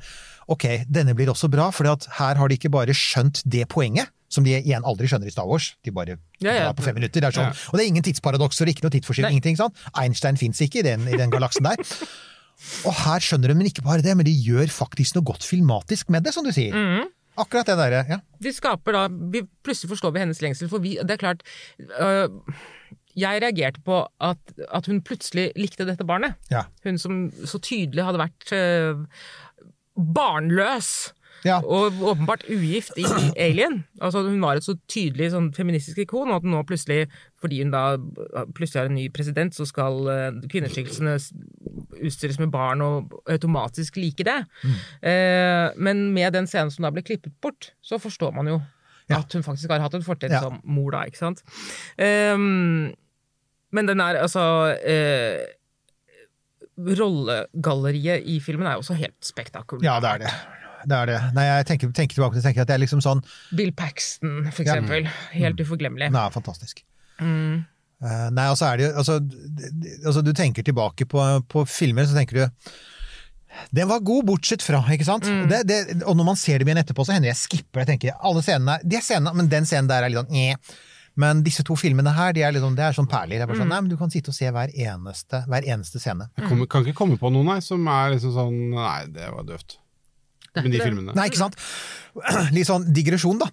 ok, 0.48 0.66
denne 0.88 1.16
blir 1.18 1.32
også 1.34 1.50
bra, 1.52 1.72
for 1.74 1.90
her 1.90 2.38
har 2.38 2.48
de 2.52 2.58
ikke 2.60 2.70
bare 2.72 2.94
skjønt 2.94 3.42
det 3.46 3.66
poenget. 3.74 4.12
Som 4.30 4.44
de 4.44 4.52
igjen 4.60 4.84
aldri 4.84 5.08
skjønner 5.08 5.30
i 5.30 5.32
Star 5.32 5.48
Wars. 5.48 5.70
De 5.88 5.92
bare 5.96 6.18
Ja, 6.44 6.52
ja. 6.54 6.72
på 6.76 6.84
fem 6.84 6.98
minutter. 7.00 7.22
Det 7.24 7.30
er 7.30 7.36
sånn. 7.38 7.46
Ja. 7.48 7.68
Og 7.72 7.78
det 7.80 7.86
er 7.86 7.92
ingen 7.94 8.04
tidsparadokser, 8.04 8.68
ikke 8.68 8.84
noe 8.84 8.92
tidsforskyvning. 8.92 9.38
Ingenting, 9.38 9.56
sant? 9.56 9.78
Einstein 9.96 10.36
fins 10.38 10.60
ikke 10.66 10.82
i 10.82 10.84
den, 10.84 11.06
i 11.08 11.16
den 11.16 11.32
galaksen 11.32 11.64
der. 11.64 11.80
Og 12.84 12.92
her 13.06 13.24
skjønner 13.24 13.54
de, 13.54 13.56
men 13.56 13.70
ikke 13.70 13.86
bare 13.86 14.04
det, 14.04 14.18
men 14.20 14.28
de 14.28 14.34
gjør 14.36 14.68
faktisk 14.68 15.16
noe 15.16 15.24
godt 15.32 15.48
filmatisk 15.48 16.12
med 16.12 16.28
det, 16.28 16.34
som 16.36 16.44
du 16.44 16.52
sier. 16.52 16.76
Akkurat 17.40 17.70
det 17.70 17.78
derre. 17.80 18.04
Ja. 18.10 18.18
de 18.42 18.52
skaper 18.52 18.96
da 18.98 19.06
vi, 19.32 19.44
Plutselig 19.64 19.92
forstår 19.94 20.12
vi 20.16 20.24
hennes 20.26 20.40
lengsel, 20.44 20.68
for 20.72 20.84
vi, 20.84 20.96
det 21.00 21.16
er 21.16 21.22
klart 21.22 21.44
øh, 22.02 22.28
Jeg 23.18 23.42
reagerte 23.42 23.82
på 23.82 24.04
at, 24.22 24.38
at 24.70 24.86
hun 24.92 25.02
plutselig 25.02 25.50
likte 25.58 25.88
dette 25.90 26.06
barnet. 26.06 26.36
Ja. 26.54 26.68
Hun 26.86 27.00
som 27.02 27.28
så 27.50 27.58
tydelig 27.66 28.06
hadde 28.06 28.22
vært 28.22 28.52
uh, 28.54 29.06
barnløs. 29.98 31.14
Ja. 31.46 31.60
Og 31.62 31.94
åpenbart 32.02 32.48
ugift 32.50 32.98
i 32.98 33.04
Alien. 33.40 33.84
Altså 34.02 34.24
Hun 34.26 34.42
var 34.42 34.58
et 34.58 34.66
så 34.66 34.74
tydelig 34.90 35.30
sånn 35.36 35.52
feministisk 35.56 36.00
ikon, 36.02 36.32
og 36.34 36.42
at 36.42 36.48
nå 36.50 36.64
plutselig, 36.68 37.06
fordi 37.40 37.60
hun 37.62 37.72
da 37.74 37.84
plutselig 38.58 38.82
har 38.82 38.90
en 38.90 38.98
ny 38.98 39.06
president, 39.14 39.54
så 39.56 39.68
skal 39.70 40.00
uh, 40.10 40.40
kvinneskikkelsene 40.50 41.14
utstyres 42.08 42.40
med 42.42 42.52
barn 42.54 42.82
og 42.86 43.14
automatisk 43.32 43.98
like 44.02 44.26
det. 44.28 44.38
Eh, 45.02 45.70
men 45.82 46.04
med 46.14 46.36
den 46.36 46.46
scenen 46.50 46.70
som 46.74 46.86
da 46.86 46.92
ble 46.94 47.02
klippet 47.06 47.34
bort, 47.42 47.72
så 47.82 47.98
forstår 48.02 48.36
man 48.38 48.52
jo 48.52 48.60
Ja. 49.10 49.22
at 49.22 49.32
hun 49.34 49.42
faktisk 49.46 49.72
har 49.72 49.80
hatt 49.80 49.94
en 49.96 50.04
fortid 50.04 50.30
Ja. 50.36 50.42
som 50.44 50.60
mor, 50.66 50.92
da, 50.92 51.06
ikke 51.08 51.18
sant. 51.18 51.42
Ehm, 51.98 52.94
men 53.76 53.90
den 53.90 54.00
er 54.04 54.22
altså 54.24 54.44
eh, 54.80 55.44
Rollegalleriet 56.78 58.26
i 58.30 58.38
filmen 58.44 58.68
er 58.70 58.78
også 58.80 58.96
helt 59.00 59.18
spektakulært. 59.26 59.86
ja, 59.88 59.98
det 60.04 60.12
er 60.16 60.24
det. 60.26 60.34
Det 60.88 60.96
er 60.98 61.10
det. 61.10 61.16
Nei, 61.36 61.46
jeg 61.50 61.66
tenker, 61.68 61.90
tenker 61.98 62.16
tilbake 62.20 62.38
og 62.40 62.44
tenker 62.46 62.64
at 62.64 62.70
det 62.70 62.76
er 62.78 62.84
liksom 62.84 63.02
sånn 63.04 63.24
Bill 63.58 63.72
Paxton, 63.76 64.46
for 64.54 64.64
Ja. 64.64 64.76
eksempel. 64.76 65.08
Helt 65.34 65.60
uforglemmelig. 65.60 66.12
Nei, 66.14 66.28
fantastisk. 66.32 66.84
Mm. 67.20 67.66
Uh, 67.98 68.28
nei, 68.30 68.46
altså 68.46 68.68
er 68.70 68.78
det 68.78 68.84
jo 68.86 68.90
altså, 69.02 69.16
altså 70.06 70.22
Du 70.22 70.30
tenker 70.38 70.62
tilbake 70.62 71.08
på, 71.10 71.18
på 71.50 71.64
filmer, 71.66 72.06
så 72.06 72.14
tenker 72.14 72.38
du 72.38 72.70
Den 73.74 73.88
var 73.90 74.04
god, 74.06 74.28
bortsett 74.28 74.62
fra, 74.62 74.84
ikke 74.94 75.08
sant? 75.08 75.26
Og, 75.26 75.48
det, 75.50 75.64
det, 75.66 76.04
og 76.06 76.14
når 76.16 76.28
man 76.28 76.38
ser 76.38 76.60
dem 76.62 76.70
igjen 76.70 76.84
etterpå, 76.84 77.08
så 77.08 77.16
hender 77.16 77.32
jeg 77.32 77.40
skipper 77.42 77.82
det. 77.82 77.88
tenker 77.96 78.14
alle 78.22 78.44
scenene, 78.46 78.78
de 78.86 79.02
scenene, 79.02 79.34
Men 79.34 79.50
den 79.50 79.66
scenen 79.66 79.90
der 79.90 80.06
er 80.06 80.14
litt 80.14 80.22
sånn 80.22 80.38
eh. 80.38 80.76
Men 81.18 81.42
disse 81.46 81.66
to 81.66 81.76
filmene 81.80 82.14
her, 82.14 82.36
de 82.38 82.44
er 82.46 82.54
liksom, 82.54 82.76
det 82.78 82.86
er 82.86 82.96
sånn 82.98 83.10
perler. 83.10 83.40
Det 83.40 83.46
er 83.46 83.50
bare 83.50 83.62
sånn, 83.64 83.72
nei, 83.74 83.82
men 83.82 83.90
Du 83.90 83.98
kan 83.98 84.14
sitte 84.14 84.30
og 84.34 84.38
se 84.38 84.52
hver 84.54 84.74
eneste, 84.74 85.42
hver 85.50 85.66
eneste 85.66 86.02
scene. 86.04 86.30
Jeg 86.38 86.50
kommer, 86.52 86.70
kan 86.70 86.86
ikke 86.86 87.00
komme 87.02 87.18
på 87.22 87.32
noen 87.34 87.50
nei, 87.56 87.60
som 87.66 87.88
er 87.90 88.14
liksom 88.16 88.36
sånn 88.38 88.60
Nei, 88.76 89.00
det 89.16 89.32
var 89.34 89.48
døvt. 89.48 89.80
Med 90.58 90.72
de 90.74 90.80
filmene. 90.82 91.14
Nei, 91.18 91.28
ikke 91.30 91.42
sant? 91.42 91.58
Litt 92.56 92.70
sånn 92.70 92.88
digresjon, 92.94 93.42
da. 93.42 93.50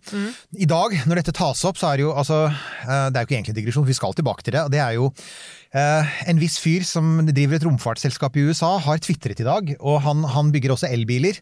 I 0.56 0.68
dag, 0.70 0.94
når 1.08 1.22
dette 1.22 1.36
tas 1.36 1.64
opp, 1.68 1.80
så 1.80 1.90
er 1.90 2.00
det 2.00 2.06
jo 2.06 2.14
altså 2.14 2.46
eh, 2.48 3.10
Det 3.10 3.18
er 3.18 3.24
jo 3.24 3.28
ikke 3.28 3.38
egentlig 3.40 3.58
digresjon, 3.60 3.88
vi 3.88 3.96
skal 3.96 4.16
tilbake 4.16 4.46
til 4.46 4.56
det. 4.56 4.64
og 4.64 4.72
det 4.72 4.80
er 4.82 4.96
jo 4.96 5.10
eh, 5.74 6.14
en 6.30 6.40
viss 6.40 6.56
fyr 6.62 6.84
som 6.86 7.18
driver 7.28 7.58
et 7.58 7.66
romfartsselskap 7.66 8.36
i 8.38 8.46
USA, 8.48 8.74
har 8.84 9.02
tvitret 9.04 9.42
i 9.42 9.46
dag. 9.46 9.74
Og 9.80 10.00
han, 10.04 10.24
han 10.34 10.52
bygger 10.54 10.74
også 10.74 10.90
elbiler. 10.90 11.40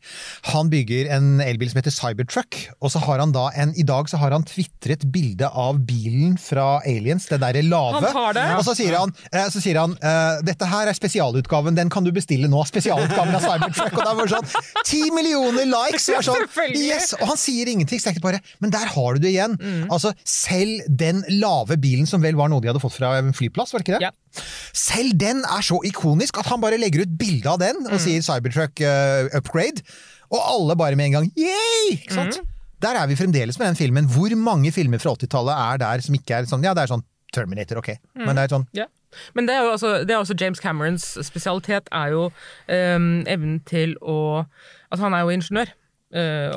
Han 0.53 0.71
bygger 0.73 1.11
en 1.17 1.43
elbil 1.45 1.73
som 1.73 1.83
heter 1.83 1.95
Cybertruck. 1.95 2.59
Og 2.81 2.95
så 2.95 3.03
har 3.05 3.23
han 3.23 3.35
da 3.35 3.49
en 3.59 3.75
I 3.79 3.87
dag 3.89 4.11
så 4.11 4.21
har 4.23 4.35
han 4.35 4.47
tvitret 4.49 5.07
bilde 5.13 5.49
av 5.49 5.81
bilen 5.87 6.37
fra 6.41 6.81
Aliens, 6.89 7.29
det 7.31 7.41
derre 7.43 7.65
lave. 7.67 8.03
Han 8.03 8.35
det? 8.37 8.47
Og 8.59 8.67
så 8.67 8.77
sier 8.79 8.99
han, 8.99 9.15
eh, 9.33 9.49
så 9.53 9.63
sier 9.63 9.81
han 9.83 9.97
dette 10.43 10.67
her 10.69 10.89
er 10.89 10.97
spesialutgaven, 10.97 11.77
den 11.77 11.91
kan 11.93 12.05
du 12.05 12.11
bestille 12.15 12.49
nå. 12.51 12.63
Spesialutgaven 12.69 13.37
av 13.37 13.45
Cybertruck. 13.45 13.93
Og 13.93 14.03
det 14.03 14.11
er 14.11 14.19
bare 14.19 14.33
sånn 14.33 14.83
ti 14.89 15.03
millioner 15.15 15.69
likes! 15.69 16.09
Og, 16.13 16.19
er 16.19 16.27
sånn, 16.27 16.47
yes, 16.89 17.12
og 17.21 17.33
han 17.33 17.41
sier 17.41 17.71
ingenting. 17.73 18.01
Så 18.01 18.09
jeg 18.09 18.17
tenkte 18.17 18.27
bare, 18.27 18.41
men 18.63 18.73
der 18.75 18.89
har 18.95 19.17
du 19.17 19.23
det 19.23 19.33
igjen. 19.35 19.57
Altså, 19.93 20.13
selv 20.29 20.87
den 20.89 21.23
lave 21.43 21.79
bilen 21.81 22.09
som 22.09 22.23
vel 22.25 22.39
var 22.39 22.51
noe 22.53 22.63
de 22.63 22.71
hadde 22.71 22.83
fått 22.83 22.97
fra 22.99 23.15
en 23.21 23.33
flyplass, 23.37 23.75
var 23.75 23.83
det 23.83 23.89
ikke 23.89 23.99
det? 23.99 24.11
Ja. 24.11 24.47
Selv 24.77 25.17
den 25.21 25.43
er 25.45 25.67
så 25.67 25.81
ikonisk 25.87 26.41
at 26.41 26.49
han 26.49 26.63
bare 26.63 26.81
legger 26.81 27.05
ut 27.05 27.19
bilde 27.21 27.51
av 27.51 27.61
den 27.63 27.85
og 27.89 28.01
sier 28.03 28.25
Cybertruck 28.25 28.81
uh, 28.85 29.29
upgrade. 29.39 29.85
Og 30.33 30.41
alle 30.41 30.79
bare 30.81 30.97
med 30.97 31.11
en 31.11 31.19
gang 31.19 31.31
yeah! 31.37 31.93
Ikke 31.93 32.17
sant? 32.17 32.41
Der 32.83 32.99
er 32.99 33.07
vi 33.07 33.19
fremdeles 33.19 33.59
med 33.61 33.69
den 33.69 33.79
filmen. 33.79 34.09
Hvor 34.11 34.33
mange 34.37 34.73
filmer 34.75 34.99
fra 35.03 35.13
80-tallet 35.15 35.55
er 35.55 35.83
der 35.85 36.03
som 36.03 36.17
ikke 36.19 36.41
er 36.41 36.49
sånn 36.51 36.65
Ja, 36.67 36.75
det 36.75 36.87
er 36.87 36.95
sånn 36.97 37.07
Terminator, 37.33 37.79
ok. 37.81 37.95
Men 38.21 38.37
det 38.37 38.47
er 38.47 38.53
sånn 38.57 38.67
yeah. 38.77 38.91
Men 39.37 39.49
det 39.49 39.55
er 39.55 39.67
jo 39.67 39.75
også, 39.75 39.93
det 40.09 40.15
er 40.15 40.23
også 40.23 40.37
James 40.41 40.61
Camerons 40.61 41.05
spesialitet, 41.21 41.89
er 41.93 42.15
jo 42.15 42.23
um, 42.29 43.11
evnen 43.29 43.61
til 43.69 43.97
å 44.01 44.47
Altså, 44.93 45.07
han 45.07 45.15
er 45.17 45.23
jo 45.25 45.33
ingeniør 45.33 45.71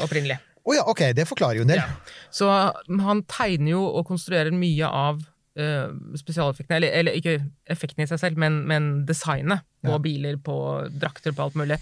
opprinnelig. 0.04 0.40
Å 0.66 0.74
ja, 0.74 0.84
ok, 0.90 1.02
det 1.14 1.28
forklarer 1.30 1.60
jo 1.60 1.66
en 1.68 1.72
del. 1.76 1.78
Ja. 1.78 2.20
Så 2.34 2.50
han 2.50 3.22
tegner 3.30 3.76
jo 3.76 3.84
og 3.86 4.08
konstruerer 4.10 4.50
mye 4.56 4.88
av 4.90 5.20
uh, 5.60 5.92
spesialeffektene, 6.18 6.80
eller, 6.80 6.96
eller 7.02 7.20
ikke 7.20 7.36
effektene 7.70 8.08
i 8.08 8.10
seg 8.10 8.20
selv, 8.24 8.40
men, 8.42 8.64
men 8.68 9.06
designet 9.06 9.62
på 9.86 9.94
Ja. 9.94 10.00
biler, 10.02 10.40
på 10.42 10.56
drakter, 10.90 11.36
på 11.38 11.46
alt 11.46 11.60
mulig, 11.62 11.78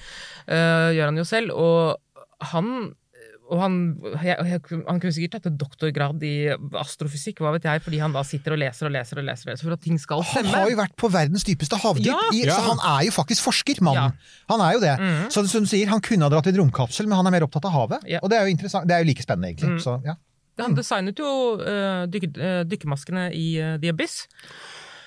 uh, 0.51 0.91
gjør 0.91 1.07
han 1.13 1.21
jo 1.21 1.23
selv. 1.23 1.55
Og 1.55 2.49
han 2.51 2.91
og 3.51 3.59
han, 3.59 3.73
jeg, 4.23 4.37
jeg, 4.47 4.59
han 4.87 4.99
kunne 5.03 5.13
sikkert 5.13 5.33
tatt 5.35 5.47
en 5.51 5.57
doktorgrad 5.59 6.21
i 6.25 6.31
astrofysikk, 6.79 7.41
hva 7.43 7.51
vet 7.57 7.65
jeg, 7.67 7.81
fordi 7.85 7.99
han 8.01 8.13
da 8.15 8.23
sitter 8.25 8.55
og 8.55 8.61
leser 8.61 8.87
og 8.87 8.93
leser 8.95 9.19
og 9.19 9.25
leser, 9.27 9.49
og 9.49 9.51
leser 9.53 9.67
for 9.67 9.75
at 9.75 9.81
ting 9.83 9.99
skal 10.01 10.23
stemme. 10.25 10.47
Han 10.49 10.61
har 10.63 10.71
jo 10.71 10.77
vært 10.79 10.95
på 11.03 11.09
verdens 11.13 11.43
dypeste 11.47 11.79
havdyp, 11.83 12.07
Ja. 12.13 12.19
i, 12.33 12.43
så 12.47 12.59
han 12.69 12.79
er 12.95 13.05
jo 13.09 13.13
faktisk 13.15 13.43
forsker, 13.45 13.81
mannen. 13.85 14.15
Ja. 14.15 14.45
Han 14.53 14.63
er 14.65 14.77
jo 14.77 14.83
det. 14.85 14.93
Mm. 15.01 15.23
Så 15.35 15.43
som 15.51 15.67
du 15.67 15.69
sier, 15.69 15.91
han 15.91 16.01
kunne 16.01 16.25
ha 16.25 16.31
dratt 16.33 16.47
i 16.47 16.53
en 16.55 16.61
romkapsel, 16.63 17.05
men 17.09 17.19
han 17.19 17.27
er 17.29 17.35
mer 17.35 17.45
opptatt 17.49 17.67
av 17.69 17.75
havet. 17.75 18.07
Ja. 18.09 18.23
Og 18.23 18.31
det 18.31 18.39
er 18.39 18.47
jo 18.47 18.55
interessant, 18.55 18.87
det 18.87 18.95
er 18.95 19.03
jo 19.03 19.11
like 19.11 19.25
spennende, 19.27 19.51
egentlig. 19.51 19.75
Mm. 19.75 19.81
Så, 19.83 19.97
ja. 20.07 20.15
Han 20.63 20.75
designet 20.77 21.17
jo 21.17 21.29
uh, 21.57 22.03
dykke, 22.13 22.29
eh, 22.37 22.59
dykkermaskene 22.69 23.27
i 23.33 23.47
uh, 23.57 23.75
The 23.81 23.89
Abyss. 23.89 24.27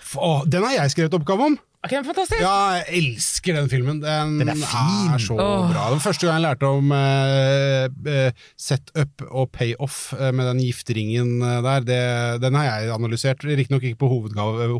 F- 0.02 0.18
Å, 0.18 0.30
den 0.50 0.64
har 0.66 0.74
jeg 0.80 0.94
skrevet 0.96 1.14
oppgave 1.18 1.46
om! 1.52 1.56
Ok, 1.86 1.92
men 1.94 2.06
fantastisk! 2.08 2.40
Ja, 2.42 2.80
jeg 2.80 2.98
elsker 2.98 3.54
den 3.60 3.68
filmen. 3.70 4.00
Den, 4.02 4.32
Den 4.40 4.50
er 4.50 4.58
fin. 4.58 5.12
er 5.14 5.22
så 5.22 5.36
oh. 5.38 5.68
bra. 5.70 5.84
Den 5.92 6.02
første 6.02 6.26
gang 6.26 6.40
jeg 6.40 6.44
lærte 6.48 6.70
om 6.74 6.90
eh, 6.96 7.84
eh, 8.10 8.48
setup 8.58 9.22
og 9.28 9.52
payoff 9.54 10.10
eh, 10.16 10.32
med 10.34 10.50
den 10.50 10.64
gifteringen 10.64 11.36
der, 11.40 11.86
det, 11.86 12.00
den 12.42 12.58
har 12.58 12.66
jeg 12.66 12.90
analysert. 12.96 13.46
Riktignok 13.46 13.86
ikke 13.86 14.00
på 14.02 14.10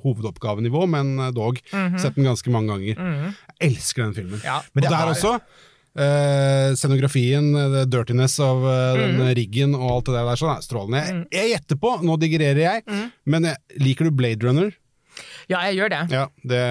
hovedoppgavenivå, 0.03 0.83
men 0.90 1.14
dog. 1.37 1.62
Sett 1.71 2.19
den 2.19 2.27
ganske 2.27 2.51
mange 2.51 2.75
ganger. 2.75 3.33
Jeg 3.55 3.71
elsker 3.71 4.09
den 4.09 4.19
filmen. 4.19 4.42
Ja. 4.42 4.59
Men 4.75 4.83
og 4.85 4.90
det 4.90 4.95
der 4.97 5.07
er- 5.07 5.14
også. 5.14 5.38
Uh, 5.97 6.75
scenografien, 6.77 7.55
the 7.73 7.87
dirtiness 7.88 8.35
av 8.45 8.61
eh, 8.69 8.99
den 9.01 9.23
riggen 9.38 9.73
og 9.79 9.87
alt 9.95 10.11
det 10.11 10.16
der, 10.19 10.37
sånn 10.37 10.59
strålende. 10.61 11.01
Jeg, 11.01 11.23
jeg 11.33 11.53
gjetter 11.55 11.79
på, 11.81 11.92
nå 12.05 12.19
digererer 12.21 12.61
jeg, 12.61 12.99
men 13.25 13.49
jeg, 13.49 13.57
liker 13.81 14.11
du 14.11 14.19
Blade 14.19 14.45
Runner? 14.45 14.75
Ja, 15.51 15.61
jeg 15.69 15.77
gjør 15.79 15.93
det. 15.93 16.01
Ja, 16.11 16.25
det 16.43 16.63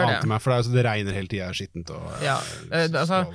ante 0.00 0.28
meg, 0.30 0.40
for 0.40 0.52
det, 0.52 0.62
altså, 0.62 0.72
det 0.72 0.86
regner 0.86 1.16
hele 1.16 1.28
tida, 1.28 1.50
skittent 1.56 1.90
og 1.92 2.22
Ja, 2.24 2.38
eh, 2.72 2.86
altså, 2.88 3.26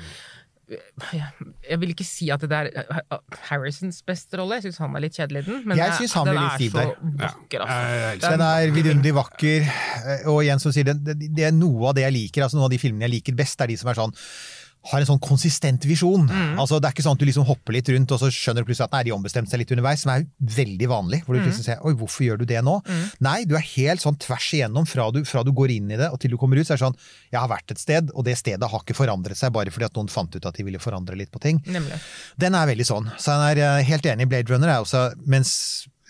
jeg, 0.67 1.27
jeg 1.63 1.79
vil 1.79 1.93
ikke 1.93 2.03
si 2.07 2.27
at 2.33 2.41
det 2.43 2.57
er 2.57 2.69
eh, 2.81 3.19
Harrisons 3.47 4.01
beste 4.07 4.39
rolle, 4.39 4.57
jeg 4.57 4.67
syns 4.67 4.81
han 4.83 4.97
er 4.97 5.05
litt 5.05 5.15
kjedelig 5.19 5.45
i 5.45 5.47
den. 5.47 5.61
Men 5.69 5.79
Jeg 5.79 5.95
synes 5.99 6.17
han 6.17 6.27
den 6.27 6.41
er, 6.41 6.57
litt 6.59 6.75
er 6.75 6.89
så 6.89 7.13
vakker, 7.21 7.63
altså. 7.63 7.79
Ja. 8.01 8.33
Den 8.33 8.45
er 8.49 8.73
vidunderlig 8.75 9.15
vakker, 9.19 9.69
eh, 9.69 10.27
og 10.33 10.41
igjen 10.43 10.63
som 10.63 10.75
sier, 10.75 10.89
det, 10.89 10.97
det, 11.05 11.31
det 11.37 11.47
er 11.51 11.55
noe 11.55 11.91
av 11.91 11.97
det 11.99 12.07
jeg 12.07 12.17
liker, 12.17 12.47
altså 12.47 12.59
noen 12.59 12.67
av 12.67 12.73
de 12.73 12.81
filmene 12.81 13.07
jeg 13.07 13.19
liker 13.19 13.37
best, 13.37 13.61
er 13.63 13.71
de 13.71 13.77
som 13.79 13.93
er 13.93 14.01
sånn 14.01 14.17
har 14.91 15.03
en 15.03 15.09
sånn 15.09 15.21
konsistent 15.23 15.85
visjon. 15.87 16.27
Altså, 16.59 16.79
det 16.81 16.89
er 16.89 16.95
ikke 16.95 17.05
sånn 17.05 17.17
at 17.17 17.21
du 17.21 17.27
liksom 17.27 17.47
hopper 17.47 17.75
litt 17.75 17.89
rundt, 17.93 18.13
og 18.15 18.21
så 18.21 18.29
skjønner 18.33 18.63
du 18.63 18.69
plutselig 18.69 18.87
at 18.87 18.95
nei, 18.95 19.03
de 19.07 19.15
ombestemte 19.15 19.51
seg 19.51 19.61
litt 19.61 19.73
underveis, 19.75 20.03
som 20.05 20.13
er 20.13 20.25
veldig 20.57 20.89
vanlig. 20.91 21.21
Hvor 21.25 21.37
du 21.37 21.43
plutselig 21.43 21.67
ser 21.67 21.83
oi, 21.83 21.93
hvorfor 21.97 22.27
gjør 22.27 22.41
du 22.41 22.45
det 22.49 22.61
nå? 22.65 22.77
Nei, 23.25 23.39
du 23.49 23.55
er 23.59 23.65
helt 23.73 24.03
sånn 24.03 24.19
tvers 24.21 24.47
igjennom 24.57 24.87
fra 24.89 25.09
du, 25.13 25.21
fra 25.27 25.43
du 25.47 25.51
går 25.55 25.75
inn 25.77 25.91
i 25.93 25.99
det 25.99 26.11
og 26.13 26.21
til 26.23 26.33
du 26.33 26.39
kommer 26.39 26.59
ut. 26.59 26.67
Så 26.67 26.75
er 26.75 26.81
det 26.81 26.85
sånn, 26.85 26.99
jeg 27.33 27.39
har 27.41 27.51
vært 27.51 27.75
et 27.75 27.83
sted, 27.83 28.13
og 28.13 28.27
det 28.27 28.37
stedet 28.39 28.71
har 28.71 28.85
ikke 28.85 28.97
forandret 28.97 29.39
seg 29.39 29.53
bare 29.55 29.73
fordi 29.73 29.89
at 29.89 29.99
noen 29.99 30.11
fant 30.11 30.33
ut 30.35 30.47
at 30.47 30.57
de 30.57 30.67
ville 30.67 30.81
forandre 30.81 31.17
litt 31.19 31.33
på 31.33 31.43
ting. 31.43 31.61
Nemlig. 31.67 31.99
Den 32.39 32.57
er 32.57 32.71
veldig 32.71 32.87
sånn. 32.87 33.11
Så 33.19 33.35
jeg 33.35 33.57
er 33.57 33.63
eh, 33.65 33.85
helt 33.91 34.09
enig. 34.09 34.29
Blade 34.31 34.53
Runner 34.53 34.71
er 34.71 34.83
også 34.83 35.09
Mens 35.27 35.53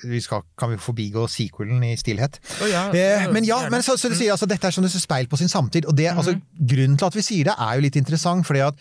vi 0.04 0.20
skal, 0.22 0.44
kan 0.58 0.70
vi 0.70 0.78
forbigå 0.78 1.24
sequelen 1.32 1.82
i 1.84 1.96
stillhet. 1.98 2.40
Oh, 2.62 2.68
ja, 2.70 2.84
Eh, 2.94 3.32
men 3.34 3.44
ja, 3.46 3.70
men 3.70 3.82
så, 3.82 3.96
så 3.98 4.10
du 4.10 4.16
sier, 4.16 4.32
altså, 4.36 4.46
dette 4.46 4.68
er 4.68 4.72
som 4.76 4.84
det 4.86 4.92
ser 4.94 5.00
speil 5.02 5.28
på 5.28 5.38
sin 5.38 5.50
samtid. 5.50 5.86
Og 5.90 5.96
det, 5.98 6.08
altså, 6.12 6.36
Mhm. 6.36 6.68
grunnen 6.70 6.98
til 6.98 7.06
at 7.06 7.16
vi 7.16 7.22
sier 7.26 7.44
det, 7.50 7.56
er 7.58 7.76
jo 7.76 7.82
litt 7.82 7.96
interessant. 7.96 8.46
fordi 8.46 8.60
at 8.68 8.76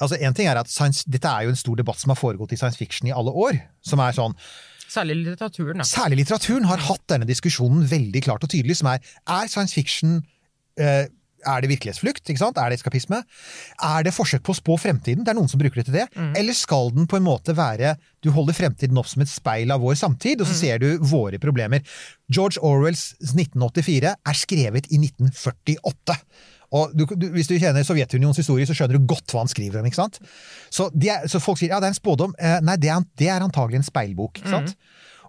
altså, 0.00 0.16
en 0.20 0.34
ting 0.34 0.46
er 0.48 0.56
at 0.60 0.68
science, 0.68 1.04
Dette 1.08 1.28
er 1.28 1.42
jo 1.42 1.48
en 1.50 1.56
stor 1.56 1.74
debatt 1.76 1.98
som 2.00 2.10
har 2.10 2.16
foregått 2.16 2.52
i 2.52 2.56
science 2.56 2.76
fiction 2.78 3.08
i 3.08 3.12
alle 3.12 3.30
år. 3.32 3.60
Som 3.82 3.98
er 4.00 4.12
sånn, 4.12 4.34
Særlig 4.90 5.16
litteraturen, 5.24 5.76
da. 5.78 5.84
Særlig 5.84 6.16
litteraturen 6.18 6.64
har 6.66 6.78
hatt 6.78 7.06
denne 7.08 7.24
diskusjonen 7.24 7.84
veldig 7.88 8.22
klart 8.24 8.42
og 8.42 8.50
tydelig, 8.50 8.76
som 8.76 8.88
er 8.88 8.98
er 9.28 9.46
science 9.46 9.72
fiction 9.72 10.24
eh, 10.76 11.06
er 11.46 11.62
det 11.62 11.70
virkelighetsflukt? 11.72 12.22
ikke 12.28 12.42
sant? 12.42 12.58
Er 12.60 12.70
det 12.70 12.80
eskapisme? 12.80 13.22
Er 13.86 14.06
det 14.06 14.14
forsøk 14.16 14.44
på 14.46 14.54
å 14.54 14.58
spå 14.58 14.76
fremtiden? 14.80 15.24
Det 15.24 15.32
er 15.32 15.38
noen 15.38 15.50
som 15.50 15.60
bruker 15.60 15.80
det 15.80 15.88
til 15.88 15.98
det. 16.00 16.06
Eller 16.38 16.56
skal 16.56 16.92
den 16.96 17.08
på 17.10 17.18
en 17.20 17.26
måte 17.26 17.56
være 17.56 17.96
Du 18.20 18.30
holder 18.34 18.56
fremtiden 18.56 18.98
opp 19.00 19.08
som 19.08 19.22
et 19.24 19.32
speil 19.32 19.72
av 19.72 19.80
vår 19.80 19.96
samtid, 19.96 20.42
og 20.42 20.48
så 20.50 20.56
ser 20.58 20.80
du 20.82 20.88
våre 21.00 21.40
problemer. 21.40 21.80
George 22.28 22.60
Orwells 22.60 23.14
1984 23.24 24.12
er 24.12 24.36
skrevet 24.36 24.90
i 24.92 25.00
1948. 25.00 26.18
Og 26.76 26.92
du, 26.94 27.06
du, 27.16 27.28
Hvis 27.34 27.48
du 27.50 27.56
kjenner 27.58 27.86
Sovjetunionens 27.86 28.38
historie, 28.38 28.66
så 28.68 28.76
skjønner 28.76 28.98
du 28.98 29.08
godt 29.10 29.32
hva 29.32 29.42
han 29.42 29.50
skriver 29.50 29.80
om. 29.80 29.88
ikke 29.88 30.02
sant? 30.02 30.20
Så, 30.70 30.90
er, 31.02 31.26
så 31.30 31.42
folk 31.42 31.58
sier 31.58 31.72
ja, 31.74 31.80
det 31.82 31.90
er 31.90 31.94
en 31.96 31.98
spådom. 31.98 32.34
Eh, 32.38 32.58
nei, 32.66 32.76
det 32.80 32.92
er, 32.92 33.06
det 33.18 33.30
er 33.32 33.46
antagelig 33.46 33.80
en 33.80 33.88
speilbok. 33.88 34.38
ikke 34.38 34.52
sant? 34.52 34.76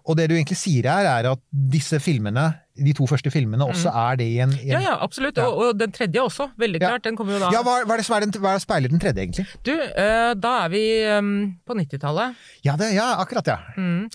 Og 0.04 0.16
det 0.18 0.24
du 0.30 0.34
egentlig 0.34 0.56
sier 0.58 0.86
her, 0.90 1.06
er 1.06 1.28
at 1.30 1.40
disse 1.52 1.98
filmene, 2.02 2.48
de 2.74 2.92
to 2.96 3.06
første 3.06 3.30
filmene, 3.30 3.62
også 3.68 3.90
er 3.92 4.16
det 4.18 4.26
i 4.32 4.38
en, 4.42 4.50
i 4.58 4.70
en 4.70 4.74
Ja, 4.74 4.80
ja, 4.88 4.94
absolutt. 5.04 5.36
Ja. 5.38 5.46
Og, 5.46 5.60
og 5.68 5.78
den 5.78 5.92
tredje 5.94 6.22
også, 6.24 6.48
veldig 6.58 6.80
Ja. 6.80 6.88
klart. 6.94 7.04
Den 7.04 7.16
kommer 7.16 7.36
jo 7.36 7.42
da 7.44 7.50
Ja, 7.54 7.60
hva, 7.62 7.76
hva 7.86 7.94
er 7.94 8.02
det 8.02 8.06
som 8.08 8.16
er 8.16 8.24
den, 8.26 8.32
hva 8.42 8.54
er 8.54 8.58
det 8.58 8.64
speiler 8.64 8.88
den 8.90 9.02
tredje, 9.02 9.22
egentlig? 9.22 9.46
Du, 9.68 9.72
uh, 9.76 10.32
da 10.34 10.52
er 10.64 10.72
vi 10.72 10.82
um, 11.18 11.30
på 11.68 11.76
90-tallet. 11.78 12.34
Ja, 12.66 12.76
ja 12.90 13.08
akkurat, 13.22 13.46
ja. 13.46 13.58
Mm. 13.76 14.08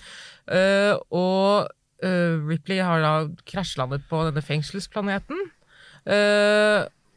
Uh, 0.48 0.94
og 1.14 1.70
uh, 2.04 2.34
Ripley 2.50 2.82
har 2.84 3.00
da 3.04 3.14
krasjlandet 3.48 4.04
på 4.10 4.26
denne 4.28 4.42
fengselsplaneten. 4.44 5.46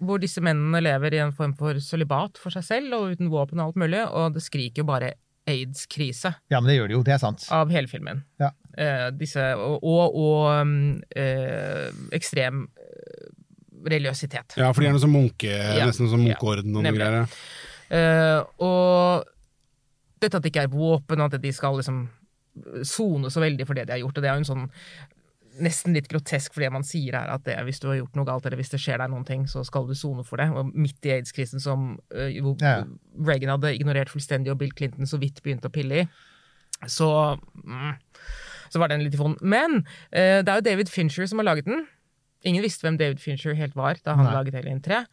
hvor 0.01 0.17
disse 0.19 0.41
mennene 0.41 0.81
lever 0.81 1.13
i 1.13 1.19
en 1.21 1.31
form 1.31 1.53
for 1.55 1.77
sølibat 1.79 2.39
for 2.41 2.49
seg 2.51 2.63
selv 2.65 2.95
og 2.97 3.11
uten 3.13 3.29
våpen 3.31 3.59
og 3.61 3.69
alt 3.71 3.75
mulig. 3.83 4.01
Og 4.09 4.33
det 4.33 4.41
skriker 4.43 4.81
jo 4.81 4.87
bare 4.89 5.13
aids-krise 5.49 6.33
Ja, 6.51 6.59
men 6.59 6.69
det 6.71 6.77
gjør 6.79 6.87
det 6.91 6.95
jo, 6.97 7.03
det 7.07 7.13
er 7.15 7.21
sant. 7.21 7.45
av 7.53 7.69
hele 7.73 7.87
filmen. 7.89 8.23
Ja. 8.41 8.51
Eh, 8.77 9.09
disse, 9.19 9.43
og 9.57 9.83
og, 9.83 10.61
um, 10.61 11.01
eh, 11.15 11.89
ekstrem 12.15 12.63
eh, 12.77 13.27
religiøsitet. 13.83 14.55
Ja, 14.57 14.71
for 14.71 14.81
de 14.81 14.87
er 14.87 14.95
noe 14.95 15.03
som 15.03 15.11
munke, 15.11 15.49
Ja. 15.51 15.85
nesten 15.89 16.09
som 16.09 16.23
munkeorden 16.23 16.75
og 16.75 16.83
noe 16.85 16.93
greier. 16.95 17.27
Eh, 17.91 18.43
og 18.63 19.25
dette 20.21 20.37
at 20.37 20.43
det 20.43 20.51
ikke 20.53 20.63
er 20.63 20.71
våpen, 20.71 21.19
og 21.19 21.33
at 21.33 21.41
de 21.41 21.51
skal 21.51 21.75
liksom 21.75 22.05
sone 22.83 23.31
så 23.31 23.41
veldig 23.41 23.65
for 23.67 23.73
det 23.73 23.87
de 23.87 23.95
har 23.95 24.03
gjort. 24.03 24.17
Og 24.17 24.23
det 24.23 24.29
er 24.29 24.37
jo 24.37 24.43
en 24.43 24.51
sånn 24.51 24.69
nesten 25.61 25.93
litt 25.93 26.07
grotesk, 26.07 26.53
for 26.53 26.63
det 26.63 26.71
man 26.71 26.85
sier 26.87 27.15
er 27.17 27.31
at 27.33 27.43
det, 27.43 27.57
hvis 27.67 27.81
du 27.81 27.89
har 27.89 27.97
gjort 27.99 28.15
noe 28.15 28.27
galt, 28.27 28.45
eller 28.47 28.59
hvis 28.61 28.71
det 28.71 28.79
skjer 28.79 29.01
deg 29.01 29.11
noen 29.11 29.25
ting, 29.27 29.47
så 29.51 29.65
skal 29.67 29.87
du 29.87 29.93
sone 29.97 30.23
for 30.23 30.37
det. 30.41 30.47
Og 30.55 30.71
midt 30.73 31.03
i 31.09 31.15
aids-krisen 31.17 31.59
som 31.63 31.97
uh, 32.15 32.29
Ja. 32.61 32.85
Reagan 33.19 33.49
hadde 33.57 33.73
ignorert 33.75 34.09
fullstendig, 34.13 34.51
og 34.53 34.61
Bill 34.61 34.71
Clinton 34.71 35.09
så 35.09 35.19
vidt 35.19 35.41
begynte 35.43 35.67
å 35.67 35.73
pille 35.73 36.03
i, 36.03 36.07
så 36.87 37.37
mm, 37.65 37.97
så 38.71 38.81
var 38.81 38.91
den 38.91 39.03
litt 39.05 39.17
vond. 39.19 39.39
Men 39.43 39.83
eh, 40.09 40.39
det 40.41 40.51
er 40.51 40.61
jo 40.61 40.67
David 40.69 40.91
Fincher 40.91 41.27
som 41.29 41.41
har 41.43 41.51
laget 41.51 41.67
den. 41.67 41.85
Ingen 42.47 42.63
visste 42.65 42.87
hvem 42.87 42.97
David 42.97 43.19
Fincher 43.21 43.53
helt 43.53 43.75
var 43.77 43.99
da 44.05 44.15
han 44.17 44.25
Nei. 44.25 44.33
laget 44.33 44.55
Alien 44.57 44.79
3. 44.81 45.03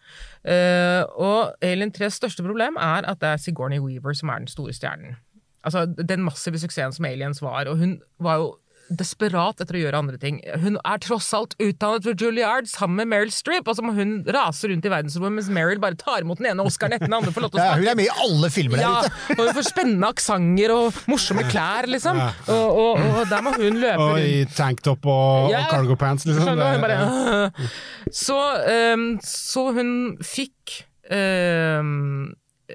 Uh, 0.49 1.03
og 1.21 1.65
Alien 1.65 1.93
3s 1.93 2.17
største 2.17 2.45
problem 2.47 2.79
er 2.81 3.05
at 3.05 3.21
det 3.21 3.35
er 3.35 3.43
Sigourney 3.43 3.83
Weaver 3.85 4.17
som 4.17 4.33
er 4.33 4.41
den 4.41 4.49
store 4.49 4.73
stjernen. 4.73 5.19
Altså, 5.67 5.85
Den 5.85 6.25
massive 6.25 6.57
suksessen 6.63 6.97
som 6.97 7.05
Aliens 7.05 7.43
var, 7.45 7.69
og 7.69 7.77
hun 7.83 7.99
var 8.23 8.41
jo 8.41 8.49
desperat 8.91 9.61
etter 9.61 9.77
å 9.77 9.81
gjøre 9.83 9.99
andre 10.01 10.19
ting. 10.21 10.39
Hun 10.63 10.79
er 10.87 11.01
tross 11.05 11.29
alt 11.37 11.53
utdannet 11.61 12.07
ved 12.09 12.23
Juilliard 12.23 12.69
sammen 12.71 12.97
med 13.03 13.11
Meryl 13.13 13.33
Streep, 13.35 13.69
og 13.69 13.77
så 13.79 13.85
må 13.85 13.93
hun 13.97 14.23
rase 14.33 14.71
rundt 14.71 14.87
i 14.89 14.93
verdensrommet 14.93 15.37
mens 15.39 15.51
Meryl 15.53 15.81
bare 15.83 15.99
tar 16.01 16.25
imot 16.25 16.41
den 16.41 16.49
ene 16.53 16.65
Oscaren 16.65 16.97
etter 16.97 17.07
den 17.11 17.17
andre. 17.19 17.33
for 17.35 17.45
lov 17.45 17.53
til 17.53 17.61
å 17.61 17.67
Ja, 17.67 17.77
hun 17.77 17.91
er 17.93 17.99
med 18.01 18.09
i 18.09 18.15
alle 18.25 18.51
filmer 18.55 18.81
der 18.81 19.09
ute! 19.09 19.13
og 19.37 19.43
hun 19.45 19.55
får 19.59 19.69
spennende 19.69 20.11
aksenter 20.15 20.75
og 20.75 20.99
morsomme 21.13 21.45
klær, 21.53 21.89
liksom. 21.91 22.19
Og, 22.49 22.67
og, 22.83 23.05
og 23.21 23.23
der 23.31 23.45
må 23.45 23.53
hun 23.59 23.79
løpe 23.83 24.09
Og 24.09 24.19
i 24.25 24.43
tanktop 24.57 25.05
og, 25.07 25.51
Ja. 25.53 25.65
og 25.67 25.73
cargo 25.77 25.97
pants, 26.01 26.25
liksom. 26.29 26.49
Skjønner? 26.49 26.81
Bare, 26.83 26.99
ja. 26.99 27.69
Så, 28.25 28.37
um, 28.95 29.09
så 29.25 29.69
hun 29.77 29.95
fikk 30.25 30.81
um, 31.13 32.35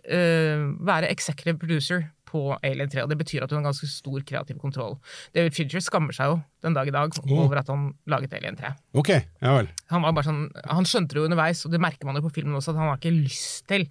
Uh, 0.10 0.72
være 0.82 1.06
executive 1.14 1.60
producer 1.62 2.00
på 2.34 2.42
Alien 2.66 2.90
3, 2.90 3.04
og 3.06 3.12
det 3.14 3.20
betyr 3.22 3.46
at 3.46 3.54
hun 3.54 3.60
har 3.62 3.68
ganske 3.70 3.88
stor 3.92 4.24
kreativ 4.26 4.58
kontroll. 4.62 4.96
David 5.38 5.54
Fincher 5.54 5.84
skammer 5.86 6.16
seg 6.18 6.32
jo 6.34 6.40
den 6.66 6.74
dag 6.74 6.90
i 6.90 6.96
dag 6.96 7.14
over 7.30 7.62
at 7.62 7.70
han 7.70 7.92
laget 8.10 8.34
Alien 8.40 8.58
3. 8.58 8.74
Ok, 8.98 9.14
ja 9.14 9.54
vel. 9.60 9.70
Han, 9.94 10.02
var 10.08 10.18
bare 10.18 10.28
sånn, 10.32 10.44
han 10.66 10.90
skjønte 10.90 11.14
det 11.14 11.22
jo 11.22 11.30
underveis, 11.30 11.62
og 11.68 11.74
det 11.76 11.82
merker 11.86 12.10
man 12.10 12.18
jo 12.18 12.26
på 12.26 12.34
filmen 12.42 12.58
også, 12.58 12.74
at 12.74 12.82
han 12.82 12.90
har 12.96 12.98
ikke 13.02 13.14
lyst 13.22 13.68
til 13.70 13.86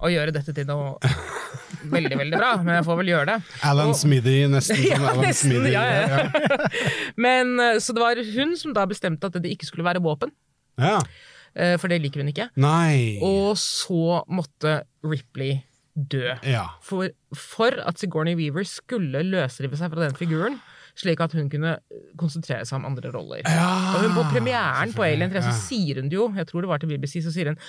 å 0.00 0.08
gjøre 0.08 0.32
dette 0.32 0.54
til 0.56 0.64
noe 0.64 0.94
veldig, 1.94 2.16
veldig 2.22 2.38
bra, 2.40 2.54
men 2.64 2.78
jeg 2.78 2.86
får 2.86 2.96
vel 3.02 3.10
gjøre 3.12 3.26
det. 3.34 3.38
Alan 3.68 3.90
Og- 3.92 3.98
Smithy, 4.00 4.36
nesten 4.48 4.80
Ja, 4.88 4.96
som 4.96 5.08
Alan 5.10 5.26
nesten, 5.26 5.50
Smithy. 5.52 5.74
ja, 5.74 5.82
ja. 5.84 6.70
Men, 7.26 7.52
eh, 7.60 7.76
så 7.84 7.92
det 7.92 8.00
var 8.00 8.22
hun 8.32 8.54
som 8.56 8.72
da 8.76 8.86
bestemte 8.88 9.28
at 9.28 9.36
det 9.44 9.52
ikke 9.52 9.68
skulle 9.68 9.84
være 9.84 10.00
våpen, 10.00 10.32
ja. 10.80 10.96
eh, 11.52 11.74
for 11.76 11.92
det 11.92 12.00
liker 12.00 12.24
hun 12.24 12.32
ikke. 12.32 12.48
Nei. 12.64 13.18
Og 13.20 13.52
så 13.60 14.22
måtte 14.32 14.78
Ripley 15.04 15.58
dø. 16.08 16.34
Ja. 16.46 16.66
For, 16.86 17.10
for 17.36 17.76
at 17.86 17.98
Sigourney 18.00 18.36
Weaver 18.38 18.64
skulle 18.68 19.22
løsrive 19.26 19.76
seg 19.78 19.92
fra 19.92 20.06
den 20.06 20.16
figuren, 20.18 20.60
slik 20.98 21.20
at 21.24 21.32
hun 21.36 21.48
kunne 21.52 21.76
konsentrere 22.20 22.66
seg 22.66 22.80
om 22.80 22.88
andre 22.90 23.12
roller. 23.14 23.44
og 23.46 24.00
hun 24.04 24.16
på 24.18 24.24
premieren 24.32 24.92
på 24.96 25.04
Alien 25.06 25.30
3 25.32 25.44
så 25.46 25.52
sier 25.56 26.00
hun 26.02 26.10
det 26.10 26.18
jo, 26.18 26.30
jeg 26.36 26.48
tror 26.50 26.64
det 26.66 26.70
var 26.72 26.82
til 26.82 26.90
BBC, 26.92 27.20
så 27.24 27.32
sier 27.34 27.52
hun 27.52 27.60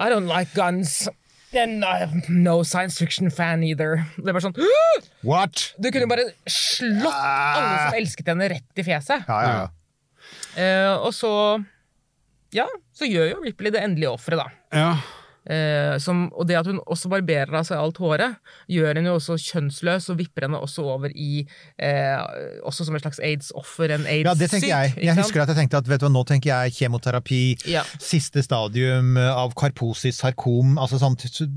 I 0.00 0.08
don't 0.12 0.30
like 0.30 0.54
guns. 0.56 1.08
And 1.52 1.82
I'm 1.84 2.22
no 2.30 2.62
science 2.62 2.96
fiction 2.96 3.28
fan 3.34 3.64
either. 3.66 4.04
Det 4.16 4.32
var 4.32 4.44
sånn 4.44 4.54
What? 5.26 5.72
Du 5.82 5.90
kunne 5.90 6.06
bare 6.08 6.28
slått 6.46 7.10
alle 7.10 7.74
som 7.88 7.98
elsket 7.98 8.30
henne, 8.30 8.48
rett 8.54 8.78
i 8.80 8.86
fjeset. 8.86 9.26
Ja, 9.26 9.40
ja, 9.42 9.54
ja. 9.64 9.68
Eh, 10.54 10.92
og 11.02 11.10
så 11.16 11.30
Ja, 12.54 12.66
så 12.94 13.06
gjør 13.06 13.32
jo 13.34 13.42
Ripley 13.44 13.70
det 13.74 13.82
endelige 13.82 14.10
offeret, 14.14 14.40
da. 14.40 14.78
Ja. 14.78 14.92
Eh, 15.48 15.96
som, 15.98 16.26
og 16.36 16.44
det 16.46 16.56
at 16.58 16.66
hun 16.68 16.78
også 16.84 17.08
barberer 17.08 17.54
av 17.56 17.64
seg 17.64 17.78
alt 17.80 17.96
håret, 17.96 18.34
gjør 18.68 18.94
henne 18.98 19.08
jo 19.08 19.14
også 19.16 19.38
kjønnsløs 19.40 20.10
og 20.12 20.18
vipper 20.18 20.44
henne 20.44 20.58
også 20.60 20.84
over 20.84 21.08
i 21.16 21.46
eh, 21.80 22.60
Også 22.68 22.84
som 22.84 22.94
et 22.98 23.02
slags 23.02 23.18
aids-offer, 23.24 23.94
en 23.96 24.04
aids-syk. 24.04 24.26
Ja, 24.28 24.34
det 24.36 24.50
tenker 24.52 24.68
jeg. 24.68 24.92
Jeg 25.00 25.16
husker 25.16 25.40
at 25.42 25.48
jeg 25.48 25.56
tenkte 25.62 25.80
at 25.80 25.88
vet 25.88 26.02
du 26.02 26.06
hva, 26.06 26.12
nå 26.12 26.24
tenker 26.28 26.52
jeg 26.52 26.76
kjemoterapi, 26.76 27.40
Ja. 27.72 27.82
siste 27.98 28.42
stadium 28.44 29.16
av 29.16 29.54
karposis, 29.58 30.20
sarkom, 30.20 30.76
altså 30.78 31.00
sånn 31.00 31.16
t- 31.16 31.32
t- 31.32 31.48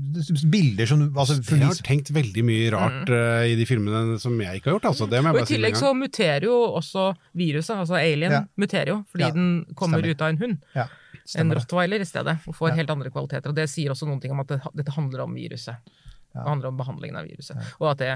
bilder 0.48 0.86
som 0.88 1.04
altså, 1.12 1.36
Jeg 1.44 1.62
har 1.68 1.74
tenkt 1.84 2.10
veldig 2.16 2.44
mye 2.48 2.72
rart 2.72 3.12
eh, 3.12 3.52
i 3.52 3.54
de 3.60 3.68
filmene 3.68 4.16
som 4.18 4.32
jeg 4.40 4.62
ikke 4.62 4.70
har 4.72 4.78
gjort. 4.78 4.90
Altså. 4.94 5.10
Det 5.10 5.20
må 5.20 5.28
jeg 5.28 5.34
Mm. 5.34 5.36
Og 5.36 5.40
bare 5.44 5.50
I 5.50 5.54
tillegg 5.56 5.76
så 5.76 5.92
muterer 5.94 6.44
jo 6.48 6.56
også 6.80 7.14
viruset, 7.36 7.76
altså 7.76 7.94
alien, 8.00 8.32
Ja. 8.32 8.42
muterer 8.56 8.88
jo, 8.88 9.04
fordi 9.12 9.24
Ja, 9.28 9.30
den 9.30 9.66
kommer 9.76 9.98
stemmer. 10.00 10.10
ut 10.14 10.22
av 10.22 10.28
en 10.28 10.38
hund. 10.38 10.58
Ja, 10.74 10.86
stemmer 11.24 11.56
det. 11.56 11.62
rottweiler 11.64 12.00
i 12.04 12.08
stedet, 12.08 12.36
og 12.46 12.56
får 12.58 12.74
helt 12.80 12.90
andre 12.92 13.10
kvaliteter. 13.14 13.48
Og 13.52 13.56
det 13.56 13.68
sier 13.72 13.94
også 13.94 14.08
noen 14.08 14.20
ting 14.20 14.34
om 14.34 14.42
at 14.44 14.50
det, 14.52 14.60
dette 14.82 14.92
handler 14.96 15.24
om 15.24 15.34
viruset. 15.38 15.80
Det 16.34 16.42
handler 16.44 16.68
om 16.72 16.76
behandlingen 16.82 17.16
av 17.20 17.24
viruset. 17.30 17.56
Og 17.80 17.92
at 17.94 17.98
det, 18.02 18.12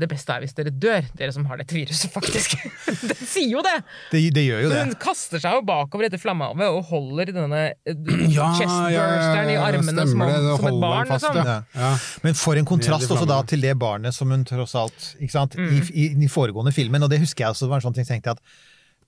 det 0.00 0.06
beste 0.08 0.32
er 0.32 0.40
hvis 0.44 0.54
dere 0.56 0.70
dør, 0.72 1.04
dere 1.18 1.32
som 1.34 1.44
har 1.50 1.58
dette 1.60 1.74
viruset, 1.76 2.08
faktisk. 2.14 2.54
det 3.10 3.16
sier 3.28 3.50
jo 3.56 3.62
det! 3.64 3.74
Det, 4.12 4.20
det 4.36 4.44
gjør 4.46 4.62
jo 4.64 4.68
Så 4.70 4.74
det. 4.76 4.84
hun 4.86 4.94
kaster 5.02 5.42
seg 5.42 5.56
jo 5.58 5.64
bakover 5.68 6.06
etter 6.08 6.20
flammehavet 6.22 6.68
og 6.76 6.86
holder 6.92 7.32
denne 7.36 7.62
eh, 7.72 7.96
Ja, 8.36 8.50
chestbursteren 8.56 9.50
i 9.52 9.56
ja, 9.56 9.58
ja, 9.58 9.66
armene 9.68 10.06
som, 10.08 10.24
det, 10.24 10.38
det 10.46 10.56
som 10.60 10.68
et 10.70 10.80
barn. 10.86 11.10
fast, 11.12 11.28
Liksom. 11.28 11.50
ja. 11.50 11.58
Ja. 11.82 11.92
Men 12.24 12.38
for 12.40 12.60
en 12.60 12.68
kontrast 12.68 13.12
også 13.12 13.28
da 13.28 13.40
til 13.52 13.64
det 13.64 13.74
barnet 13.80 14.16
som 14.16 14.32
hun 14.32 14.44
tross 14.48 14.76
alt 14.78 15.10
ikke 15.18 15.34
sant? 15.34 15.56
Mm. 15.60 15.72
I, 15.76 15.82
i, 15.92 16.10
I 16.24 16.30
foregående 16.32 16.72
filmen, 16.76 17.02
og 17.04 17.12
det 17.12 17.20
husker 17.24 17.46
jeg 17.48 17.56
også 17.56 17.68
var 17.72 17.80
en 17.82 17.88
sånn 17.88 17.96
ting 17.98 18.06
jeg 18.06 18.14
tenkte 18.16 18.36
at 18.38 18.44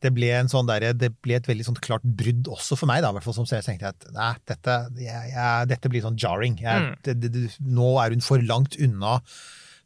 det 0.05 0.13
ble, 0.15 0.29
en 0.37 0.51
sånn 0.53 0.69
der, 0.69 0.91
det 0.97 1.11
ble 1.25 1.39
et 1.39 1.49
veldig 1.49 1.65
sånn 1.71 1.81
klart 1.83 2.05
brudd 2.05 2.47
også 2.53 2.77
for 2.79 2.91
meg, 2.91 3.01
da, 3.05 3.11
hvert 3.17 3.25
fall 3.27 3.37
som 3.39 3.49
seer. 3.49 3.65
Tenkte 3.65 3.89
jeg 3.89 3.97
at 3.97 4.07
nei, 4.15 4.31
dette, 4.51 4.79
jeg, 5.01 5.29
jeg, 5.33 5.69
dette 5.73 5.91
blir 5.93 6.05
sånn 6.05 6.21
jarring. 6.21 6.59
Jeg, 6.61 6.85
Mm. 6.85 6.97
det, 7.07 7.15
det, 7.33 7.45
nå 7.65 7.91
er 8.03 8.13
hun 8.17 8.25
for 8.25 8.43
langt 8.45 8.77
unna 8.85 9.19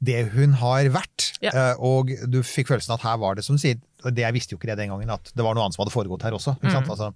det 0.04 0.20
hun 0.34 0.52
har 0.60 0.86
vært. 0.94 1.32
Ja. 1.42 1.50
Eh, 1.50 1.80
og 1.82 2.10
du 2.30 2.40
fikk 2.46 2.68
følelsen 2.70 2.94
at 2.94 3.02
her 3.06 3.16
var 3.18 3.34
det 3.38 3.42
som 3.46 3.56
sier, 3.58 3.80
og 4.04 4.14
det 4.14 4.22
jeg 4.22 4.34
visste 4.36 4.54
jo 4.54 4.58
ikke 4.60 4.68
det 4.70 4.76
den 4.78 4.92
gangen, 4.92 5.10
at 5.10 5.32
det 5.34 5.42
var 5.46 5.56
noe 5.58 5.64
annet 5.66 5.74
som 5.74 5.82
hadde 5.82 5.94
foregått 5.94 6.22
her 6.26 6.36
også. 6.36 6.54
Mm. 6.62 6.76
Altså, 6.84 7.08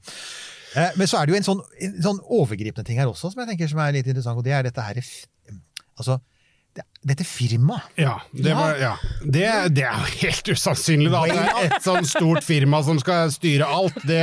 eh, 0.74 0.90
men 0.98 1.06
så 1.10 1.20
er 1.20 1.26
det 1.26 1.34
jo 1.34 1.38
en 1.38 1.46
sånn, 1.46 1.62
en 1.86 1.94
sånn 2.08 2.18
overgripende 2.26 2.86
ting 2.88 2.98
her 2.98 3.10
også, 3.10 3.30
som 3.30 3.42
jeg 3.44 3.52
tenker 3.52 3.70
som 3.70 3.82
er 3.84 3.94
litt 3.98 4.10
interessant, 4.10 4.38
og 4.42 4.46
det 4.46 4.56
er 4.58 4.66
dette 4.70 4.88
her 4.88 5.02
Altså, 5.92 6.16
dette 7.02 7.24
firmaet. 7.26 7.82
Ja, 7.98 8.14
det, 8.30 8.52
var, 8.54 8.76
ja. 8.78 8.92
Det, 9.24 9.46
det 9.74 9.84
er 9.88 9.96
jo 10.04 10.12
helt 10.22 10.50
usannsynlig, 10.54 11.10
da. 11.12 11.22
Det 11.26 11.40
er 11.42 11.64
et 11.76 11.84
sånn 11.84 12.06
stort 12.06 12.46
firma 12.46 12.78
som 12.86 13.00
skal 13.02 13.32
styre 13.34 13.66
alt. 13.66 13.98
Det, 14.08 14.22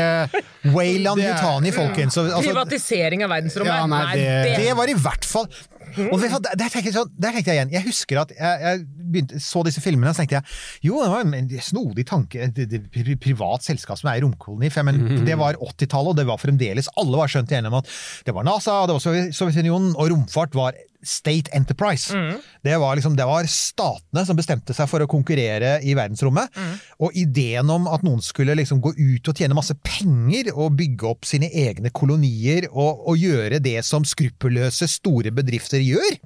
Wayland 0.71 1.19
Yutani, 1.21 1.73
folkens. 1.75 2.15
Altså, 2.21 2.39
Privatisering 2.45 3.25
av 3.27 3.33
verdensrommet. 3.35 3.75
Ja, 3.75 3.89
nei, 3.91 4.05
det- 4.15 4.55
det 4.63 4.77
var 4.79 4.87
i 4.89 4.95
hvert 4.97 5.27
fall 5.27 5.51
og 5.89 6.19
der, 6.21 6.35
der, 6.53 6.69
tenkte 6.69 6.85
jeg 6.91 6.93
sånn, 6.93 7.09
der 7.17 7.33
tenkte 7.33 7.49
jeg 7.49 7.57
igjen, 7.57 7.71
jeg 7.73 7.83
husker 7.87 8.19
at 8.21 8.29
jeg, 8.35 8.59
jeg 8.61 8.81
begynte, 9.09 9.39
så 9.41 9.63
disse 9.65 9.81
filmene, 9.81 10.11
og 10.11 10.13
så 10.13 10.21
tenkte 10.21 10.37
jeg 10.37 10.85
jo, 10.85 10.99
det 11.01 11.09
var 11.09 11.23
en 11.25 11.49
snodig 11.65 12.05
tanke, 12.05 12.43
et, 12.45 13.17
privat 13.23 13.65
selskap 13.65 13.97
som 13.97 14.11
er 14.11 14.19
i 14.19 14.21
romkoloni, 14.21 14.69
men 14.85 15.25
det 15.25 15.37
var 15.39 15.57
80-tallet, 15.57 16.11
og 16.13 16.19
det 16.21 16.27
var 16.29 16.37
fremdeles, 16.41 16.91
alle 16.99 17.17
var 17.17 17.31
skjønt 17.33 17.49
igjennom 17.49 17.79
at 17.81 17.89
det 18.27 18.35
var 18.37 18.45
NASA, 18.45 18.83
det 18.85 18.99
var 18.99 19.33
Sovjetunionen, 19.33 19.95
og 19.97 20.11
romfart 20.13 20.53
var 20.61 20.77
State 21.05 21.51
Enterprise. 21.55 22.15
Det, 22.63 22.75
var 22.81 22.97
liksom, 22.99 23.15
det 23.15 23.27
var 23.27 23.47
statene 23.49 24.25
som 24.27 24.37
bestemte 24.39 24.75
seg 24.75 24.89
for 24.91 25.03
å 25.03 25.09
konkurrere 25.09 25.77
i 25.85 25.95
verdensrommet, 25.97 26.55
og 26.99 27.15
ideen 27.17 27.69
om 27.71 27.87
at 27.91 28.03
noen 28.05 28.23
skulle 28.25 28.57
liksom 28.59 28.81
gå 28.83 28.93
ut 28.97 29.31
og 29.31 29.39
tjene 29.39 29.57
masse 29.57 29.75
penger 29.85 30.51
og 30.55 30.75
bygge 30.79 31.07
opp 31.09 31.27
sine 31.27 31.51
egne 31.51 31.93
kolonier 31.95 32.67
og, 32.71 33.05
og 33.09 33.21
gjøre 33.21 33.61
det 33.63 33.79
som 33.87 34.07
skruppelløse 34.07 34.89
store 34.91 35.31
bedrifter 35.35 35.83
gjør, 35.83 36.19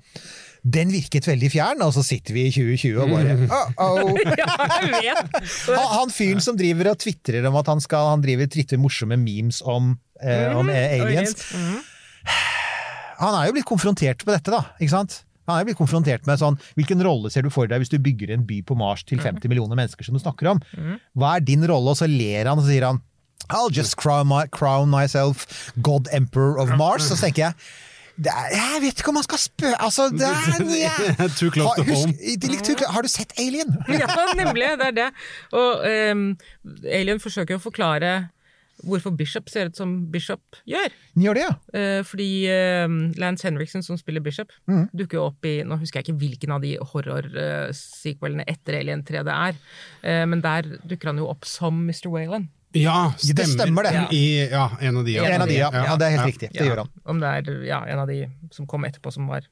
den 0.64 0.94
virket 0.94 1.26
veldig 1.28 1.50
fjern, 1.52 1.82
og 1.84 1.92
så 1.92 2.02
sitter 2.08 2.38
vi 2.38 2.46
i 2.48 2.52
2020 2.56 3.02
og 3.04 3.10
bare 3.12 3.34
uh-oh. 3.52 4.14
Ja! 5.04 5.18
Han, 5.76 5.90
han 5.92 6.14
fyren 6.14 6.44
som 6.44 6.56
driver 6.60 6.94
og 6.94 7.02
tvitrer 7.04 7.44
om 7.50 7.58
at 7.60 7.68
han 7.68 7.82
skal 7.84 8.14
Han 8.14 8.24
driver 8.24 8.48
tritter 8.52 8.80
morsomme 8.80 9.18
memes 9.20 9.60
om, 9.68 9.98
eh, 10.24 10.48
om 10.56 10.70
eh, 10.72 11.02
aliens. 11.02 11.36
Mhm. 11.52 11.82
Han 13.19 13.38
er 13.38 13.47
jo 13.47 13.56
blitt 13.58 13.69
konfrontert 13.69 14.26
med 14.26 14.38
dette, 14.38 14.54
da. 14.54 14.63
ikke 14.80 14.95
sant? 14.95 15.21
Han 15.49 15.60
er 15.60 15.67
blitt 15.67 15.80
konfrontert 15.80 16.23
med 16.23 16.39
sånn 16.39 16.56
Hvilken 16.78 17.02
rolle 17.04 17.28
ser 17.34 17.43
du 17.43 17.49
for 17.52 17.67
deg 17.67 17.82
hvis 17.84 17.91
du 17.91 17.97
bygger 17.99 18.32
en 18.32 18.45
by 18.47 18.62
på 18.63 18.78
Mars 18.80 19.04
til 19.04 19.19
50 19.19 19.52
millioner 19.52 19.76
mennesker, 19.76 20.08
som 20.08 20.15
du 20.15 20.21
snakker 20.23 20.54
om? 20.54 20.62
Hva 21.19 21.38
er 21.38 21.43
din 21.43 21.65
rolle? 21.67 21.91
Og 21.91 21.99
så 21.99 22.08
ler 22.08 22.47
han 22.47 22.62
og 22.62 22.69
sier 22.69 22.88
han 22.88 23.02
I'll 23.52 23.69
just 23.69 23.97
crown, 23.99 24.30
my, 24.30 24.45
crown 24.47 24.88
myself 24.89 25.73
God 25.84 26.08
Emperor 26.15 26.56
of 26.62 26.71
Mars. 26.80 27.10
Så 27.12 27.19
tenker 27.19 27.49
jeg 27.49 27.58
det 28.13 28.30
er, 28.30 28.52
jeg 28.54 28.82
vet 28.84 28.99
ikke 29.02 29.10
om 29.10 29.15
man 29.17 29.26
skal 29.26 29.39
spørre 29.41 29.78
altså, 29.82 30.04
det 30.13 30.28
er, 30.28 30.60
ja. 30.86 31.28
Too 31.34 31.49
close 31.49 31.73
to 31.80 31.86
home. 31.88 32.13
Har 32.93 33.02
du 33.02 33.10
sett 33.10 33.34
Alien? 33.41 33.73
Ja, 33.89 34.06
nemlig. 34.38 34.67
Det 34.78 34.89
er 34.91 34.97
det. 34.99 35.08
Og 35.58 35.82
um, 36.13 36.21
Alien 36.86 37.21
forsøker 37.23 37.58
å 37.58 37.63
forklare 37.63 38.12
hvorfor 38.84 39.15
Bishop 39.17 39.50
ser 39.50 39.69
ut 39.72 39.76
som 39.80 39.93
Bishop 40.12 40.41
gjør. 40.69 40.91
Gjør 41.17 41.34
det, 41.39 41.43
ja. 41.48 41.54
Eh, 41.80 42.02
fordi 42.04 42.28
ehm, 42.52 42.98
Lance 43.22 43.48
Henriksen, 43.48 43.84
som 43.84 43.98
spiller 43.98 44.22
Bishop, 44.22 44.52
Mm. 44.67 44.89
dukker 44.93 45.17
jo 45.19 45.26
opp 45.28 45.46
i 45.46 45.63
Nå 45.63 45.78
husker 45.80 46.00
jeg 46.02 46.08
ikke 46.08 46.19
hvilken 46.19 46.52
av 46.56 46.62
de 46.62 46.78
horror-sequelene 46.80 48.46
etter 48.48 48.78
Alien 48.80 49.04
3 49.06 49.24
det 49.28 49.34
er, 49.34 49.56
eh, 50.04 50.26
men 50.26 50.41
der 50.43 50.63
dukker 50.84 51.12
han 51.12 51.17
jo 51.22 51.28
opp 51.32 51.46
som 51.46 51.84
Mr. 51.88 52.10
Wayland. 52.13 52.48
ja, 52.74 53.12
stemmer. 53.17 53.36
Det 53.38 53.48
stemmer, 53.52 53.84
det. 53.84 54.08
I, 54.17 54.50
ja, 54.50 54.69
en 54.82 54.98
av 54.98 55.06
de. 55.06 55.17
En 55.22 55.41
av 55.41 55.48
de, 55.48 55.58
ja. 55.60 55.69
ja 55.72 55.96
det 55.96 56.06
er 56.08 56.15
helt 56.17 56.24
Ja. 56.26 56.32
riktig. 56.32 56.50
Det 56.54 56.65
gjør 56.67 56.78
han. 56.84 56.89
Om 57.06 57.19
det 57.19 57.30
er 57.30 57.65
ja, 57.67 57.84
en 57.86 58.00
av 58.00 58.08
de 58.08 58.28
som 58.52 58.65
kom 58.67 58.84
etterpå 58.84 59.12
som 59.13 59.28
var 59.28 59.46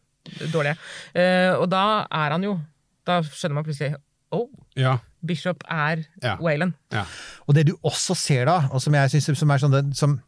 dårlige. 0.51 0.77
Eh, 1.13 1.53
og 1.55 1.69
da 1.69 2.07
er 2.11 2.31
han 2.31 2.43
jo 2.43 2.59
Da 3.03 3.21
skjønner 3.25 3.55
man 3.55 3.63
plutselig 3.65 3.95
Oh, 4.31 4.47
Ja, 4.79 4.97
Bishop 5.25 5.63
er 5.69 6.05
Ja. 6.23 6.37
Wayland. 6.41 6.73
ja. 6.91 7.05
Og 7.47 7.55
det 7.55 7.65
du 7.67 7.73
også 7.83 8.15
ser 8.15 8.45
da, 8.45 8.69
og 8.71 8.81
som 8.81 8.93
jeg 8.93 9.09
synes 9.11 9.37
som 9.37 9.51
er 9.51 9.57
sånn, 9.57 9.93
som, 9.93 10.21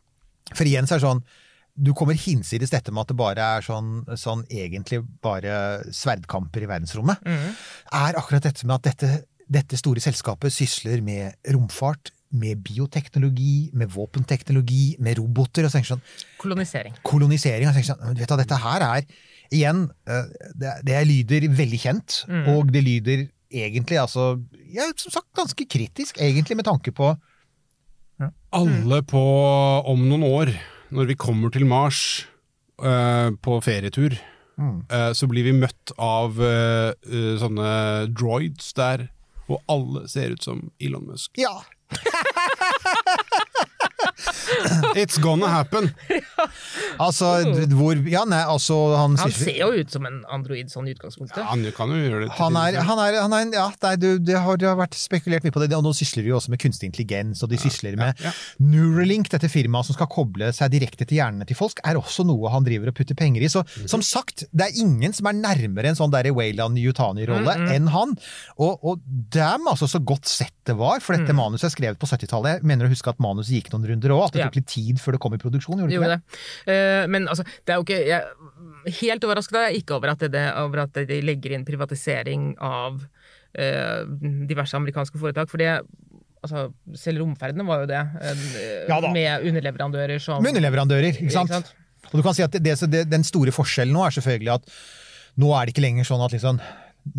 for 0.53 0.65
igjen 0.67 0.85
så 0.87 0.95
er 0.95 0.99
det 0.99 1.07
sånn, 1.07 1.23
du 1.75 1.93
kommer 1.97 2.13
hinsides 2.13 2.69
dette 2.69 2.91
med 2.93 3.01
at 3.01 3.07
det 3.07 3.17
bare 3.17 3.45
er 3.57 3.61
sånn, 3.65 4.03
sånn 4.19 4.43
egentlig 4.51 4.99
bare 5.23 5.81
sverdkamper 5.91 6.61
i 6.61 6.67
verdensrommet, 6.69 7.17
er 7.25 8.13
akkurat 8.19 8.43
dette 8.45 8.67
med 8.67 8.75
at 8.75 8.83
dette, 8.91 9.23
dette 9.49 9.77
store 9.79 9.99
selskapet 10.03 10.53
sysler 10.53 11.01
med 11.01 11.33
romfart, 11.49 12.11
med 12.33 12.61
bioteknologi, 12.65 13.69
med 13.73 13.89
våpenteknologi, 13.93 14.95
med 14.99 15.17
roboter, 15.17 15.65
og 15.65 15.71
så 15.71 15.77
tenker 15.79 15.95
sånn, 15.95 16.05
Kolonisering. 16.41 16.95
kolonisering. 17.05 17.67
Og 17.67 17.73
så 17.73 17.79
tenker 17.81 17.93
sånn, 17.93 18.17
vet 18.17 18.29
du, 18.29 18.35
dette 18.37 18.57
her 18.63 18.81
er 18.81 19.05
igjen 19.53 19.83
eh, 20.09 20.23
Det, 20.57 20.71
det 20.87 21.01
lyder 21.07 21.45
veldig 21.53 21.79
kjent, 21.79 22.25
og 22.53 22.71
det 22.73 22.81
lyder 22.83 23.27
egentlig 23.53 23.99
altså 24.01 24.33
ja, 24.73 24.89
som 24.97 25.13
sagt 25.13 25.29
ganske 25.37 25.65
kritisk, 25.69 26.19
egentlig 26.21 26.57
med 26.59 26.67
tanke 26.67 26.93
på 26.95 27.13
Alle 28.53 29.01
på 29.03 29.23
om 29.89 30.05
noen 30.07 30.23
år, 30.27 30.53
når 30.93 31.09
vi 31.09 31.15
kommer 31.19 31.51
til 31.53 31.65
Mars 31.67 32.27
uh, 32.83 33.33
på 33.41 33.57
ferietur, 33.65 34.13
eh, 34.13 35.11
så 35.17 35.27
blir 35.27 35.47
vi 35.47 35.55
møtt 35.57 35.91
av 35.97 36.37
uh, 36.37 36.93
sånne 37.41 37.73
droids 38.13 38.69
der, 38.77 39.07
og 39.49 39.57
alle 39.67 40.05
ser 40.07 40.37
ut 40.37 40.45
som 40.45 40.69
Elon 40.79 41.09
Musk. 41.09 41.33
Ja! 41.41 41.57
It's 44.99 45.17
gonna 45.21 45.47
happen! 45.51 45.89
Altså, 47.01 47.29
hvor 47.73 47.97
Ja, 48.09 48.23
nei, 48.29 48.41
altså 48.45 48.75
Han, 48.97 49.15
Han 49.19 49.31
ser 49.33 49.57
jo 49.57 49.69
ut 49.73 49.91
som 49.93 50.05
en 50.07 50.21
android 50.33 50.69
sånn 50.71 50.87
i 50.89 50.93
utgangspunktet. 50.95 51.41
Han 51.49 51.63
kan 51.75 51.91
jo 51.93 51.99
gjøre 52.01 52.25
det. 52.25 52.31
han 52.37 52.57
er, 52.59 52.77
han 52.85 53.01
er, 53.01 53.17
han 53.23 53.35
er 53.37 53.53
Ja, 53.55 53.67
det, 53.73 53.91
er, 53.93 53.99
du, 54.01 54.09
det, 54.23 54.37
har, 54.45 54.57
det 54.61 54.67
har 54.69 54.77
vært 54.79 54.97
spekulert 54.97 55.45
mye 55.45 55.53
på 55.55 55.63
det, 55.63 55.71
og 55.77 55.85
nå 55.85 55.93
sysler 55.97 56.25
de 56.25 56.31
jo 56.33 56.37
også 56.39 56.53
med 56.53 56.61
kunstig 56.63 56.89
intelligens, 56.91 57.43
og 57.45 57.51
de 57.53 57.59
sysler 57.61 57.97
med 57.99 58.19
ja. 58.23 58.33
Neuralink, 58.63 59.29
dette 59.33 59.49
firmaet 59.51 59.89
som 59.89 59.97
skal 59.97 60.09
koble 60.11 60.51
seg 60.55 60.71
direkte 60.73 61.05
til 61.07 61.19
hjernene 61.21 61.47
til 61.49 61.57
folk, 61.59 61.81
er 61.85 61.99
også 61.99 62.25
noe 62.27 62.51
han 62.53 62.65
driver 62.65 62.91
og 62.91 62.97
putter 62.97 63.17
penger 63.19 63.43
i. 63.45 63.49
Så 63.51 63.63
mm. 63.65 63.87
som 63.91 64.03
sagt, 64.05 64.45
det 64.51 64.67
er 64.69 64.79
ingen 64.83 65.13
som 65.15 65.29
er 65.29 65.37
nærmere 65.39 65.91
en 65.91 65.97
sånn 65.99 66.13
der 66.13 66.29
Wayland 66.35 66.77
Yutani-rolle 66.81 67.53
Mhm. 67.53 67.69
enn 67.73 67.87
han. 67.93 68.13
Og, 68.57 68.79
og 68.83 69.01
damn, 69.33 69.67
altså, 69.69 69.85
så 69.89 69.99
godt 70.03 70.25
sett 70.29 70.53
det 70.65 70.73
var, 70.79 71.01
for 71.03 71.13
dette 71.17 71.33
manuset 71.35 71.67
er 71.67 71.73
skrevet 71.73 71.99
på 71.99 72.07
70-tallet. 72.07 72.61
Jeg 72.61 72.67
mener 72.69 72.87
å 72.87 72.91
huske 72.93 73.11
at 73.11 73.19
manuset 73.21 73.51
gikk 73.57 73.69
noen 73.73 73.83
runder 73.83 73.92
òg, 74.01 74.25
at 74.27 74.37
det 74.37 74.45
tok 74.47 74.57
litt 74.59 74.69
tid 74.71 75.01
før 75.01 75.17
det 75.17 75.21
kom 75.23 75.35
i 75.35 75.41
produksjon. 75.41 75.83
Gjorde 75.83 75.91
Det 75.91 75.99
det 75.99 76.01
gjorde 76.01 76.17
det. 76.17 76.39
Eh, 76.73 77.03
men 77.13 77.27
altså, 77.27 77.45
det 77.63 77.73
er 77.75 77.81
jo 77.81 77.87
ikke 77.87 78.01
jeg, 78.07 78.49
Helt 78.99 79.23
overrasket 79.23 79.55
er 79.55 79.69
jeg 79.69 79.83
ikke 79.83 79.95
over 79.95 80.11
at, 80.11 80.23
det, 80.33 80.43
over 80.59 80.81
at 80.83 80.97
de 81.07 81.19
legger 81.23 81.53
inn 81.55 81.63
privatisering 81.63 82.49
av 82.59 82.97
uh, 82.99 84.01
diverse 84.49 84.75
amerikanske 84.75 85.21
foretak. 85.21 85.47
For 85.47 85.61
det 85.61 85.69
altså, 86.43 86.65
selv 86.99 87.23
romferdene 87.23 87.65
var 87.67 87.83
jo 87.83 87.89
det, 87.93 88.01
eh, 88.19 88.89
Ja 88.89 88.99
med 89.07 89.47
underleverandører 89.47 90.19
som 90.19 90.43
Med 90.43 90.51
underleverandører, 90.51 91.13
ikke 91.13 91.31
sant? 91.31 91.51
Ikke 91.51 91.61
sant? 91.61 91.73
Og 92.11 92.19
du 92.19 92.25
kan 92.25 92.35
si 92.35 92.43
at 92.43 92.51
det, 92.59 92.75
det, 92.91 93.05
Den 93.11 93.23
store 93.23 93.53
forskjellen 93.55 93.95
nå 93.95 94.03
er 94.05 94.15
selvfølgelig 94.17 94.53
at 94.57 94.73
nå 95.39 95.49
er 95.55 95.65
det 95.65 95.73
ikke 95.73 95.85
lenger 95.87 96.05
sånn 96.05 96.21
at 96.21 96.35
liksom 96.35 96.59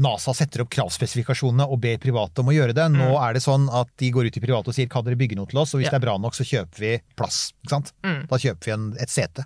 NASA 0.01 0.33
setter 0.35 0.63
opp 0.65 0.71
kravspesifikasjonene 0.73 1.67
og 1.69 1.81
ber 1.85 1.99
private 2.01 2.41
om 2.41 2.49
å 2.49 2.55
gjøre 2.57 2.73
det. 2.75 2.87
Nå 2.95 3.11
er 3.21 3.35
det 3.37 3.43
sånn 3.45 3.67
at 3.69 3.89
de 4.01 4.11
går 4.11 4.31
ut 4.31 4.33
til 4.39 4.43
private 4.47 4.73
og 4.73 4.75
sier 4.79 4.89
kan 4.89 5.05
dere 5.05 5.19
bygge 5.21 5.37
noe 5.37 5.47
til 5.51 5.59
oss, 5.61 5.75
og 5.75 5.81
hvis 5.83 5.91
Mm. 5.91 5.93
Ja. 5.93 5.99
det 5.99 6.03
er 6.03 6.07
bra 6.09 6.17
nok, 6.19 6.35
så 6.35 6.45
kjøper 6.49 6.79
vi 6.87 6.95
plass. 7.17 7.53
Ikke 7.63 7.71
sant? 7.77 7.93
Mm. 8.03 8.27
Da 8.31 8.37
kjøper 8.41 8.65
vi 8.65 8.73
en, 8.79 8.91
et 9.01 9.11
sete. 9.13 9.45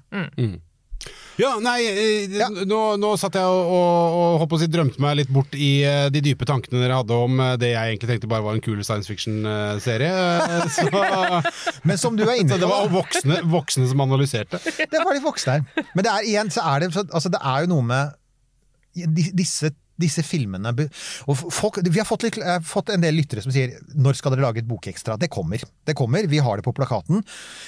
Ja, 1.39 1.53
nei, 1.63 1.79
eh, 1.87 2.27
Ja. 2.39 2.49
Nå, 2.51 2.79
nå 2.99 3.13
satt 3.17 3.35
jeg 3.39 3.47
og, 3.47 3.69
og, 3.71 4.43
og 4.43 4.53
og 4.53 4.59
si, 4.61 4.67
drømte 4.67 4.99
meg 5.01 5.17
litt 5.21 5.29
bort 5.31 5.55
i 5.55 5.83
eh, 5.87 6.09
de 6.11 6.21
dype 6.21 6.45
tankene 6.45 6.81
dere 6.83 6.97
hadde 6.99 7.15
om 7.15 7.39
eh, 7.41 7.53
det 7.57 7.71
jeg 7.71 7.93
egentlig 7.95 8.09
tenkte 8.11 8.29
bare 8.31 8.43
var 8.43 8.55
en 8.59 8.61
kul 8.65 8.83
science 8.85 9.07
fiction-serie. 9.07 10.11
Men 11.87 11.99
som 12.03 12.17
du 12.19 12.25
er 12.27 12.41
inne 12.41 12.51
på 12.55 12.59
det 12.63 12.69
var 12.71 12.89
voksne, 12.93 13.41
voksne 13.49 13.87
som 13.91 14.01
analyserte. 14.05 14.59
det 14.91 15.03
var 15.05 15.15
de 15.15 15.23
voksne 15.25 15.59
her. 15.59 15.87
Men 15.95 16.05
det 16.09 16.13
er 16.15 16.27
igjen, 16.33 16.51
så 16.55 16.67
er 16.75 16.81
det, 16.85 16.91
så- 16.95 17.07
altså 17.13 17.31
det 17.33 17.41
er 17.47 17.65
jo 17.65 17.71
noe 17.77 17.87
med 17.87 18.13
di- 19.15 19.31
disse, 19.39 19.71
disse 19.99 20.23
filmene 20.27 20.73
og 21.27 21.37
folk, 21.53 21.81
Vi 21.85 21.99
har 21.99 22.07
fått, 22.07 22.27
litt, 22.27 22.39
har 22.43 22.63
fått 22.65 22.93
en 22.95 23.03
del 23.03 23.17
lyttere 23.19 23.43
som 23.43 23.53
sier 23.53 23.79
'når 23.95 24.15
skal 24.15 24.33
dere 24.33 24.47
lage 24.47 24.59
et 24.59 24.69
bokekstra'? 24.69 25.19
Det 25.19 25.31
kommer. 25.31 25.63
Det 25.85 25.95
kommer, 25.97 26.27
Vi 26.27 26.39
har 26.39 26.57
det 26.57 26.65
på 26.65 26.75
plakaten. 26.75 27.25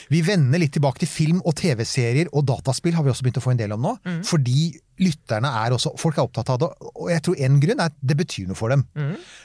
Vi 0.08 0.22
vender 0.22 0.58
litt 0.58 0.72
tilbake 0.72 0.98
til 0.98 1.08
film 1.08 1.42
og 1.44 1.54
TV-serier 1.56 2.28
og 2.32 2.46
dataspill 2.46 2.94
har 2.94 3.02
vi 3.02 3.10
også 3.10 3.22
begynt 3.22 3.38
å 3.38 3.46
få 3.46 3.50
en 3.52 3.56
del 3.56 3.72
om 3.72 3.82
nå. 3.82 3.98
Fordi 4.24 4.78
lytterne 5.00 5.48
er 5.48 5.72
også 5.72 5.98
Folk 5.98 6.18
er 6.18 6.22
opptatt 6.22 6.50
av 6.50 6.58
det, 6.58 6.68
og 6.94 7.10
jeg 7.10 7.22
tror 7.22 7.36
en 7.40 7.60
grunn 7.60 7.80
er 7.80 7.84
at 7.90 7.94
det 8.02 8.16
betyr 8.16 8.46
noe 8.46 8.56
for 8.56 8.68
dem. 8.68 8.86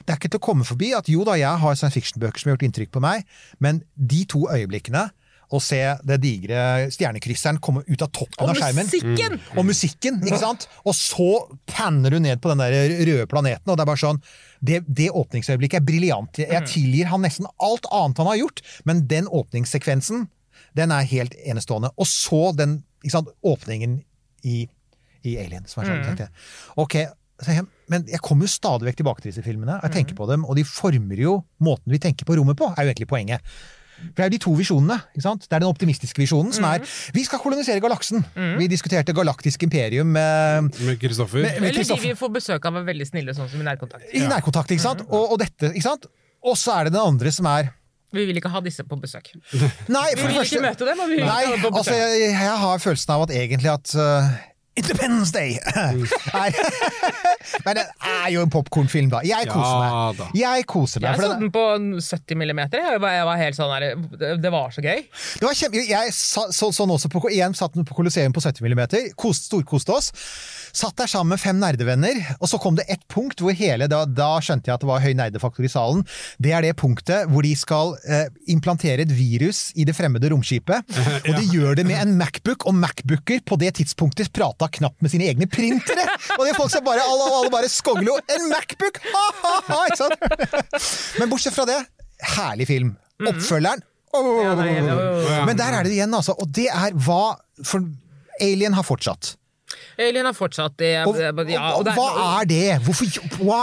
Det 0.05 0.13
er 0.13 0.17
ikke 0.17 0.29
til 0.31 0.39
å 0.39 0.47
komme 0.47 0.63
forbi 0.63 0.93
at 0.93 1.07
jo 1.09 1.23
da, 1.23 1.33
jeg 1.35 1.57
har 1.57 1.75
science 1.75 1.95
fiction-bøker 1.95 2.39
som 2.39 2.49
har 2.49 2.57
gjort 2.57 2.67
inntrykk 2.69 2.91
på 2.91 3.01
meg, 3.01 3.25
men 3.59 3.83
de 3.95 4.25
to 4.25 4.47
øyeblikkene 4.51 5.09
å 5.53 5.61
se 5.61 5.81
det 6.07 6.17
digre 6.23 6.59
stjernekrysseren 6.93 7.59
komme 7.63 7.83
ut 7.87 8.01
av 8.01 8.11
toppen 8.15 8.51
av 8.51 8.57
skjermen 8.57 8.87
musikken! 8.87 9.37
og 9.55 9.67
musikken, 9.67 10.19
ikke 10.25 10.41
sant? 10.41 10.67
Og 10.85 10.95
så 10.97 11.29
panner 11.69 12.15
du 12.15 12.19
ned 12.23 12.41
på 12.41 12.51
den 12.51 12.63
der 12.63 12.95
røde 13.09 13.27
planeten, 13.31 13.69
og 13.69 13.77
det 13.77 13.85
er 13.85 13.91
bare 13.91 14.03
sånn 14.05 14.21
Det, 14.65 14.79
det 14.87 15.11
åpningsøyeblikket 15.13 15.81
er 15.81 15.85
briljant. 15.85 16.39
Jeg 16.39 16.69
tilgir 16.71 17.11
han 17.11 17.21
nesten 17.21 17.45
alt 17.61 17.85
annet 17.93 18.21
han 18.21 18.31
har 18.31 18.39
gjort, 18.39 18.63
men 18.89 19.03
den 19.11 19.27
åpningssekvensen, 19.27 20.25
den 20.73 20.93
er 20.95 21.05
helt 21.05 21.35
enestående. 21.45 21.91
Og 22.01 22.09
så 22.09 22.49
den 22.57 22.79
sant, 23.11 23.29
åpningen 23.45 23.99
i, 24.47 24.63
i 25.21 25.35
Alien, 25.37 25.67
som 25.69 25.83
er 25.83 25.91
sånn, 25.91 26.01
tenkte 26.07 26.25
jeg. 26.25 26.33
Ok, 26.81 26.97
jeg, 27.43 27.65
men 27.91 28.05
jeg 28.09 28.21
kommer 28.23 28.47
jo 28.47 28.55
stadig 28.55 28.87
vekk 28.87 29.01
tilbake 29.01 29.23
til 29.23 29.33
disse 29.33 29.45
filmene, 29.45 29.77
og 29.77 29.87
jeg 29.89 29.99
tenker 29.99 30.17
på 30.17 30.27
dem, 30.29 30.45
og 30.47 30.57
de 30.57 30.65
former 30.67 31.19
jo 31.19 31.37
måten 31.63 31.93
vi 31.93 32.01
tenker 32.01 32.27
på 32.27 32.37
rommet 32.39 32.57
på, 32.59 32.71
er 32.71 32.87
jo 32.87 32.93
egentlig 32.93 33.11
poenget. 33.11 33.55
For 33.95 34.17
det 34.17 34.23
er 34.25 34.29
jo 34.29 34.33
de 34.35 34.41
to 34.45 34.53
visjonene. 34.59 34.97
ikke 35.15 35.25
sant? 35.25 35.45
Det 35.47 35.55
er 35.55 35.63
den 35.63 35.69
optimistiske 35.71 36.19
visjonen 36.21 36.51
som 36.55 36.67
er 36.69 36.83
vi 37.15 37.23
skal 37.27 37.39
kolonisere 37.43 37.79
galaksen. 37.83 38.25
Vi 38.59 38.67
diskuterte 38.71 39.13
Galaktisk 39.15 39.63
imperium 39.63 40.07
med, 40.11 40.69
Med 40.83 40.99
Kristoffer. 40.99 41.45
Eller 41.55 41.71
de 41.75 41.97
vi 42.01 42.13
får 42.19 42.33
besøk 42.35 42.65
av 42.67 42.81
er 42.81 42.85
veldig 42.91 43.07
snille, 43.07 43.33
sånn 43.37 43.49
som 43.51 43.61
i 43.61 43.65
nærkontakt. 43.65 44.05
i 44.13 44.25
nærkontakt. 44.27 44.71
ikke 44.75 44.83
sant? 44.83 45.05
Og, 45.07 45.31
og 45.35 45.39
dette, 45.41 45.71
ikke 45.71 45.87
sant? 45.87 46.07
Og 46.45 46.57
så 46.59 46.75
er 46.79 46.89
det 46.89 46.93
den 46.97 47.01
andre 47.01 47.31
som 47.33 47.47
er 47.49 47.71
Vi 48.15 48.23
vil 48.27 48.37
ikke 48.39 48.51
ha 48.53 48.61
disse 48.63 48.83
på 48.87 48.95
besøk. 49.01 49.31
Nei, 49.91 50.09
Vi 50.15 50.21
vil 50.21 50.35
første 50.37 50.55
ikke 50.55 50.65
møte 50.67 50.85
dem, 50.87 50.99
og 51.03 51.09
vi 51.09 51.17
vil 51.19 51.25
Nei, 51.25 51.39
ikke 51.41 51.49
ha 51.49 51.55
dem 51.55 51.63
på 51.65 51.79
altså 51.79 51.95
jeg, 51.97 52.27
jeg 52.35 52.59
har 52.65 52.83
følelsen 52.83 53.15
av 53.15 53.23
at 53.25 53.33
egentlig 53.39 53.71
at 53.73 53.95
uh, 53.97 54.29
Independence 54.75 55.31
Day 55.31 55.55
Nei. 56.35 56.49
Men 57.65 57.77
det 57.77 57.83
er 58.09 58.27
jo 58.33 58.41
en 58.43 58.51
popkornfilm, 58.51 59.07
da. 59.13 59.21
Jeg 59.25 59.47
koser 59.47 59.85
Ja, 59.85 59.91
meg. 60.09 60.17
da. 60.19 60.27
Jeg 60.35 60.65
koser 60.69 61.03
meg. 61.03 61.15
Jeg 61.15 61.29
så 61.29 61.37
den 61.39 61.51
på 61.53 61.63
70 62.01 62.39
millimeter. 62.39 62.81
Jeg 62.83 63.01
var, 63.03 63.13
jeg 63.15 63.27
var 63.29 63.39
helt 63.39 63.57
sånn 63.59 63.71
her, 63.71 63.85
det- 64.41 64.51
var 64.55 64.73
så 64.75 64.83
gøy. 64.83 65.05
Det 65.39 65.45
var 65.47 65.55
kjempe... 65.57 65.83
Jeg 65.87 66.13
så, 66.15 66.47
sånn 66.75 66.91
også 66.95 67.09
på, 67.13 67.21
igjen 67.31 67.55
satt 67.57 67.73
den 67.77 67.85
på 67.87 67.95
Colosseum 67.97 68.33
på 68.35 68.43
70 68.43 68.65
millimeter. 68.65 69.07
kost, 69.19 69.47
storkoste 69.49 69.93
oss. 69.95 70.11
Satt 70.75 70.97
der 70.99 71.07
sammen 71.07 71.31
med 71.35 71.39
fem 71.39 71.55
nerdevenner, 71.61 72.17
og 72.41 72.49
så 72.51 72.59
kom 72.59 72.75
det 72.75 72.83
ett 72.91 73.05
punkt 73.11 73.39
hvor 73.39 73.55
hele 73.55 73.87
Da, 73.87 74.01
da 74.05 74.33
skjønte 74.43 74.67
jeg 74.67 74.75
at 74.75 74.83
det 74.83 74.89
var 74.89 74.99
høy 75.05 75.13
nerdefaktor 75.15 75.63
i 75.63 75.71
salen. 75.71 76.03
Det 76.41 76.51
er 76.51 76.65
det 76.67 76.73
punktet 76.81 77.29
hvor 77.31 77.45
de 77.47 77.53
skal 77.55 77.93
eh, 78.03 78.27
implantere 78.51 79.05
et 79.05 79.13
virus 79.15 79.69
i 79.79 79.85
det 79.87 79.95
fremmede 79.95 80.27
romskipet. 80.33 80.83
Og 81.29 81.31
de 81.39 81.45
gjør 81.53 81.79
det 81.79 81.87
med 81.87 82.01
en 82.01 82.15
Macbook, 82.19 82.67
og 82.67 82.75
Macbooker 82.75 83.39
på 83.47 83.55
det 83.61 83.75
tidspunktet 83.79 84.33
prata 84.35 84.64
knapt 84.71 85.01
med 85.03 85.13
sine 85.13 85.27
egne 85.29 85.47
printere! 85.51 86.05
Og 86.37 86.45
det 86.47 86.55
folk 86.57 86.71
som 86.73 86.85
bare 86.85 87.03
alle, 87.05 87.29
alle 87.39 87.51
bare 87.53 87.69
skoglo 87.71 88.17
En 88.31 88.47
Macbook! 88.51 89.01
Ha, 89.11 89.25
ha, 89.41 89.53
ha! 89.69 89.79
Ikke 89.89 89.99
sant? 90.03 91.19
Men 91.19 91.31
bortsett 91.31 91.55
fra 91.55 91.67
det, 91.69 91.79
herlig 92.35 92.69
film. 92.69 92.95
Oppfølgeren 93.23 93.83
oh, 94.15 94.41
Ja, 94.43 94.53
nei, 94.59 94.73
men 95.47 95.59
der 95.59 95.79
er 95.79 95.87
det 95.87 95.95
igjen, 95.95 96.13
altså. 96.15 96.35
Og 96.39 96.51
det 96.55 96.67
er 96.71 96.95
hva 97.05 97.37
For 97.63 97.85
Alien 98.43 98.75
har 98.75 98.83
fortsatt. 98.83 99.35
Alien 99.97 100.27
har 100.27 100.35
fortsatt 100.35 100.77
det. 100.81 100.93
Og, 101.07 101.17
ja, 101.19 101.31
og, 101.31 101.79
og 101.79 101.85
det 101.87 101.95
hva 101.95 102.07
er 102.41 102.49
det? 102.49 102.63
Hvorfor, 102.85 103.07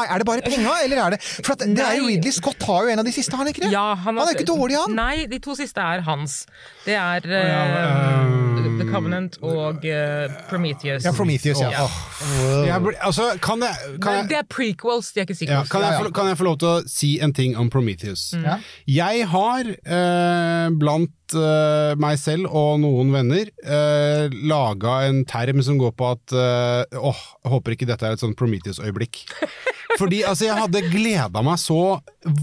er 0.03 0.23
det 0.23 0.29
bare 0.29 0.45
penga, 0.47 0.77
eller 0.85 1.03
er 1.05 1.17
det 1.17 1.21
For 1.23 1.55
at 1.55 1.67
det 1.67 1.85
er 1.85 1.99
jo. 1.99 2.09
Ridley 2.09 2.35
Scott 2.35 2.63
har 2.69 2.87
jo 2.87 2.95
en 2.95 3.03
av 3.03 3.09
de 3.09 3.15
siste, 3.15 3.37
har 3.37 3.45
han 3.45 3.53
ikke 3.53 3.67
det? 3.67 3.73
Ja, 3.75 3.93
han, 3.95 4.19
er 4.19 4.33
jo 4.33 4.39
ikke 4.41 4.49
dårlig, 4.53 4.79
han. 4.81 4.97
Nei, 4.97 5.27
de 5.31 5.41
to 5.43 5.57
siste 5.59 5.83
er 5.83 6.05
hans. 6.07 6.43
Det 6.87 6.97
er 6.99 7.29
ja, 7.31 7.63
eh, 7.83 8.53
The 8.81 8.89
Covenant 8.89 9.39
og 9.45 9.85
uh, 9.87 10.35
Prometheus. 10.49 11.05
Ja, 11.05 11.13
Prometheus, 11.17 11.61
ja. 11.61 11.71
Ja. 11.73 11.87
Åh. 11.87 12.67
Jeg 12.67 12.97
altså, 13.01 13.29
kan 13.43 13.63
jeg, 13.63 13.99
kan 14.03 14.19
jeg, 14.21 14.29
det 14.33 14.39
er 14.41 14.47
prequels, 14.51 15.13
de 15.13 15.23
er 15.23 15.29
ikke 15.29 15.37
ja, 15.39 15.63
sequels. 15.63 15.71
kan, 15.71 16.13
kan 16.15 16.31
jeg 16.33 16.39
få 16.41 16.49
lov 16.49 16.59
til 16.63 16.71
å 16.71 16.77
si 16.91 17.15
en 17.23 17.35
ting 17.37 17.57
om 17.59 17.71
Prometheus? 17.73 18.33
Ja. 18.37 18.59
Jeg 18.91 19.27
har, 19.33 19.69
eh, 19.69 20.69
blant 20.79 21.37
eh, 21.39 21.93
meg 22.01 22.19
selv 22.21 22.51
og 22.51 22.81
noen 22.83 23.13
venner, 23.15 23.51
eh, 23.63 24.33
laga 24.49 25.03
en 25.09 25.25
term 25.29 25.63
som 25.65 25.81
går 25.81 25.95
på 25.99 26.13
at 26.15 26.22
eh, 26.31 26.99
Åh, 26.99 27.23
jeg 27.43 27.53
håper 27.57 27.75
ikke 27.75 27.89
dette 27.91 28.07
er 28.07 28.15
et 28.15 28.23
sånn 28.23 28.37
Prometheus-øyeblikk. 28.39 29.25
Fordi 30.01 30.23
altså, 30.25 30.47
jeg 30.47 30.61
hadde 30.61 30.85
gleda 30.93 31.43
meg 31.45 31.59
så 31.61 31.99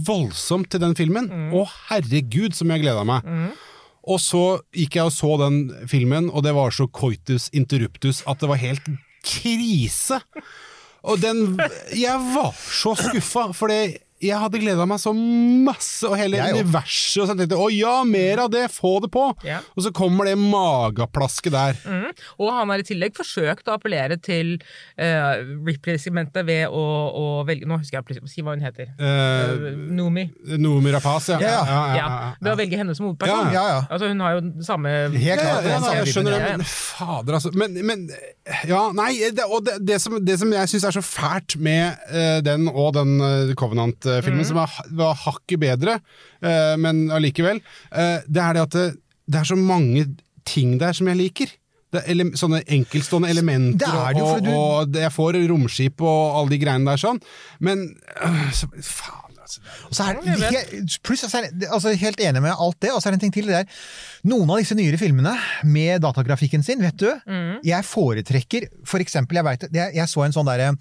voldsomt 0.05 0.69
til 0.73 0.84
den 0.84 0.95
filmen. 0.99 1.30
Å 1.55 1.63
herregud, 1.89 2.57
som 2.57 2.69
jeg 2.73 2.84
gleda 2.84 3.05
meg. 3.07 3.25
Og 4.09 4.19
så 4.23 4.43
gikk 4.75 4.99
jeg 4.99 5.09
og 5.09 5.13
så 5.15 5.36
den 5.41 5.61
filmen, 5.89 6.30
og 6.34 6.43
det 6.45 6.53
var 6.57 6.73
så 6.75 6.88
coitus 6.88 7.49
interruptus 7.55 8.23
at 8.30 8.41
det 8.41 8.49
var 8.51 8.61
helt 8.61 8.91
krise. 9.25 10.19
Og 11.03 11.21
den 11.21 11.55
Jeg 11.95 12.17
var 12.36 12.53
så 12.53 12.95
skuffa, 12.97 13.49
for 13.55 13.71
det 13.71 14.01
jeg 14.20 14.36
hadde 14.36 14.59
gleda 14.59 14.86
meg 14.89 14.99
så 14.99 15.13
masse, 15.15 16.03
og 16.07 16.17
hele 16.20 16.39
Jeg 16.39 16.57
universet. 16.57 17.22
Og 17.22 17.30
så 17.30 17.36
tenkte 17.36 17.55
jeg 17.55 17.63
å 17.63 17.70
ja, 17.72 17.95
mer 18.07 18.43
av 18.43 18.51
det, 18.51 18.65
få 18.74 18.97
det 19.03 19.11
på! 19.13 19.26
Ja. 19.47 19.61
Og 19.76 19.86
så 19.86 19.93
kommer 19.95 20.28
det 20.28 20.36
mageplasket 20.39 21.55
der. 21.55 21.80
Mm. 21.88 22.09
Og 22.39 22.51
han 22.51 22.74
har 22.74 22.84
i 22.84 22.88
tillegg 22.88 23.15
forsøkt 23.17 23.70
å 23.70 23.78
appellere 23.78 24.20
til 24.20 24.57
uh, 24.99 25.39
Ripley-segmentet 25.67 26.43
ved 26.47 26.67
å, 26.67 26.84
å 27.15 27.26
velge 27.47 27.67
Nå 27.70 27.80
husker 27.80 27.99
jeg 27.99 28.28
Si 28.30 28.43
hva 28.43 28.55
hun 28.55 28.63
heter. 28.65 28.91
Eh, 28.97 29.17
Uh, 29.49 29.76
Nomi. 29.95 30.26
Nomi 30.59 30.91
Rapaz, 30.93 31.30
ja. 31.32 31.38
Ja, 31.41 31.59
ja. 31.67 31.80
Ja, 31.97 32.07
Ved 32.39 32.51
å 32.51 32.57
velge 32.59 32.78
henne 32.80 32.93
som 32.97 33.07
hovedperson. 33.07 33.51
Ja, 33.53 33.63
ja. 33.72 33.80
Altså, 33.88 34.09
hun 34.11 34.22
har 34.24 34.36
jo 34.36 34.41
den 34.45 34.65
samme 34.65 34.91
Helt 35.13 35.41
klart. 35.41 35.67
ja, 35.67 35.80
samme 35.80 35.95
jeg 35.99 36.13
skjønner 36.13 36.36
det, 36.36 36.41
men 36.45 36.65
fader, 36.67 37.38
altså. 37.39 37.51
Men, 37.57 37.78
men 37.86 38.05
ja, 38.70 38.82
nei, 38.95 39.11
det, 39.36 39.45
og 39.47 39.65
det, 39.67 39.78
det, 39.88 39.99
som, 40.03 40.17
det 40.26 40.38
som 40.41 40.53
jeg 40.53 40.72
syns 40.74 40.88
er 40.89 40.97
så 40.99 41.03
fælt 41.05 41.57
med 41.61 42.03
uh, 42.11 42.39
den 42.45 42.67
og 42.70 42.93
den 42.97 43.15
uh, 43.22 43.53
Covenant-filmen, 44.10 44.45
som 44.49 44.60
var, 44.60 44.74
var 44.91 45.16
hakket 45.26 45.60
bedre, 45.62 45.99
uh, 46.43 46.76
men 46.82 47.05
allikevel, 47.16 47.62
uh, 47.93 48.20
det 48.28 48.41
er 48.43 48.53
det 48.60 48.62
at 48.68 48.76
det, 48.78 48.88
det 49.30 49.39
er 49.43 49.49
så 49.49 49.55
mange 49.60 50.07
ting 50.49 50.78
der 50.82 50.93
som 50.97 51.07
jeg 51.12 51.18
liker. 51.20 51.55
Det 51.89 52.03
er 52.03 52.12
ele 52.14 52.26
sånne 52.38 52.60
enkeltstående 52.70 53.30
elementer, 53.34 53.80
Det 53.82 53.88
er 53.89 54.14
det 54.14 54.22
jo, 54.22 54.26
og, 54.53 54.60
og 54.82 54.91
det- 54.93 55.01
jeg 55.01 55.12
får 55.16 55.38
romskip 55.49 56.01
og 56.05 56.36
alle 56.38 56.49
de 56.53 56.60
greiene 56.62 56.86
der 56.86 56.97
sånn, 57.01 57.18
men 57.66 57.95
øh, 58.22 58.51
så, 58.53 58.68
faen, 58.78 59.24
er- 59.24 59.28
Og 59.89 59.95
så 59.97 60.04
er 60.10 60.20
det, 60.22 60.36
he- 60.54 61.00
pluss, 61.04 61.22
det, 61.22 61.68
altså 61.72 61.93
helt 61.97 62.20
enig 62.22 62.41
med 62.43 62.54
alt 62.54 62.78
det, 62.82 62.91
og 62.93 63.02
så 63.02 63.10
er 63.10 63.16
det 63.16 63.20
en 63.20 63.26
ting 63.28 63.34
til. 63.34 63.47
Det 63.50 63.56
er 63.64 63.66
Noen 64.30 64.50
av 64.52 64.60
disse 64.60 64.76
nyere 64.76 64.97
filmene 65.00 65.32
med 65.64 66.02
datagrafikken 66.04 66.64
sin, 66.66 66.82
vet 66.84 66.97
du, 67.00 67.08
jeg 67.64 67.86
foretrekker 67.88 68.68
for 68.86 69.00
eksempel, 69.00 69.39
jeg, 69.39 69.45
vet, 69.47 69.68
jeg, 69.74 69.95
jeg 69.95 70.08
så 70.12 70.26
en 70.26 70.36
sånn 70.36 70.50
derre 70.50 70.74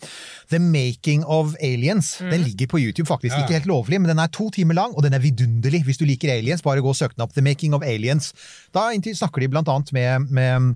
The 0.51 0.59
Making 0.59 1.25
of 1.25 1.55
Aliens. 1.63 2.17
Den 2.19 2.43
ligger 2.43 2.67
på 2.73 2.81
YouTube, 2.83 3.07
faktisk. 3.09 3.37
Ja. 3.37 3.45
Ikke 3.45 3.59
helt 3.61 3.71
lovlig, 3.71 4.01
men 4.03 4.11
den 4.11 4.19
er 4.19 4.27
to 4.35 4.51
timer 4.51 4.75
lang, 4.75 4.93
og 4.97 5.03
den 5.07 5.15
er 5.15 5.23
vidunderlig. 5.23 5.85
Hvis 5.87 5.99
du 6.01 6.05
liker 6.09 6.33
aliens, 6.35 6.63
bare 6.67 6.83
gå 6.83 6.91
og 6.91 6.97
søk 6.99 7.15
den 7.17 7.23
opp. 7.25 7.33
The 7.35 7.43
Making 7.47 7.75
of 7.79 7.83
Aliens. 7.87 8.33
Da 8.75 8.91
snakker 8.99 9.41
de 9.41 9.49
blant 9.55 9.69
annet 9.69 9.93
med, 9.95 10.29
med 10.35 10.75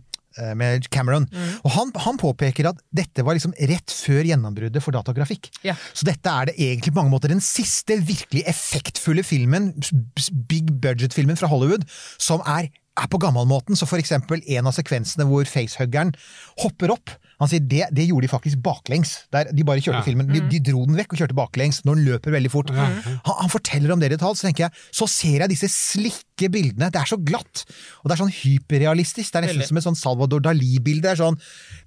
med 0.59 0.89
Cameron. 0.93 1.27
Og 1.63 1.71
han, 1.75 1.93
han 2.05 2.21
påpeker 2.21 2.69
at 2.71 2.81
dette 2.95 3.25
var 3.27 3.37
liksom 3.37 3.55
rett 3.71 3.93
før 3.95 4.27
gjennombruddet 4.29 4.83
for 4.85 4.95
datagrafikk. 4.95 5.51
Yeah. 5.67 5.81
Så 5.93 6.07
dette 6.09 6.31
er 6.31 6.51
det 6.51 6.59
egentlig 6.59 6.93
på 6.93 7.01
mange 7.01 7.15
måter 7.15 7.33
den 7.33 7.43
siste 7.45 7.99
virkelig 8.03 8.45
effektfulle 8.51 9.25
filmen, 9.27 9.73
big 10.49 10.71
budget-filmen 10.83 11.39
fra 11.41 11.51
Hollywood, 11.53 11.85
som 12.21 12.43
er, 12.49 12.71
er 12.99 13.11
på 13.13 13.21
gammelmåten. 13.23 13.79
Så 13.79 13.89
for 13.89 14.03
eksempel 14.03 14.43
en 14.57 14.71
av 14.71 14.77
sekvensene 14.77 15.27
hvor 15.29 15.49
facehuggeren 15.49 16.15
hopper 16.65 16.97
opp. 16.97 17.15
Han 17.43 17.51
sier 17.51 17.65
det, 17.67 17.83
det 17.93 18.05
gjorde 18.09 18.25
de 18.29 18.31
faktisk 18.31 18.61
baklengs. 18.63 19.13
Der 19.35 19.51
de 19.51 19.65
bare 19.67 19.83
kjørte 19.83 19.99
Ja. 20.01 20.07
filmen, 20.07 20.29
de, 20.31 20.41
de 20.53 20.61
dro 20.63 20.85
den 20.87 20.95
vekk 21.01 21.17
og 21.17 21.19
kjørte 21.23 21.35
baklengs 21.37 21.81
når 21.85 21.99
den 21.99 22.05
løper 22.13 22.35
veldig 22.37 22.53
fort. 22.55 22.71
Han, 22.77 22.95
han 23.27 23.51
forteller 23.53 23.93
om 23.95 24.01
det 24.03 24.13
i 24.13 24.15
detalj, 24.15 24.39
så 24.39 24.47
tenker 24.49 24.69
jeg, 24.69 24.85
så 24.95 25.09
ser 25.11 25.43
jeg 25.45 25.51
disse 25.53 25.69
slikke 25.75 26.49
bildene. 26.55 26.89
Det 26.95 27.01
er 27.03 27.11
så 27.11 27.19
glatt, 27.19 27.65
og 28.03 28.07
det 28.09 28.15
er 28.17 28.23
sånn 28.23 28.33
hyperrealistisk. 28.37 29.33
Det 29.33 29.41
er 29.43 29.47
nesten 29.49 29.59
Veldig. 29.61 29.69
som 29.73 29.81
et 29.83 29.87
sånn 29.91 29.99
Salvador 30.01 30.45
Dali-bilde. 30.47 31.03
Det 31.03 31.13
er 31.17 31.21
sånn, 31.25 31.39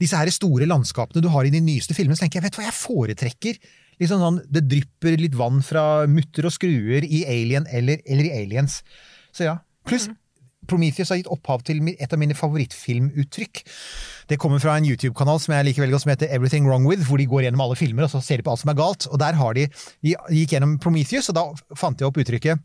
Disse 0.02 0.20
her 0.20 0.30
store 0.34 0.68
landskapene 0.68 1.24
du 1.24 1.30
har 1.32 1.48
i 1.48 1.54
de 1.54 1.62
nyeste 1.64 1.96
filmene, 1.96 2.18
så 2.20 2.26
tenker 2.26 2.42
jeg, 2.42 2.50
vet 2.50 2.58
du 2.58 2.62
hva 2.62 2.68
jeg 2.68 2.76
foretrekker? 2.82 3.60
Liksom 4.02 4.20
sånn, 4.20 4.42
det 4.52 4.66
drypper 4.68 5.16
litt 5.22 5.36
vann 5.40 5.62
fra 5.64 6.04
mutter 6.12 6.50
og 6.50 6.52
skruer 6.52 7.06
i 7.08 7.22
Alien 7.32 7.64
eller, 7.72 8.02
eller 8.04 8.28
i 8.28 8.34
Aliens. 8.44 8.82
Så 9.32 9.48
ja. 9.48 9.58
Pluss 9.88 10.10
Prometheus 10.70 11.14
har 11.14 11.20
gitt 11.22 11.32
opphav 11.32 11.64
til 11.68 11.82
et 11.94 12.12
av 12.14 12.22
mine 12.22 12.38
favorittfilmuttrykk. 12.38 13.64
Det 14.30 14.40
kommer 14.42 14.62
fra 14.64 14.78
en 14.80 14.88
YouTube-kanal 14.90 15.42
som 15.44 15.56
jeg 15.56 15.70
liker 15.70 15.86
veldig 15.86 15.96
godt, 15.96 16.06
som 16.06 16.14
heter 16.16 16.32
Everything 16.34 16.70
Wrong 16.70 16.88
With, 16.90 17.06
hvor 17.08 17.22
de 17.22 17.30
går 17.30 17.48
gjennom 17.48 17.66
alle 17.66 17.80
filmer 17.80 18.08
og 18.08 18.14
så 18.14 18.24
ser 18.26 18.42
de 18.42 18.48
på 18.48 18.54
alt 18.54 18.64
som 18.64 18.74
er 18.74 18.80
galt. 18.80 19.10
Og 19.12 19.22
der 19.22 19.38
har 19.38 19.58
de, 19.58 19.68
de 20.06 20.16
gikk 20.16 20.56
gjennom 20.56 20.80
Prometheus, 20.82 21.30
og 21.32 21.38
da 21.38 21.50
fant 21.78 22.02
jeg 22.02 22.10
opp 22.10 22.22
uttrykket 22.22 22.64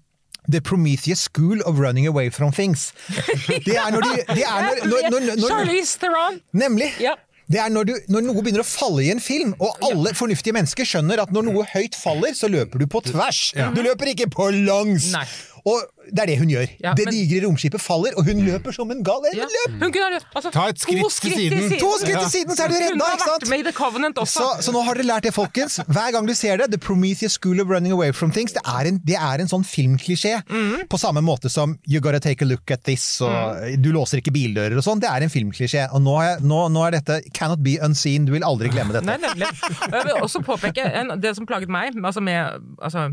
The 0.48 0.60
Prometheus 0.60 1.20
School 1.20 1.60
of 1.66 1.78
Running 1.78 2.06
Away 2.06 2.30
From 2.30 2.52
Things. 2.52 2.92
Det 3.66 3.76
er 3.76 3.90
når 3.92 4.00
de 4.06 4.14
det 4.34 4.44
er 4.46 4.62
når, 4.62 4.86
når, 4.88 5.10
når, 5.10 5.26
når, 5.36 5.48
Charlize 5.48 5.98
Theron! 6.00 6.40
Nemlig! 6.52 6.94
Ja. 7.00 7.14
Det 7.50 7.58
er 7.58 7.68
når, 7.68 7.88
du, 7.88 7.94
når 8.14 8.22
noe 8.28 8.42
begynner 8.46 8.62
å 8.62 8.66
falle 8.66 9.02
i 9.02 9.08
en 9.10 9.18
film, 9.18 9.56
og 9.58 9.82
alle 9.82 10.12
fornuftige 10.14 10.54
mennesker 10.54 10.86
skjønner 10.86 11.18
at 11.24 11.32
når 11.34 11.48
noe 11.48 11.64
høyt 11.72 11.96
faller, 11.98 12.30
så 12.38 12.46
løper 12.46 12.78
du 12.78 12.86
på 12.90 13.02
tvers. 13.08 13.40
Du 13.74 13.80
løper 13.82 14.12
ikke 14.12 14.28
på 14.30 14.46
langs! 14.54 15.08
Nei. 15.16 15.24
Og 15.68 15.82
det 16.10 16.22
er 16.24 16.30
det 16.32 16.38
hun 16.40 16.50
gjør. 16.50 16.68
Ja, 16.82 16.94
det 16.96 17.04
men- 17.06 17.14
digre 17.14 17.46
romskipet 17.46 17.80
faller, 17.82 18.14
og 18.16 18.24
hun 18.24 18.40
løper 18.46 18.72
som 18.74 18.90
en 18.90 19.02
gal. 19.04 19.26
Ja. 19.36 19.44
Løp! 19.44 19.76
Hun 19.82 19.92
kunne 19.92 20.20
altså, 20.34 20.50
Ta 20.50 20.68
et 20.72 20.80
skritt 20.80 21.02
to 21.02 21.10
til 21.10 21.34
siden. 21.36 21.78
To 21.80 21.90
skritt 22.00 22.18
til 22.18 22.30
siden, 22.30 22.56
så 22.56 22.64
er 22.64 22.68
du 22.72 22.78
redda! 22.80 23.10
ikke 23.14 23.28
sant? 23.28 23.48
med 23.50 23.58
i 23.58 23.66
The 23.68 23.72
Covenant 23.76 24.18
også. 24.18 24.40
Så, 24.40 24.48
så 24.66 24.72
nå 24.74 24.82
har 24.86 24.94
dere 24.98 25.06
lært 25.10 25.28
det, 25.28 25.34
folkens. 25.36 25.80
Hver 25.86 26.12
gang 26.16 26.26
du 26.26 26.34
ser 26.34 26.56
det, 26.62 26.70
The 26.72 26.80
Prometheus 26.80 27.36
School 27.38 27.60
of 27.60 27.68
Running 27.70 27.92
Away 27.92 28.12
From 28.12 28.32
Things, 28.32 28.52
det 28.56 28.62
er 28.64 28.90
en, 28.90 29.00
det 29.04 29.16
er 29.18 29.44
en 29.44 29.50
sånn 29.50 29.64
filmklisjé. 29.66 30.40
Mhm. 30.48 30.86
På 30.90 30.98
samme 30.98 31.22
måte 31.24 31.50
som 31.52 31.76
You 31.86 32.00
gotta 32.00 32.20
take 32.20 32.44
a 32.44 32.48
look 32.48 32.70
at 32.70 32.84
this, 32.84 33.20
og 33.20 33.30
mm. 33.30 33.82
du 33.82 33.90
låser 33.92 34.20
ikke 34.22 34.32
bildører 34.34 34.76
og 34.76 34.84
sånn. 34.86 35.00
Det 35.02 35.10
er 35.10 35.26
en 35.26 35.32
filmklisjé. 35.32 35.86
Og 35.94 36.02
nå, 36.02 36.16
er, 36.22 36.34
jeg- 36.34 36.44
nå, 36.50 36.60
nå 36.72 36.86
er 36.86 36.98
dette 36.98 37.20
Cannot 37.36 37.62
be 37.62 37.76
unseen. 37.82 38.24
Du 38.26 38.32
vil 38.32 38.44
aldri 38.46 38.70
glemme 38.72 38.92
dette. 38.96 39.06
Nei, 39.06 39.18
nemlig. 39.20 39.48
Og 39.90 39.96
Jeg 39.96 40.06
vil 40.06 40.22
også 40.22 40.42
påpeke 40.46 40.84
en, 41.00 41.14
det 41.20 41.34
som 41.36 41.46
plaget 41.46 41.68
meg. 41.72 41.96
Altså 42.04 42.20
med, 42.24 42.60
altså, 42.82 43.10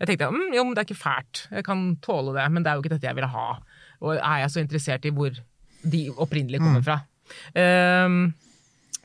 jeg 0.00 0.08
tenkte 0.10 0.30
mm, 0.30 0.54
jo, 0.56 0.64
det 0.74 0.78
er 0.82 0.88
ikke 0.88 1.00
fælt, 1.02 1.44
jeg 1.50 1.64
kan 1.64 1.84
tåle 2.02 2.34
det, 2.36 2.46
men 2.52 2.62
det 2.64 2.70
er 2.70 2.74
jo 2.78 2.82
ikke 2.84 2.94
dette 2.96 3.06
jeg 3.10 3.14
ville 3.18 3.30
ha. 3.34 3.48
Og 4.02 4.16
er 4.16 4.38
jeg 4.44 4.50
så 4.54 4.60
interessert 4.64 5.04
i 5.06 5.10
hvor 5.14 5.36
de 5.84 6.06
opprinnelig 6.16 6.60
kommer 6.60 6.80
Mm. 6.80 6.86
fra? 6.86 7.00
Ehm, 7.54 8.34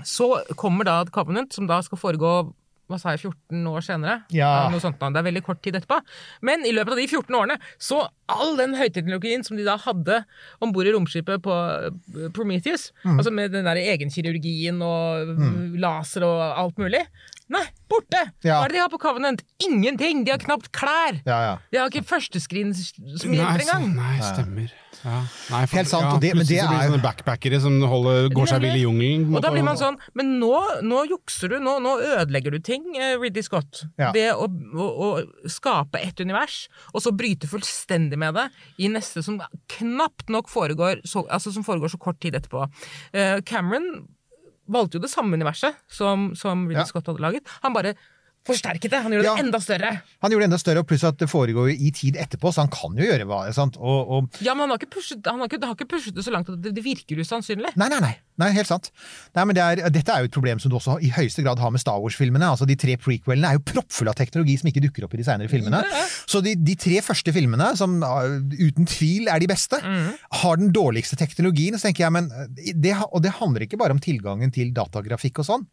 så 0.03 0.29
kommer 0.55 0.83
da 0.87 1.03
Covenant, 1.11 1.53
som 1.53 1.67
da 1.67 1.81
skal 1.85 1.97
foregå 1.99 2.53
hva 2.89 2.97
sa 2.97 3.11
jeg, 3.13 3.19
14 3.21 3.67
år 3.69 3.83
senere? 3.85 4.15
Ja. 4.33 4.67
Noe 4.73 4.79
sånt, 4.81 4.97
det 4.97 5.19
er 5.19 5.25
veldig 5.27 5.43
kort 5.45 5.59
tid 5.61 5.75
etterpå. 5.77 5.99
Men 6.41 6.63
i 6.65 6.71
løpet 6.73 6.95
av 6.95 6.97
de 6.97 7.05
14 7.05 7.35
årene, 7.37 7.59
så 7.77 7.99
all 8.33 8.55
den 8.57 8.73
høyteknologien 8.73 9.43
som 9.45 9.59
de 9.59 9.63
da 9.67 9.75
hadde 9.77 10.23
om 10.59 10.71
bord 10.73 10.89
i 10.89 10.93
romskipet 10.95 11.43
på 11.45 11.53
eh, 11.53 12.29
Prometheus, 12.33 12.87
Mm. 13.05 13.19
altså 13.19 13.31
med 13.31 13.51
den 13.53 13.65
der 13.69 13.77
egenkirurgien 13.77 14.81
og 14.81 15.37
laser 15.77 16.25
og 16.25 16.41
alt 16.57 16.77
mulig 16.81 17.03
Nei, 17.49 17.63
borte! 17.89 18.19
Ja. 18.45 18.59
Hva 18.59 18.65
er 18.67 18.69
det 18.69 18.77
de 18.77 18.81
har 18.83 18.91
på 18.93 18.99
Covenant? 19.01 19.39
Ingenting! 19.65 20.19
De 20.27 20.31
har 20.35 20.41
knapt 20.43 20.67
klær! 20.75 21.15
Ja, 21.25 21.37
ja. 21.47 21.53
De 21.73 21.79
har 21.81 21.89
ikke 21.89 22.05
førsteskrin 22.05 22.75
som 22.77 23.31
Nei, 23.31 23.39
hjelper 23.39 23.63
så, 23.65 23.77
engang! 23.79 23.87
nei, 23.97 24.17
stemmer. 24.21 24.75
Ja. 24.99 25.15
Nei, 25.49 25.61
for, 25.63 25.77
Helt 25.79 25.87
sant, 25.89 26.03
ja, 26.05 26.11
og 26.13 26.21
det- 26.21 26.33
men 26.35 26.45
det 26.45 26.57
er- 26.59 26.67
sånne 26.89 26.99
backpackere 27.01 27.59
som 27.63 27.79
holder, 27.81 28.27
går 28.35 28.49
seg 28.51 28.61
vill 28.61 28.75
i 28.77 28.83
jungelen. 28.83 29.33
Og 29.33 29.41
da 29.41 29.49
blir 29.53 29.63
man 29.63 29.77
sånn 29.79 29.97
Men 30.13 30.39
nå, 30.41 30.51
nå 30.83 31.05
jukser 31.09 31.49
du, 31.49 31.57
nå, 31.63 31.77
nå 31.81 31.95
ødelegger 32.19 32.51
du 32.51 32.59
ting, 32.59 32.83
eh, 32.99 33.15
Ridley 33.17 33.41
Scott. 33.41 33.85
Ja. 33.97 34.11
Ved 34.11 34.33
å, 34.33 34.45
å, 34.45 34.89
å 35.07 35.49
skape 35.49 35.95
et 36.03 36.19
univers, 36.19 36.67
og 36.93 37.01
så 37.01 37.15
bryte 37.15 37.47
fullstendig 37.49 38.17
med 38.19 38.35
det 38.35 38.49
i 38.77 38.87
neste 38.91 39.23
som 39.23 39.39
knapt 39.79 40.29
nok 40.29 40.49
foregår 40.49 41.01
så, 41.07 41.25
altså 41.29 41.51
som 41.53 41.63
foregår 41.63 41.89
så 41.89 41.97
kort 41.99 42.19
tid 42.19 42.35
etterpå. 42.35 42.69
Eh, 43.13 43.39
Cameron 43.41 44.07
valgte 44.69 44.97
jo 44.99 45.03
det 45.03 45.11
samme 45.11 45.35
universet 45.37 45.75
som, 45.89 46.29
som 46.35 46.67
Ridley 46.67 46.83
Ja. 46.83 46.87
Scott 46.89 47.07
hadde 47.09 47.21
laget. 47.23 47.47
Han 47.65 47.73
bare 47.75 47.95
forsterket 48.47 48.91
det! 48.91 49.01
Han 49.03 49.13
gjorde 49.13 49.25
Ja. 49.27 49.35
det 49.35 49.45
enda 49.45 49.59
større! 49.61 49.91
Han 50.23 50.31
gjorde 50.31 50.45
det 50.45 50.49
enda 50.49 50.59
større, 50.61 50.79
og 50.83 50.87
pluss 50.89 51.03
at 51.03 51.17
det 51.19 51.27
foregår 51.29 51.69
i 51.75 51.91
tid 51.95 52.15
etterpå, 52.17 52.53
så 52.53 52.63
han 52.63 52.71
kan 52.73 52.95
jo 52.97 53.05
gjøre 53.05 53.27
hva 53.29 53.41
sant? 53.53 53.77
Og, 53.77 54.09
og 54.09 54.39
Ja, 54.41 54.53
men 54.55 54.67
han 54.67 54.75
har 54.75 54.85
pushet, 54.89 55.21
han 55.25 55.39
har 55.39 55.49
ikke, 55.51 55.61
har 55.65 55.75
ikke 55.75 55.89
pushet 55.91 56.15
det 56.15 56.25
så 56.25 56.33
langt 56.33 56.49
at 56.49 56.61
det, 56.63 56.73
det 56.75 56.83
virker 56.85 57.19
usannsynlig. 57.19 57.75
Nei, 57.79 57.89
nei, 57.91 57.99
nei. 58.03 58.13
nei 58.39 58.49
helt 58.55 58.69
sant. 58.71 58.91
Nei, 59.35 59.45
men 59.45 59.57
det 59.57 59.63
er, 59.63 59.89
dette 59.93 60.15
er 60.15 60.23
jo 60.23 60.29
et 60.31 60.35
problem 60.35 60.59
som 60.63 60.71
du 60.71 60.77
også 60.79 60.97
i 61.03 61.11
høyeste 61.13 61.43
grad 61.45 61.59
har 61.61 61.73
med 61.75 61.83
Star 61.83 61.99
Wars-filmene. 62.01 62.49
Altså, 62.55 62.65
De 62.69 62.77
tre 62.79 62.95
prequelene 62.97 63.51
er 63.51 63.59
jo 63.59 63.65
proppfulle 63.73 64.13
av 64.13 64.17
teknologi 64.19 64.57
som 64.61 64.71
ikke 64.71 64.83
dukker 64.87 65.05
opp 65.07 65.13
i 65.13 65.21
de 65.21 65.27
senere 65.27 65.51
filmene. 65.51 65.83
Så 66.29 66.41
de, 66.45 66.55
de 66.55 66.75
tre 66.79 67.01
første 67.05 67.33
filmene, 67.35 67.73
som 67.79 67.99
uh, 68.01 68.39
uten 68.59 68.87
tvil 68.89 69.27
er 69.29 69.39
de 69.43 69.49
beste, 69.51 69.79
har 69.81 70.61
den 70.61 70.71
dårligste 70.75 71.19
teknologien. 71.19 71.77
Så 71.77 71.89
tenker 71.89 72.07
jeg, 72.07 72.15
men 72.15 72.31
uh, 72.31 72.47
det, 72.55 72.95
Og 73.11 73.21
det 73.25 73.35
handler 73.39 73.67
ikke 73.67 73.77
bare 73.81 73.95
om 73.95 74.01
tilgangen 74.03 74.51
til 74.55 74.71
datagrafikk 74.75 75.43
og 75.43 75.49
sånn. 75.53 75.67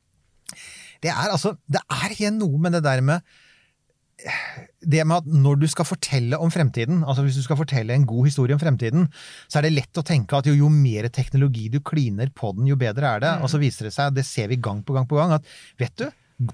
Det 1.03 1.13
er 1.13 1.33
altså, 1.33 1.57
det 1.67 1.83
er 1.83 2.15
igjen 2.15 2.41
noe 2.41 2.61
med 2.63 2.77
det 2.79 2.85
der 2.87 3.05
med 3.05 3.37
det 4.81 5.03
med 5.05 5.19
at 5.19 5.27
når 5.29 5.59
du 5.61 5.67
skal 5.69 5.85
fortelle 5.85 6.39
om 6.41 6.51
fremtiden, 6.53 7.03
altså 7.05 7.25
hvis 7.27 7.37
du 7.37 7.45
skal 7.45 7.59
fortelle 7.61 7.95
en 7.95 8.07
god 8.09 8.29
historie 8.29 8.57
om 8.57 8.61
fremtiden, 8.61 9.09
så 9.45 9.59
er 9.59 9.67
det 9.67 9.75
lett 9.75 10.01
å 10.01 10.05
tenke 10.07 10.39
at 10.39 10.49
jo, 10.49 10.55
jo 10.57 10.71
mer 10.73 11.09
teknologi 11.13 11.67
du 11.73 11.83
kliner 11.85 12.31
på 12.35 12.55
den, 12.57 12.69
jo 12.71 12.79
bedre 12.81 13.11
er 13.17 13.25
det. 13.25 13.33
Og 13.45 13.53
så 13.53 13.61
viser 13.61 13.89
det 13.89 13.93
seg, 13.97 14.15
det 14.17 14.25
ser 14.27 14.49
vi 14.53 14.61
gang 14.63 14.81
på 14.87 14.97
gang 14.97 15.09
på 15.11 15.19
gang, 15.21 15.37
at 15.37 15.51
vet 15.81 15.93
du, 16.01 16.07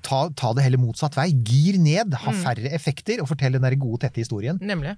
ta, 0.02 0.24
ta 0.38 0.52
det 0.56 0.66
heller 0.66 0.82
motsatt 0.82 1.16
vei. 1.18 1.28
Gir 1.30 1.78
ned, 1.82 2.16
ha 2.24 2.34
færre 2.42 2.72
effekter, 2.74 3.22
og 3.22 3.30
fortell 3.30 3.58
den 3.58 3.66
der 3.66 3.78
gode, 3.78 4.02
tette 4.06 4.22
historien. 4.24 4.58
Nemlig. 4.62 4.96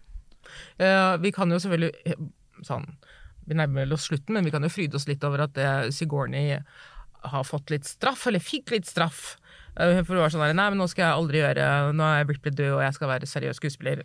Uh, 0.81 1.21
vi 1.21 1.33
kan 1.35 1.53
jo 1.53 1.61
selvfølgelig 1.61 1.93
eh, 2.05 2.25
sånn, 2.65 2.85
Vi 3.49 3.57
nærmer 3.57 3.93
oss 3.93 4.09
slutten, 4.09 4.37
men 4.37 4.45
vi 4.45 4.53
kan 4.53 4.65
jo 4.65 4.73
fryde 4.73 4.97
oss 4.97 5.09
litt 5.09 5.25
over 5.25 5.45
at 5.45 5.59
eh, 5.61 5.91
Sigourney 5.93 6.55
har 7.33 7.47
fått 7.49 7.73
litt 7.73 7.89
straff, 7.89 8.27
eller 8.31 8.43
fikk 8.43 8.75
litt 8.75 8.89
straff. 8.89 9.37
Eh, 9.77 10.03
for 10.05 10.15
hun 10.15 10.25
var 10.25 10.35
sånn 10.35 10.45
der, 10.45 10.57
Nei, 10.57 10.69
men 10.73 10.83
nå 10.83 10.91
skal 10.91 11.09
jeg 11.09 11.19
aldri 11.19 11.41
gjøre 11.41 11.65
Nå 11.99 12.05
er 12.07 12.29
Ripley 12.29 12.55
død, 12.55 12.77
og 12.77 12.85
jeg 12.85 12.95
skal 12.95 13.11
være 13.11 13.31
seriøs 13.31 13.59
skuespiller. 13.59 14.05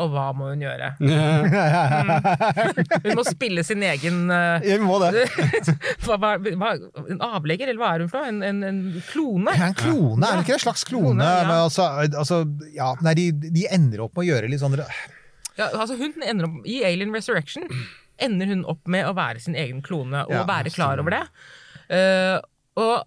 Og 0.00 0.14
hva 0.14 0.30
må 0.32 0.46
hun 0.48 0.62
gjøre? 0.64 0.94
Hun 3.04 3.18
må 3.18 3.24
spille 3.26 3.60
sin 3.66 3.82
egen 3.84 4.22
Ja, 4.32 4.78
hun 4.78 4.86
må 4.88 4.96
det. 5.02 5.26
hva, 6.06 6.16
hva, 6.16 6.70
En 7.04 7.20
avlegger, 7.20 7.68
eller 7.68 7.82
hva 7.82 7.90
er 7.98 8.06
hun 8.06 8.12
for 8.12 8.24
noe? 8.24 8.32
En, 8.32 8.40
en, 8.46 8.62
en 8.64 8.80
klone? 9.10 9.52
Ja, 9.58 9.68
en 9.68 9.76
klone, 9.76 10.24
er 10.24 10.40
det 10.40 10.46
ikke 10.46 10.56
en 10.56 10.64
slags 10.64 10.86
klone? 10.88 11.20
Klone, 11.20 11.28
ja. 11.28 11.44
Men 11.44 11.66
altså, 11.66 11.90
altså, 12.08 12.40
ja, 12.72 12.94
nei, 13.04 13.12
de, 13.18 13.28
de 13.52 13.66
ender 13.76 14.06
opp 14.06 14.16
med 14.16 14.24
å 14.24 14.28
gjøre 14.30 14.48
litt 14.48 14.62
sånn 14.62 14.78
Ja, 14.80 15.68
altså 15.68 16.00
hun 16.00 16.16
ender 16.24 16.48
opp, 16.48 16.62
I 16.64 16.80
Alien 16.88 17.12
Resurrection 17.12 17.68
ender 18.20 18.54
hun 18.54 18.64
opp 18.68 18.88
med 18.90 19.08
å 19.08 19.16
være 19.16 19.42
sin 19.42 19.56
egen 19.58 19.82
klone 19.84 20.24
og 20.28 20.32
Ja, 20.32 20.46
være 20.48 20.72
klar 20.72 21.00
over 21.02 21.18
det. 21.18 21.24
Eh, 21.92 22.38
og 22.80 23.06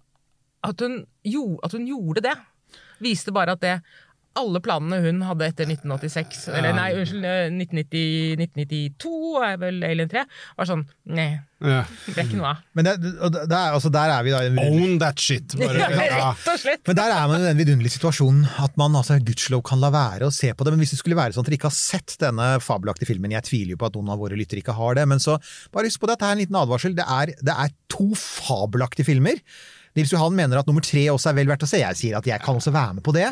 at 0.64 0.80
hun, 0.80 1.00
jo, 1.28 1.44
at 1.66 1.74
hun 1.76 1.86
gjorde 1.88 2.24
det, 2.24 2.36
viste 3.04 3.34
bare 3.34 3.56
at 3.56 3.62
det 3.62 3.74
alle 4.38 4.60
planene 4.64 4.98
hun 5.04 5.20
hadde 5.28 5.46
etter 5.46 5.68
1986, 5.70 6.48
eller 6.58 6.74
nei, 6.74 6.88
unnskyld, 6.98 7.24
eh, 7.28 7.48
1990, 7.54 8.36
1992 8.40 9.42
er 9.46 9.58
vel 9.62 9.82
Alien 9.86 10.10
3, 10.10 10.24
var 10.58 10.68
sånn 10.68 10.82
Nei, 11.14 11.26
Ja. 11.64 11.82
det 12.08 12.16
er 12.18 12.26
ikke 12.26 12.38
noe 12.40 12.50
av. 12.50 12.62
Men 12.76 12.88
det, 12.88 12.94
det 13.04 13.44
er, 13.54 13.74
altså, 13.76 13.90
der 13.94 14.10
er 14.14 14.24
vi 14.26 14.32
da 14.34 14.40
i 14.44 14.50
Own 14.64 14.98
that 15.00 15.20
shit! 15.22 15.54
Bare, 15.60 15.76
Ja, 15.78 15.88
ja. 15.92 16.30
rett 16.34 16.48
og 16.50 16.58
slett. 16.60 16.82
Men 16.88 16.98
der 16.98 17.14
er 17.14 17.28
man 17.30 17.40
i 17.44 17.46
den 17.46 17.60
vidunderlige 17.60 17.94
situasjonen 17.94 18.48
at 18.64 18.74
man 18.80 18.96
altså, 18.98 19.20
gudskjelov 19.22 19.62
kan 19.68 19.80
la 19.84 19.92
være 19.94 20.26
å 20.28 20.34
se 20.34 20.50
på 20.52 20.64
det. 20.66 20.74
Men 20.74 20.82
hvis 20.82 20.96
det 20.96 21.00
skulle 21.02 21.18
være 21.20 21.36
sånn 21.36 21.44
at 21.46 21.50
dere 21.52 21.58
ikke 21.60 21.70
har 21.70 21.76
sett 21.78 22.16
denne 22.20 22.48
fabelaktige 22.64 23.08
filmen, 23.12 23.32
jeg 23.36 23.46
tviler 23.48 23.76
jo 23.76 23.80
på 23.84 23.88
at 23.90 23.98
noen 24.00 24.12
av 24.16 24.20
våre 24.24 24.38
lyttere 24.40 24.64
ikke 24.64 24.76
har 24.76 24.98
det, 24.98 25.06
men 25.14 25.22
så 25.22 25.38
bare 25.74 25.86
husk 25.88 26.02
på 26.02 26.10
det, 26.10 26.16
dette 26.18 26.28
er 26.32 26.36
en 26.36 26.42
liten 26.42 26.58
advarsel. 26.58 26.96
Det 26.98 27.06
er, 27.20 27.34
det 27.44 27.54
er 27.66 27.72
to 27.92 28.10
fabelaktige 28.18 29.06
filmer. 29.08 29.38
Nils 29.94 30.10
Johan 30.10 30.34
mener 30.34 30.58
at 30.58 30.66
nummer 30.66 30.82
tre 30.82 31.06
også 31.12 31.30
er 31.30 31.38
vel 31.38 31.52
verdt 31.52 31.64
å 31.64 31.70
se. 31.70 31.78
Jeg 31.84 32.00
sier 32.00 32.18
at 32.18 32.26
jeg 32.26 32.42
kan 32.42 32.58
også 32.58 32.72
være 32.74 32.96
med 32.98 33.04
på 33.06 33.14
det. 33.14 33.28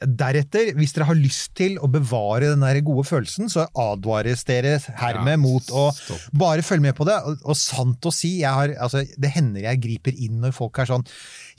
Deretter, 0.00 0.70
hvis 0.78 0.94
dere 0.96 1.04
har 1.10 1.18
lyst 1.18 1.50
til 1.58 1.74
å 1.84 1.88
bevare 1.92 2.48
den 2.54 2.62
der 2.64 2.78
gode 2.86 3.04
følelsen, 3.04 3.50
så 3.52 3.66
advares 3.76 4.46
dere 4.48 4.78
hermed 4.96 5.34
Ja, 5.36 5.40
mot 5.42 5.68
å 5.76 5.90
stopp. 5.92 6.22
bare 6.40 6.64
følge 6.64 6.86
med 6.86 6.96
på 6.96 7.04
det. 7.04 7.18
Og, 7.28 7.42
og 7.44 7.58
sant 7.60 8.08
å 8.08 8.12
si, 8.14 8.38
jeg 8.40 8.48
har, 8.56 8.72
altså, 8.80 9.02
det 9.20 9.32
hender 9.34 9.66
jeg 9.68 9.82
griper 9.84 10.16
inn 10.16 10.40
når 10.40 10.56
folk 10.56 10.80
er 10.80 10.88
sånn 10.88 11.04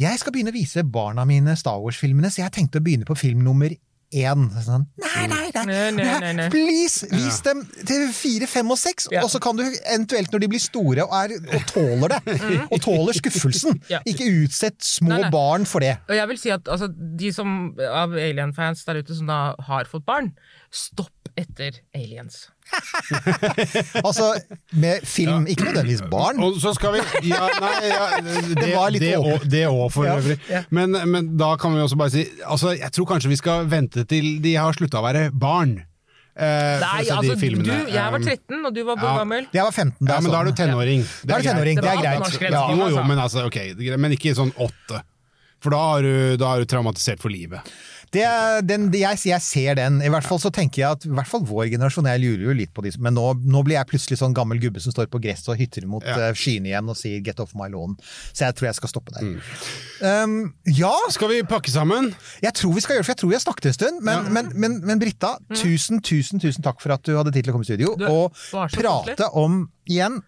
Jeg 0.01 0.17
skal 0.17 0.33
begynne 0.33 0.49
å 0.53 0.57
vise 0.57 0.81
barna 0.83 1.25
mine 1.29 1.53
Star 1.59 1.77
Wars-filmene, 1.83 2.31
så 2.33 2.41
jeg 2.41 2.55
tenkte 2.57 2.81
å 2.81 2.85
begynne 2.85 3.05
på 3.05 3.17
film 3.19 3.43
nummer 3.45 3.69
én. 4.11 4.47
Sånn, 4.65 4.85
nei, 5.01 5.25
nei, 5.31 5.49
nei, 5.65 6.33
Nei. 6.37 6.47
Please, 6.53 7.07
vis 7.11 7.39
dem 7.45 7.63
til 7.87 8.07
fire, 8.15 8.47
fem 8.49 8.71
og 8.71 8.79
seks, 8.79 9.07
og 9.21 9.29
så 9.31 9.41
kan 9.43 9.57
du 9.59 9.63
eventuelt, 9.65 10.31
når 10.33 10.43
de 10.45 10.49
blir 10.51 10.63
store 10.63 11.05
og, 11.05 11.15
er, 11.17 11.35
og 11.55 11.65
tåler 11.71 12.15
det, 12.15 12.37
og 12.69 12.77
tåler 12.83 13.17
skuffelsen, 13.19 13.79
Mm. 13.81 14.05
Ikke 14.07 14.25
utsett 14.43 14.83
små 14.83 15.17
barn 15.31 15.65
for 15.69 15.83
det. 15.83 15.93
Og 16.09 16.15
jeg 16.15 16.27
vil 16.31 16.39
si 16.39 16.49
at 16.53 16.67
altså, 16.71 16.87
de 16.91 17.31
som, 17.33 17.73
av 17.79 18.13
Alien-fans 18.17 18.83
der 18.87 19.01
ute 19.01 19.15
som 19.15 19.27
da 19.29 19.39
har 19.67 19.89
fått 19.89 20.05
barn, 20.07 20.31
Stopp 20.71 21.31
etter 21.35 21.81
aliens. 21.95 22.45
Altså, 24.07 24.27
med 24.71 25.03
film, 25.07 25.45
ikke 25.51 25.65
nødvendigvis 25.69 26.03
barn. 26.11 26.39
Og 26.43 26.57
så 26.61 26.73
skal 26.77 26.95
vi 26.95 27.01
ja, 27.29 27.43
nei, 27.61 27.73
ja, 27.89 28.07
det, 28.55 28.71
var 28.79 28.91
litt 28.93 29.03
det, 29.05 29.13
og- 29.19 29.45
det 29.51 29.63
òg, 29.67 29.85
for 29.93 30.07
Ja, 30.07 30.17
øvrig. 30.19 30.37
ja. 30.49 30.63
Men, 30.69 30.95
men 31.11 31.31
da 31.39 31.53
kan 31.61 31.73
vi 31.75 31.81
også 31.83 31.97
bare 31.99 32.13
si 32.13 32.25
altså, 32.45 32.73
Jeg 32.77 32.91
tror 32.95 33.05
kanskje 33.13 33.31
vi 33.31 33.39
skal 33.39 33.65
vente 33.71 34.05
til 34.09 34.37
de 34.43 34.55
har 34.57 34.73
slutta 34.77 35.01
å 35.01 35.05
være 35.05 35.27
barn. 35.33 35.77
eh, 36.35 36.79
Nei, 36.81 37.03
altså, 37.11 37.35
du, 37.35 37.71
jeg 37.91 38.11
var 38.11 38.19
Um, 38.21 38.25
13, 38.25 38.65
og 38.65 38.73
du 38.75 38.83
var 38.87 38.95
hvor 38.97 39.09
ja. 39.11 39.17
gammel? 39.19 39.47
Jeg 39.53 39.63
var 39.67 39.71
15 39.75 40.07
da 40.07 40.13
Ja, 40.15 40.19
men 40.23 40.31
da 40.31 40.39
er 40.41 40.45
du 40.45 40.51
tenåring. 40.57 41.01
Ja. 41.03 41.27
Det 41.27 41.35
er 41.35 41.47
tenåring, 41.51 41.75
det 41.81 41.85
er 41.85 42.01
Det 42.01 42.07
er 42.07 42.19
greit. 42.39 42.51
Ja. 42.51 42.65
Jo, 42.71 42.77
jo, 42.77 42.85
altså. 42.87 43.07
men, 43.07 43.19
altså, 43.19 43.45
ok, 43.49 43.57
det 43.77 43.87
greit. 43.87 43.99
men 43.99 44.11
ikke 44.15 44.35
sånn 44.37 44.53
åtte. 44.57 45.01
For 45.61 45.69
da 45.75 45.81
er 45.99 46.01
du, 46.07 46.13
da 46.41 46.55
er 46.55 46.63
du 46.63 46.65
traumatisert 46.71 47.21
for 47.21 47.29
livet. 47.29 47.59
Det, 48.11 48.23
er- 48.27 48.61
den, 48.67 48.89
jeg, 48.91 49.17
jeg 49.23 49.39
ser 49.41 49.75
den. 49.79 50.01
I 50.03 50.09
hvert 50.11 50.25
fall 50.27 50.39
så 50.43 50.49
tenker 50.51 50.81
jeg 50.81 50.91
at 50.97 51.05
i 51.07 51.11
hvert 51.15 51.29
fall 51.31 51.45
vår 51.47 51.69
generasjon 51.71 52.09
Jeg 52.11 52.19
lurer 52.19 52.41
jo 52.49 52.55
litt 52.59 52.73
på 52.75 52.83
de 52.83 52.91
som 52.91 53.05
Men 53.07 53.15
nå, 53.15 53.23
nå 53.47 53.61
blir 53.63 53.77
jeg 53.77 53.87
plutselig 53.87 54.17
sånn 54.19 54.33
gammel 54.35 54.59
gubbe 54.59 54.81
som 54.83 54.91
står 54.91 55.07
på 55.07 55.21
gresset 55.23 55.47
og 55.53 55.57
hytter 55.61 55.87
mot 55.87 56.03
Ja. 56.03 56.17
eh, 56.27 56.33
skyene 56.35 56.67
igjen 56.73 56.89
og 56.91 56.97
sier 56.99 57.21
'get 57.23 57.39
off 57.39 57.53
my 57.55 57.69
lawn'. 57.71 57.95
Så 58.33 58.43
jeg 58.49 58.55
tror 58.59 58.67
jeg 58.67 58.75
skal 58.75 58.89
stoppe 58.89 59.11
der. 59.15 59.23
Mm. 59.23 59.39
Um, 60.01 60.53
ja, 60.67 60.91
Skal 61.09 61.29
vi 61.29 61.41
pakke 61.43 61.71
sammen? 61.71 62.13
jeg 62.43 62.53
tror 62.53 62.73
vi 62.73 62.81
skal 62.81 62.95
gjøre 62.95 63.01
det, 63.01 63.05
for 63.05 63.13
jeg 63.15 63.17
tror 63.23 63.29
vi 63.29 63.35
har 63.39 63.45
snakket 63.47 63.65
en 63.65 63.73
stund. 63.79 64.01
Men, 64.03 64.33
men, 64.33 64.51
men, 64.55 64.81
men 64.85 64.99
Britta, 64.99 65.37
tusen, 65.55 66.01
tusen, 66.01 66.39
tusen 66.39 66.61
takk 66.63 66.81
for 66.81 66.91
at 66.91 67.03
du 67.03 67.15
hadde 67.15 67.31
tid 67.31 67.43
til 67.45 67.51
å 67.53 67.55
komme 67.55 67.63
i 67.63 67.71
studio 67.71 67.95
Du, 67.95 68.05
og 68.11 68.35
prate 68.75 69.29
om, 69.33 69.69
igjen, 69.87 70.21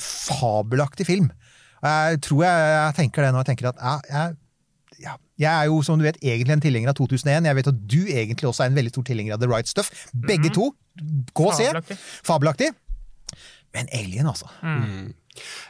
fabelaktig 0.00 1.06
film. 1.06 1.30
Jeg 1.84 2.20
tror 2.24 2.42
jeg, 2.46 2.66
jeg 2.72 2.94
tenker 2.96 3.22
det 3.26 3.32
nå. 3.34 3.42
Jeg 3.44 3.50
tenker 3.52 3.68
at 3.70 3.76
jeg, 3.76 4.00
jeg 4.10 4.36
ja, 5.02 5.16
jeg 5.38 5.50
er 5.52 5.66
jo, 5.68 5.82
som 5.82 5.98
du 5.98 6.04
vet, 6.06 6.16
egentlig 6.22 6.52
en 6.56 6.60
tilhenger 6.64 6.88
av 6.92 6.96
2001. 6.98 7.44
Jeg 7.50 7.56
vet 7.58 7.66
at 7.72 7.82
du 7.88 7.98
egentlig 8.06 8.48
også 8.48 8.64
er 8.64 8.72
en 8.72 8.78
veldig 8.78 8.92
stor 8.94 9.04
tilhenger 9.10 9.34
av 9.36 9.40
The 9.42 9.48
Right 9.50 9.68
Stuff. 9.68 9.90
Begge 10.14 10.50
to. 10.54 10.70
Gå 11.36 11.50
og 11.50 11.54
se. 11.58 11.68
Fabelaktig. 12.24 12.72
Men 13.76 13.88
Alien, 13.92 14.26
altså. 14.30 14.48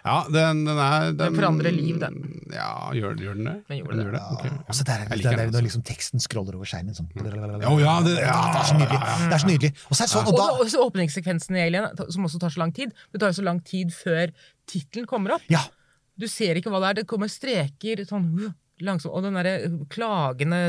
Ja, 0.07 0.21
den, 0.31 0.61
den 0.63 0.79
er 0.79 1.09
den, 1.11 1.17
Den 1.19 1.35
forandrer 1.41 1.73
liv, 1.75 1.97
den. 1.99 2.19
Ja, 2.55 2.93
gjør, 2.95 3.17
gjør 3.19 3.35
den 3.35 3.49
det? 3.49 3.55
Den 3.67 3.81
gjorde 3.81 4.05
det. 4.15 4.21
Ok, 4.37 4.45
ja. 4.47 4.59
Altså, 4.71 4.85
der 4.87 5.01
der, 5.01 5.09
der, 5.09 5.17
det 5.17 5.27
er 5.27 5.31
den, 5.31 5.39
når 5.41 5.47
altså. 5.49 5.63
liksom 5.67 5.83
teksten 5.89 6.23
scroller 6.23 6.55
over 6.55 6.69
skjermen. 6.71 6.95
Sånn. 6.95 7.09
Oh, 7.67 7.81
ja, 7.83 7.97
det- 8.07 8.21
ja. 8.21 8.37
det 8.53 8.61
er 8.61 8.69
så 8.71 8.77
nydelig. 8.79 9.01
Det 9.03 9.35
er 9.35 9.43
så 9.43 9.51
nydelig. 9.51 9.73
Og 9.91 9.97
så 9.99 10.05
er 10.05 10.07
det 10.07 10.13
sånn, 10.13 10.29
og 10.31 10.35
Og 10.35 10.39
da, 10.39 10.69
det- 10.71 10.85
åpningssekvensen 10.87 11.59
i 11.59 11.65
Alien, 11.67 11.89
som 12.15 12.29
også 12.31 12.39
tar 12.45 12.55
så 12.55 12.63
lang 12.63 12.73
tid. 12.79 12.95
Det 13.11 13.21
tar 13.21 13.35
jo 13.35 13.41
så 13.43 13.47
lang 13.49 13.59
tid 13.67 13.91
før 13.91 14.31
tittelen 14.71 15.07
kommer 15.11 15.35
opp. 15.35 15.43
ja, 15.51 15.65
Du 16.17 16.29
ser 16.29 16.55
ikke 16.57 16.71
hva 16.71 16.79
det 16.81 16.89
er. 16.89 16.95
Det 17.03 17.07
kommer 17.11 17.27
streker 17.29 18.07
sånn 18.07 18.55
langsomt. 18.85 19.15
Og 19.17 19.23
den 19.25 19.37
derre 19.39 19.71
klagende, 19.93 20.61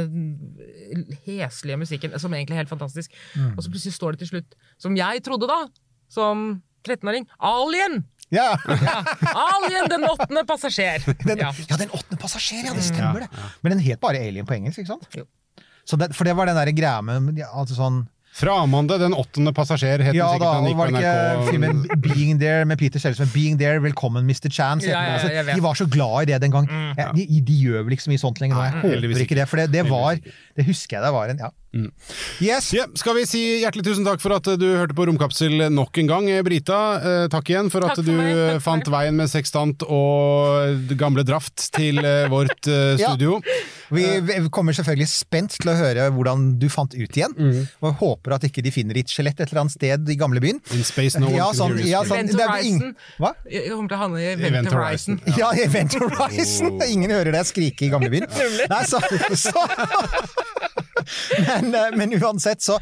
heslige 1.26 1.78
musikken, 1.82 2.16
som 2.20 2.34
egentlig 2.34 2.56
er 2.58 2.64
helt 2.64 2.72
fantastisk. 2.72 3.14
Mm. 3.36 3.54
Og 3.58 3.64
så 3.64 3.72
plutselig 3.74 3.96
står 3.98 4.16
det 4.16 4.24
til 4.26 4.32
slutt, 4.36 4.56
som 4.82 4.96
jeg 4.98 5.24
trodde 5.26 5.50
da, 5.50 5.60
som 6.12 6.62
13-åring, 6.88 7.28
Alien! 7.44 8.06
ja. 8.32 8.50
Ja, 8.68 8.98
Alien, 9.32 9.90
den 9.92 10.04
åttende 10.08 10.44
passasjer! 10.48 11.04
Den, 11.28 11.40
Ja. 11.40 11.52
ja, 11.70 11.78
den 11.80 11.92
åttende 11.96 12.20
passasjer, 12.22 12.66
ja, 12.68 12.74
det 12.76 12.84
stemmer 12.84 13.24
det. 13.26 13.30
Men 13.64 13.76
den 13.78 13.84
het 13.86 14.00
bare 14.04 14.20
Alien 14.20 14.48
på 14.48 14.56
engelsk, 14.58 14.80
ikke 14.84 14.94
sant? 14.96 15.08
Jo. 15.16 15.26
Så 15.88 15.96
det, 16.00 16.10
for 16.16 16.28
det 16.28 16.36
var 16.36 16.50
den 16.50 16.58
der 16.60 16.72
greia 16.76 17.00
med 17.02 17.38
ja, 17.40 17.48
altså 17.56 17.78
sånn 17.78 18.02
Fra 18.38 18.54
Amande, 18.62 19.00
den 19.02 19.16
åttende 19.18 19.50
passasjer, 19.56 20.04
het 20.06 20.14
Ja 20.14 20.28
den 20.36 20.44
da, 20.44 20.50
sikkert. 20.52 20.58
Den 20.62 20.68
gikk 20.70 20.78
var 20.78 20.92
på 20.92 21.00
NRK. 21.00 21.48
filmen 21.50 22.02
Being 22.04 22.42
There 22.42 22.68
med 22.70 22.78
Peter 22.78 23.02
Sellers 23.02 23.22
med 23.24 23.32
Being 23.34 23.58
There, 23.58 23.80
Velkommen 23.82 24.28
Mr. 24.30 24.52
Chance. 24.54 24.86
Ja, 24.86 25.00
ja, 25.08 25.16
altså, 25.16 25.56
de 25.58 25.64
var 25.66 25.80
så 25.80 25.88
glad 25.90 26.28
i 26.28 26.34
det 26.34 26.42
den 26.46 26.54
gang. 26.54 26.68
Ja, 27.00 27.08
de, 27.18 27.26
de 27.26 27.56
gjør 27.64 27.88
vel 27.88 27.98
ikke 27.98 28.06
så 28.06 28.14
mye 28.14 28.22
sånt 28.22 28.42
lenger 28.44 28.60
nå. 28.60 28.68
Jeg 28.68 28.84
håper 28.84 29.24
ikke 29.26 29.40
det, 29.40 29.48
for 29.50 29.62
det, 29.64 29.72
det 29.74 29.88
var 29.90 30.22
Det 30.22 30.68
husker 30.70 31.00
jeg 31.00 31.08
det 31.08 31.14
var 31.18 31.34
en 31.34 31.42
Ja. 31.48 31.50
Yes. 32.44 32.72
Yeah, 32.76 32.88
skal 33.00 33.16
vi 33.18 33.26
si 33.30 33.42
hjertelig 33.64 33.86
tusen 33.88 34.06
takk 34.08 34.22
for 34.24 34.36
at 34.38 34.48
du 34.60 34.66
hørte 34.78 34.96
på 34.98 35.06
Romkapsel 35.10 35.68
nok 35.74 35.98
en 36.04 36.10
gang. 36.12 36.30
Brita, 36.46 36.78
eh, 37.00 37.28
takk 37.34 37.50
igjen 37.54 37.72
for 37.74 37.86
at 37.86 37.96
Takk 37.96 38.04
for 38.04 38.10
du 38.10 38.18
meg, 38.18 38.36
takk 38.58 38.64
fant 38.66 38.90
veien 38.94 39.16
med 39.18 39.30
sekstant 39.32 39.84
og 39.88 40.94
gamle 41.00 41.24
draft 41.28 41.68
til 41.76 42.02
eh, 42.04 42.28
vårt 42.32 42.68
eh, 42.72 42.96
Ja. 43.04 43.12
studio. 43.14 43.40
Vi, 43.94 44.04
vi 44.26 44.36
kommer 44.52 44.76
selvfølgelig 44.76 45.08
spent 45.08 45.54
til 45.62 45.70
å 45.72 45.76
høre 45.80 46.10
hvordan 46.12 46.48
du 46.60 46.66
fant 46.72 46.92
ut 46.98 47.18
igjen. 47.20 47.32
Mm. 47.38 47.62
Og 47.88 47.94
håper 48.02 48.36
at 48.36 48.44
ikke 48.50 48.64
de 48.66 48.74
finner 48.76 48.98
ditt 49.00 49.12
skjelett 49.14 49.40
et 49.40 49.48
eller 49.52 49.62
annet 49.64 49.76
sted 49.78 50.10
i 50.12 50.18
gamlebyen. 50.20 50.60
In 50.76 50.84
space 50.88 51.20
no 51.22 51.30
Ja, 51.32 51.48
sånn, 51.56 51.78
ja, 51.88 52.02
sånn, 52.04 52.26
Event 52.26 52.36
det 52.36 52.44
er 52.44 52.66
ingen- 52.68 52.82
Horizon. 52.82 52.96
Hva? 53.22 53.32
Jeg 53.52 53.70
kommer 53.72 53.88
til 53.94 53.98
å 53.98 54.02
handle 54.02 54.20
i 54.24 54.28
Event 54.34 54.50
Event 54.52 54.74
Horizon. 54.76 55.22
Horizon. 55.24 55.40
Ja, 55.40 55.52
Event 55.64 55.96
Horizon! 56.02 56.82
Ingen 56.98 57.14
hører 57.16 57.32
deg 57.38 57.48
skrike 57.48 57.88
i 57.88 57.92
gamlebyen. 57.94 58.28
Nei, 58.74 58.84
så, 58.92 59.00
så. 59.40 59.56
Men, 61.48 61.72
eh, 61.76 61.96
men 61.98 62.14
uansett, 62.20 62.64
så 62.64 62.80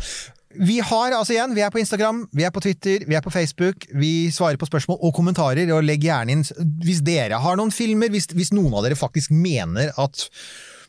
vi 0.55 0.77
har 0.79 1.11
altså 1.11 1.33
igjen, 1.35 1.55
vi 1.55 1.63
er 1.65 1.71
på 1.73 1.81
Instagram, 1.81 2.21
vi 2.31 2.45
er 2.47 2.51
på 2.55 2.61
Twitter, 2.63 3.03
vi 3.09 3.17
er 3.17 3.23
på 3.23 3.33
Facebook. 3.33 3.87
Vi 3.91 4.31
svarer 4.31 4.59
på 4.59 4.67
spørsmål 4.69 5.01
og 5.03 5.11
kommentarer. 5.17 5.67
og 5.75 5.83
Legg 5.83 6.05
gjerne 6.05 6.31
inn 6.31 6.45
Hvis 6.83 7.01
dere 7.03 7.41
har 7.43 7.59
noen 7.59 7.73
filmer, 7.75 8.07
hvis, 8.13 8.29
hvis 8.31 8.53
noen 8.55 8.73
av 8.73 8.85
dere 8.87 8.95
faktisk 8.95 9.33
mener 9.35 9.91
at 9.99 10.29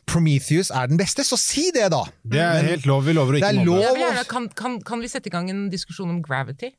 Prometheus 0.07 0.71
er 0.71 0.87
den 0.87 0.99
beste, 0.99 1.25
så 1.27 1.35
si 1.35 1.67
det, 1.75 1.89
da! 1.91 2.05
Det 2.23 2.39
er 2.39 2.63
helt 2.63 2.87
lov. 2.87 3.03
Vi 3.03 3.15
lover 3.17 3.35
å 3.35 3.39
ikke 3.41 3.49
er 3.51 3.59
mobbe. 3.59 3.81
lov. 3.91 4.05
Jeg 4.21 4.29
kan, 4.31 4.47
kan, 4.55 4.77
kan 4.87 5.03
vi 5.03 5.11
sette 5.11 5.27
i 5.27 5.33
gang 5.33 5.51
en 5.51 5.65
diskusjon 5.73 6.13
om 6.13 6.21
gravity? 6.23 6.71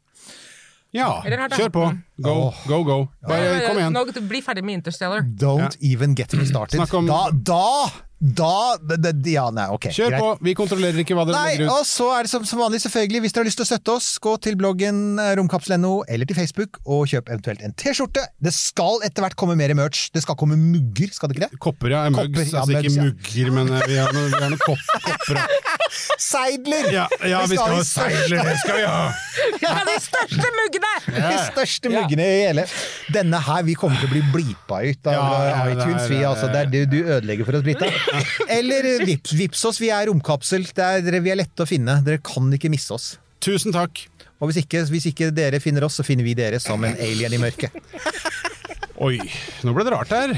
Ja, 0.96 1.20
kjør 1.52 1.68
på. 1.68 1.84
Go, 2.24 2.36
go, 2.64 2.78
go. 2.86 2.96
Bare 3.28 3.58
kom 3.66 3.76
igjen. 3.76 3.92
Nå, 3.92 4.06
bli 4.30 4.40
ferdig 4.40 4.64
med 4.64 4.78
Interstellar. 4.80 5.20
Don't 5.20 5.76
even 5.84 6.16
get 6.16 6.32
me 6.32 6.46
started. 6.48 6.80
Da, 6.80 7.20
da, 7.52 7.90
da 8.18 8.76
det, 8.82 8.98
det, 9.22 9.30
Ja, 9.30 9.46
nei, 9.54 9.68
ok. 9.70 9.88
Kjør 9.94 10.10
greit. 10.10 10.22
på. 10.22 10.30
Vi 10.48 10.54
kontrollerer 10.58 11.02
ikke 11.04 11.14
hva 11.14 11.24
dere 11.28 11.38
Nei, 11.38 11.52
legger 11.54 11.68
ut. 11.68 11.74
og 11.76 11.84
så 11.86 12.08
er 12.16 12.26
det 12.26 12.32
som, 12.32 12.46
som 12.48 12.58
vanlig, 12.58 12.80
selvfølgelig, 12.82 13.20
hvis 13.22 13.36
dere 13.36 13.44
har 13.44 13.48
lyst 13.50 13.60
til 13.60 13.66
å 13.66 13.70
støtte 13.70 13.94
oss, 13.94 14.08
gå 14.24 14.32
til 14.42 14.58
bloggen 14.58 15.00
eh, 15.22 15.34
romkapsel.no 15.38 15.92
eller 16.10 16.28
til 16.28 16.38
Facebook 16.38 16.80
og 16.84 17.06
kjøp 17.12 17.30
eventuelt 17.30 17.62
en 17.62 17.76
T-skjorte. 17.78 18.24
Det 18.42 18.54
skal 18.56 19.06
etter 19.06 19.22
hvert 19.22 19.38
komme 19.38 19.54
mer 19.58 19.74
merch. 19.78 20.08
Det 20.14 20.24
skal 20.24 20.38
komme 20.40 20.58
mugger, 20.58 21.12
skal 21.14 21.30
det 21.30 21.38
ikke 21.38 21.46
det? 21.46 21.60
Kopper, 21.62 21.94
ja. 21.94 22.04
Mugs. 22.10 22.26
Kopper, 22.26 22.48
ja, 22.48 22.64
altså 22.64 22.82
ikke 22.82 22.94
mugs, 22.96 22.98
ja. 22.98 23.06
mugger, 23.12 23.54
men 23.60 23.72
eh, 23.76 23.86
vi 23.86 24.00
har 24.02 24.16
noen, 24.16 24.32
vi 24.34 24.42
har 24.42 24.54
noen 24.56 24.64
kopp, 24.66 24.82
kopper. 25.06 25.44
Seidler! 26.18 26.90
Ja, 26.92 27.06
ja, 27.24 27.40
vi 27.48 27.56
skal 27.56 27.74
ha 27.78 27.84
seidler, 27.86 28.42
det 28.44 28.56
skal 28.62 28.76
vi 28.76 28.84
ha! 28.88 29.06
Ja, 29.64 29.74
de 29.86 29.94
største 30.02 30.50
muggene! 30.54 30.90
De 31.28 31.38
største 31.48 31.90
muggene 31.92 32.24
i 32.26 32.40
hele 32.44 32.64
Denne 33.14 33.40
her, 33.42 33.64
vi 33.66 33.74
kommer 33.78 34.00
til 34.00 34.10
å 34.10 34.12
bli 34.12 34.22
blipa 34.34 34.82
ut 34.84 35.08
av 35.08 35.16
Ja, 35.16 35.24
ja, 35.48 35.62
det 35.68 35.76
iTunes. 35.76 36.08
Vi, 36.10 36.20
altså, 36.26 36.50
det 36.52 36.60
er 36.60 36.72
det 36.74 36.82
du 36.92 36.98
ødelegger 37.00 37.48
for 37.48 37.58
oss, 37.58 37.64
Brita. 37.66 37.88
Eller 38.58 38.86
eh, 38.94 39.06
vips, 39.06 39.34
vips 39.38 39.64
oss, 39.68 39.80
vi 39.82 39.90
er 39.94 40.08
romkapsel. 40.10 40.66
Det 40.74 40.84
er, 40.84 41.20
vi 41.24 41.32
er 41.32 41.40
lette 41.40 41.64
å 41.64 41.68
finne. 41.68 41.98
Dere 42.06 42.22
kan 42.24 42.48
ikke 42.54 42.70
misse 42.72 42.94
oss. 42.94 43.06
Tusen 43.44 43.74
takk. 43.74 44.06
Og 44.38 44.50
hvis 44.50 44.60
ikke, 44.62 44.84
hvis 44.92 45.08
ikke 45.10 45.32
dere 45.34 45.58
finner 45.62 45.84
oss, 45.86 45.98
så 45.98 46.04
finner 46.06 46.24
vi 46.26 46.34
dere 46.38 46.60
som 46.62 46.84
en 46.86 46.94
alien 46.94 47.34
i 47.34 47.40
mørket. 47.42 47.74
Oi, 49.06 49.18
nå 49.62 49.74
ble 49.74 49.84
det 49.86 49.94
rart 49.94 50.10
her. 50.14 50.34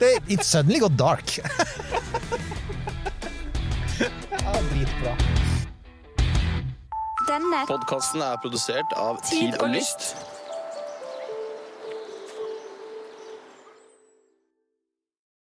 Det, 0.00 0.12
it 0.32 0.44
suddenly 0.44 0.80
got 0.80 0.96
dark. 1.00 1.36
ja, 4.00 4.52
dritbra. 4.72 5.12
Denne 7.28 7.60
Podkasten 7.68 8.24
er 8.24 8.40
produsert 8.40 8.96
av 8.96 9.20
Tid 9.28 9.52
Tid 9.52 9.60
og. 9.60 9.68
Lyst. 9.74 10.16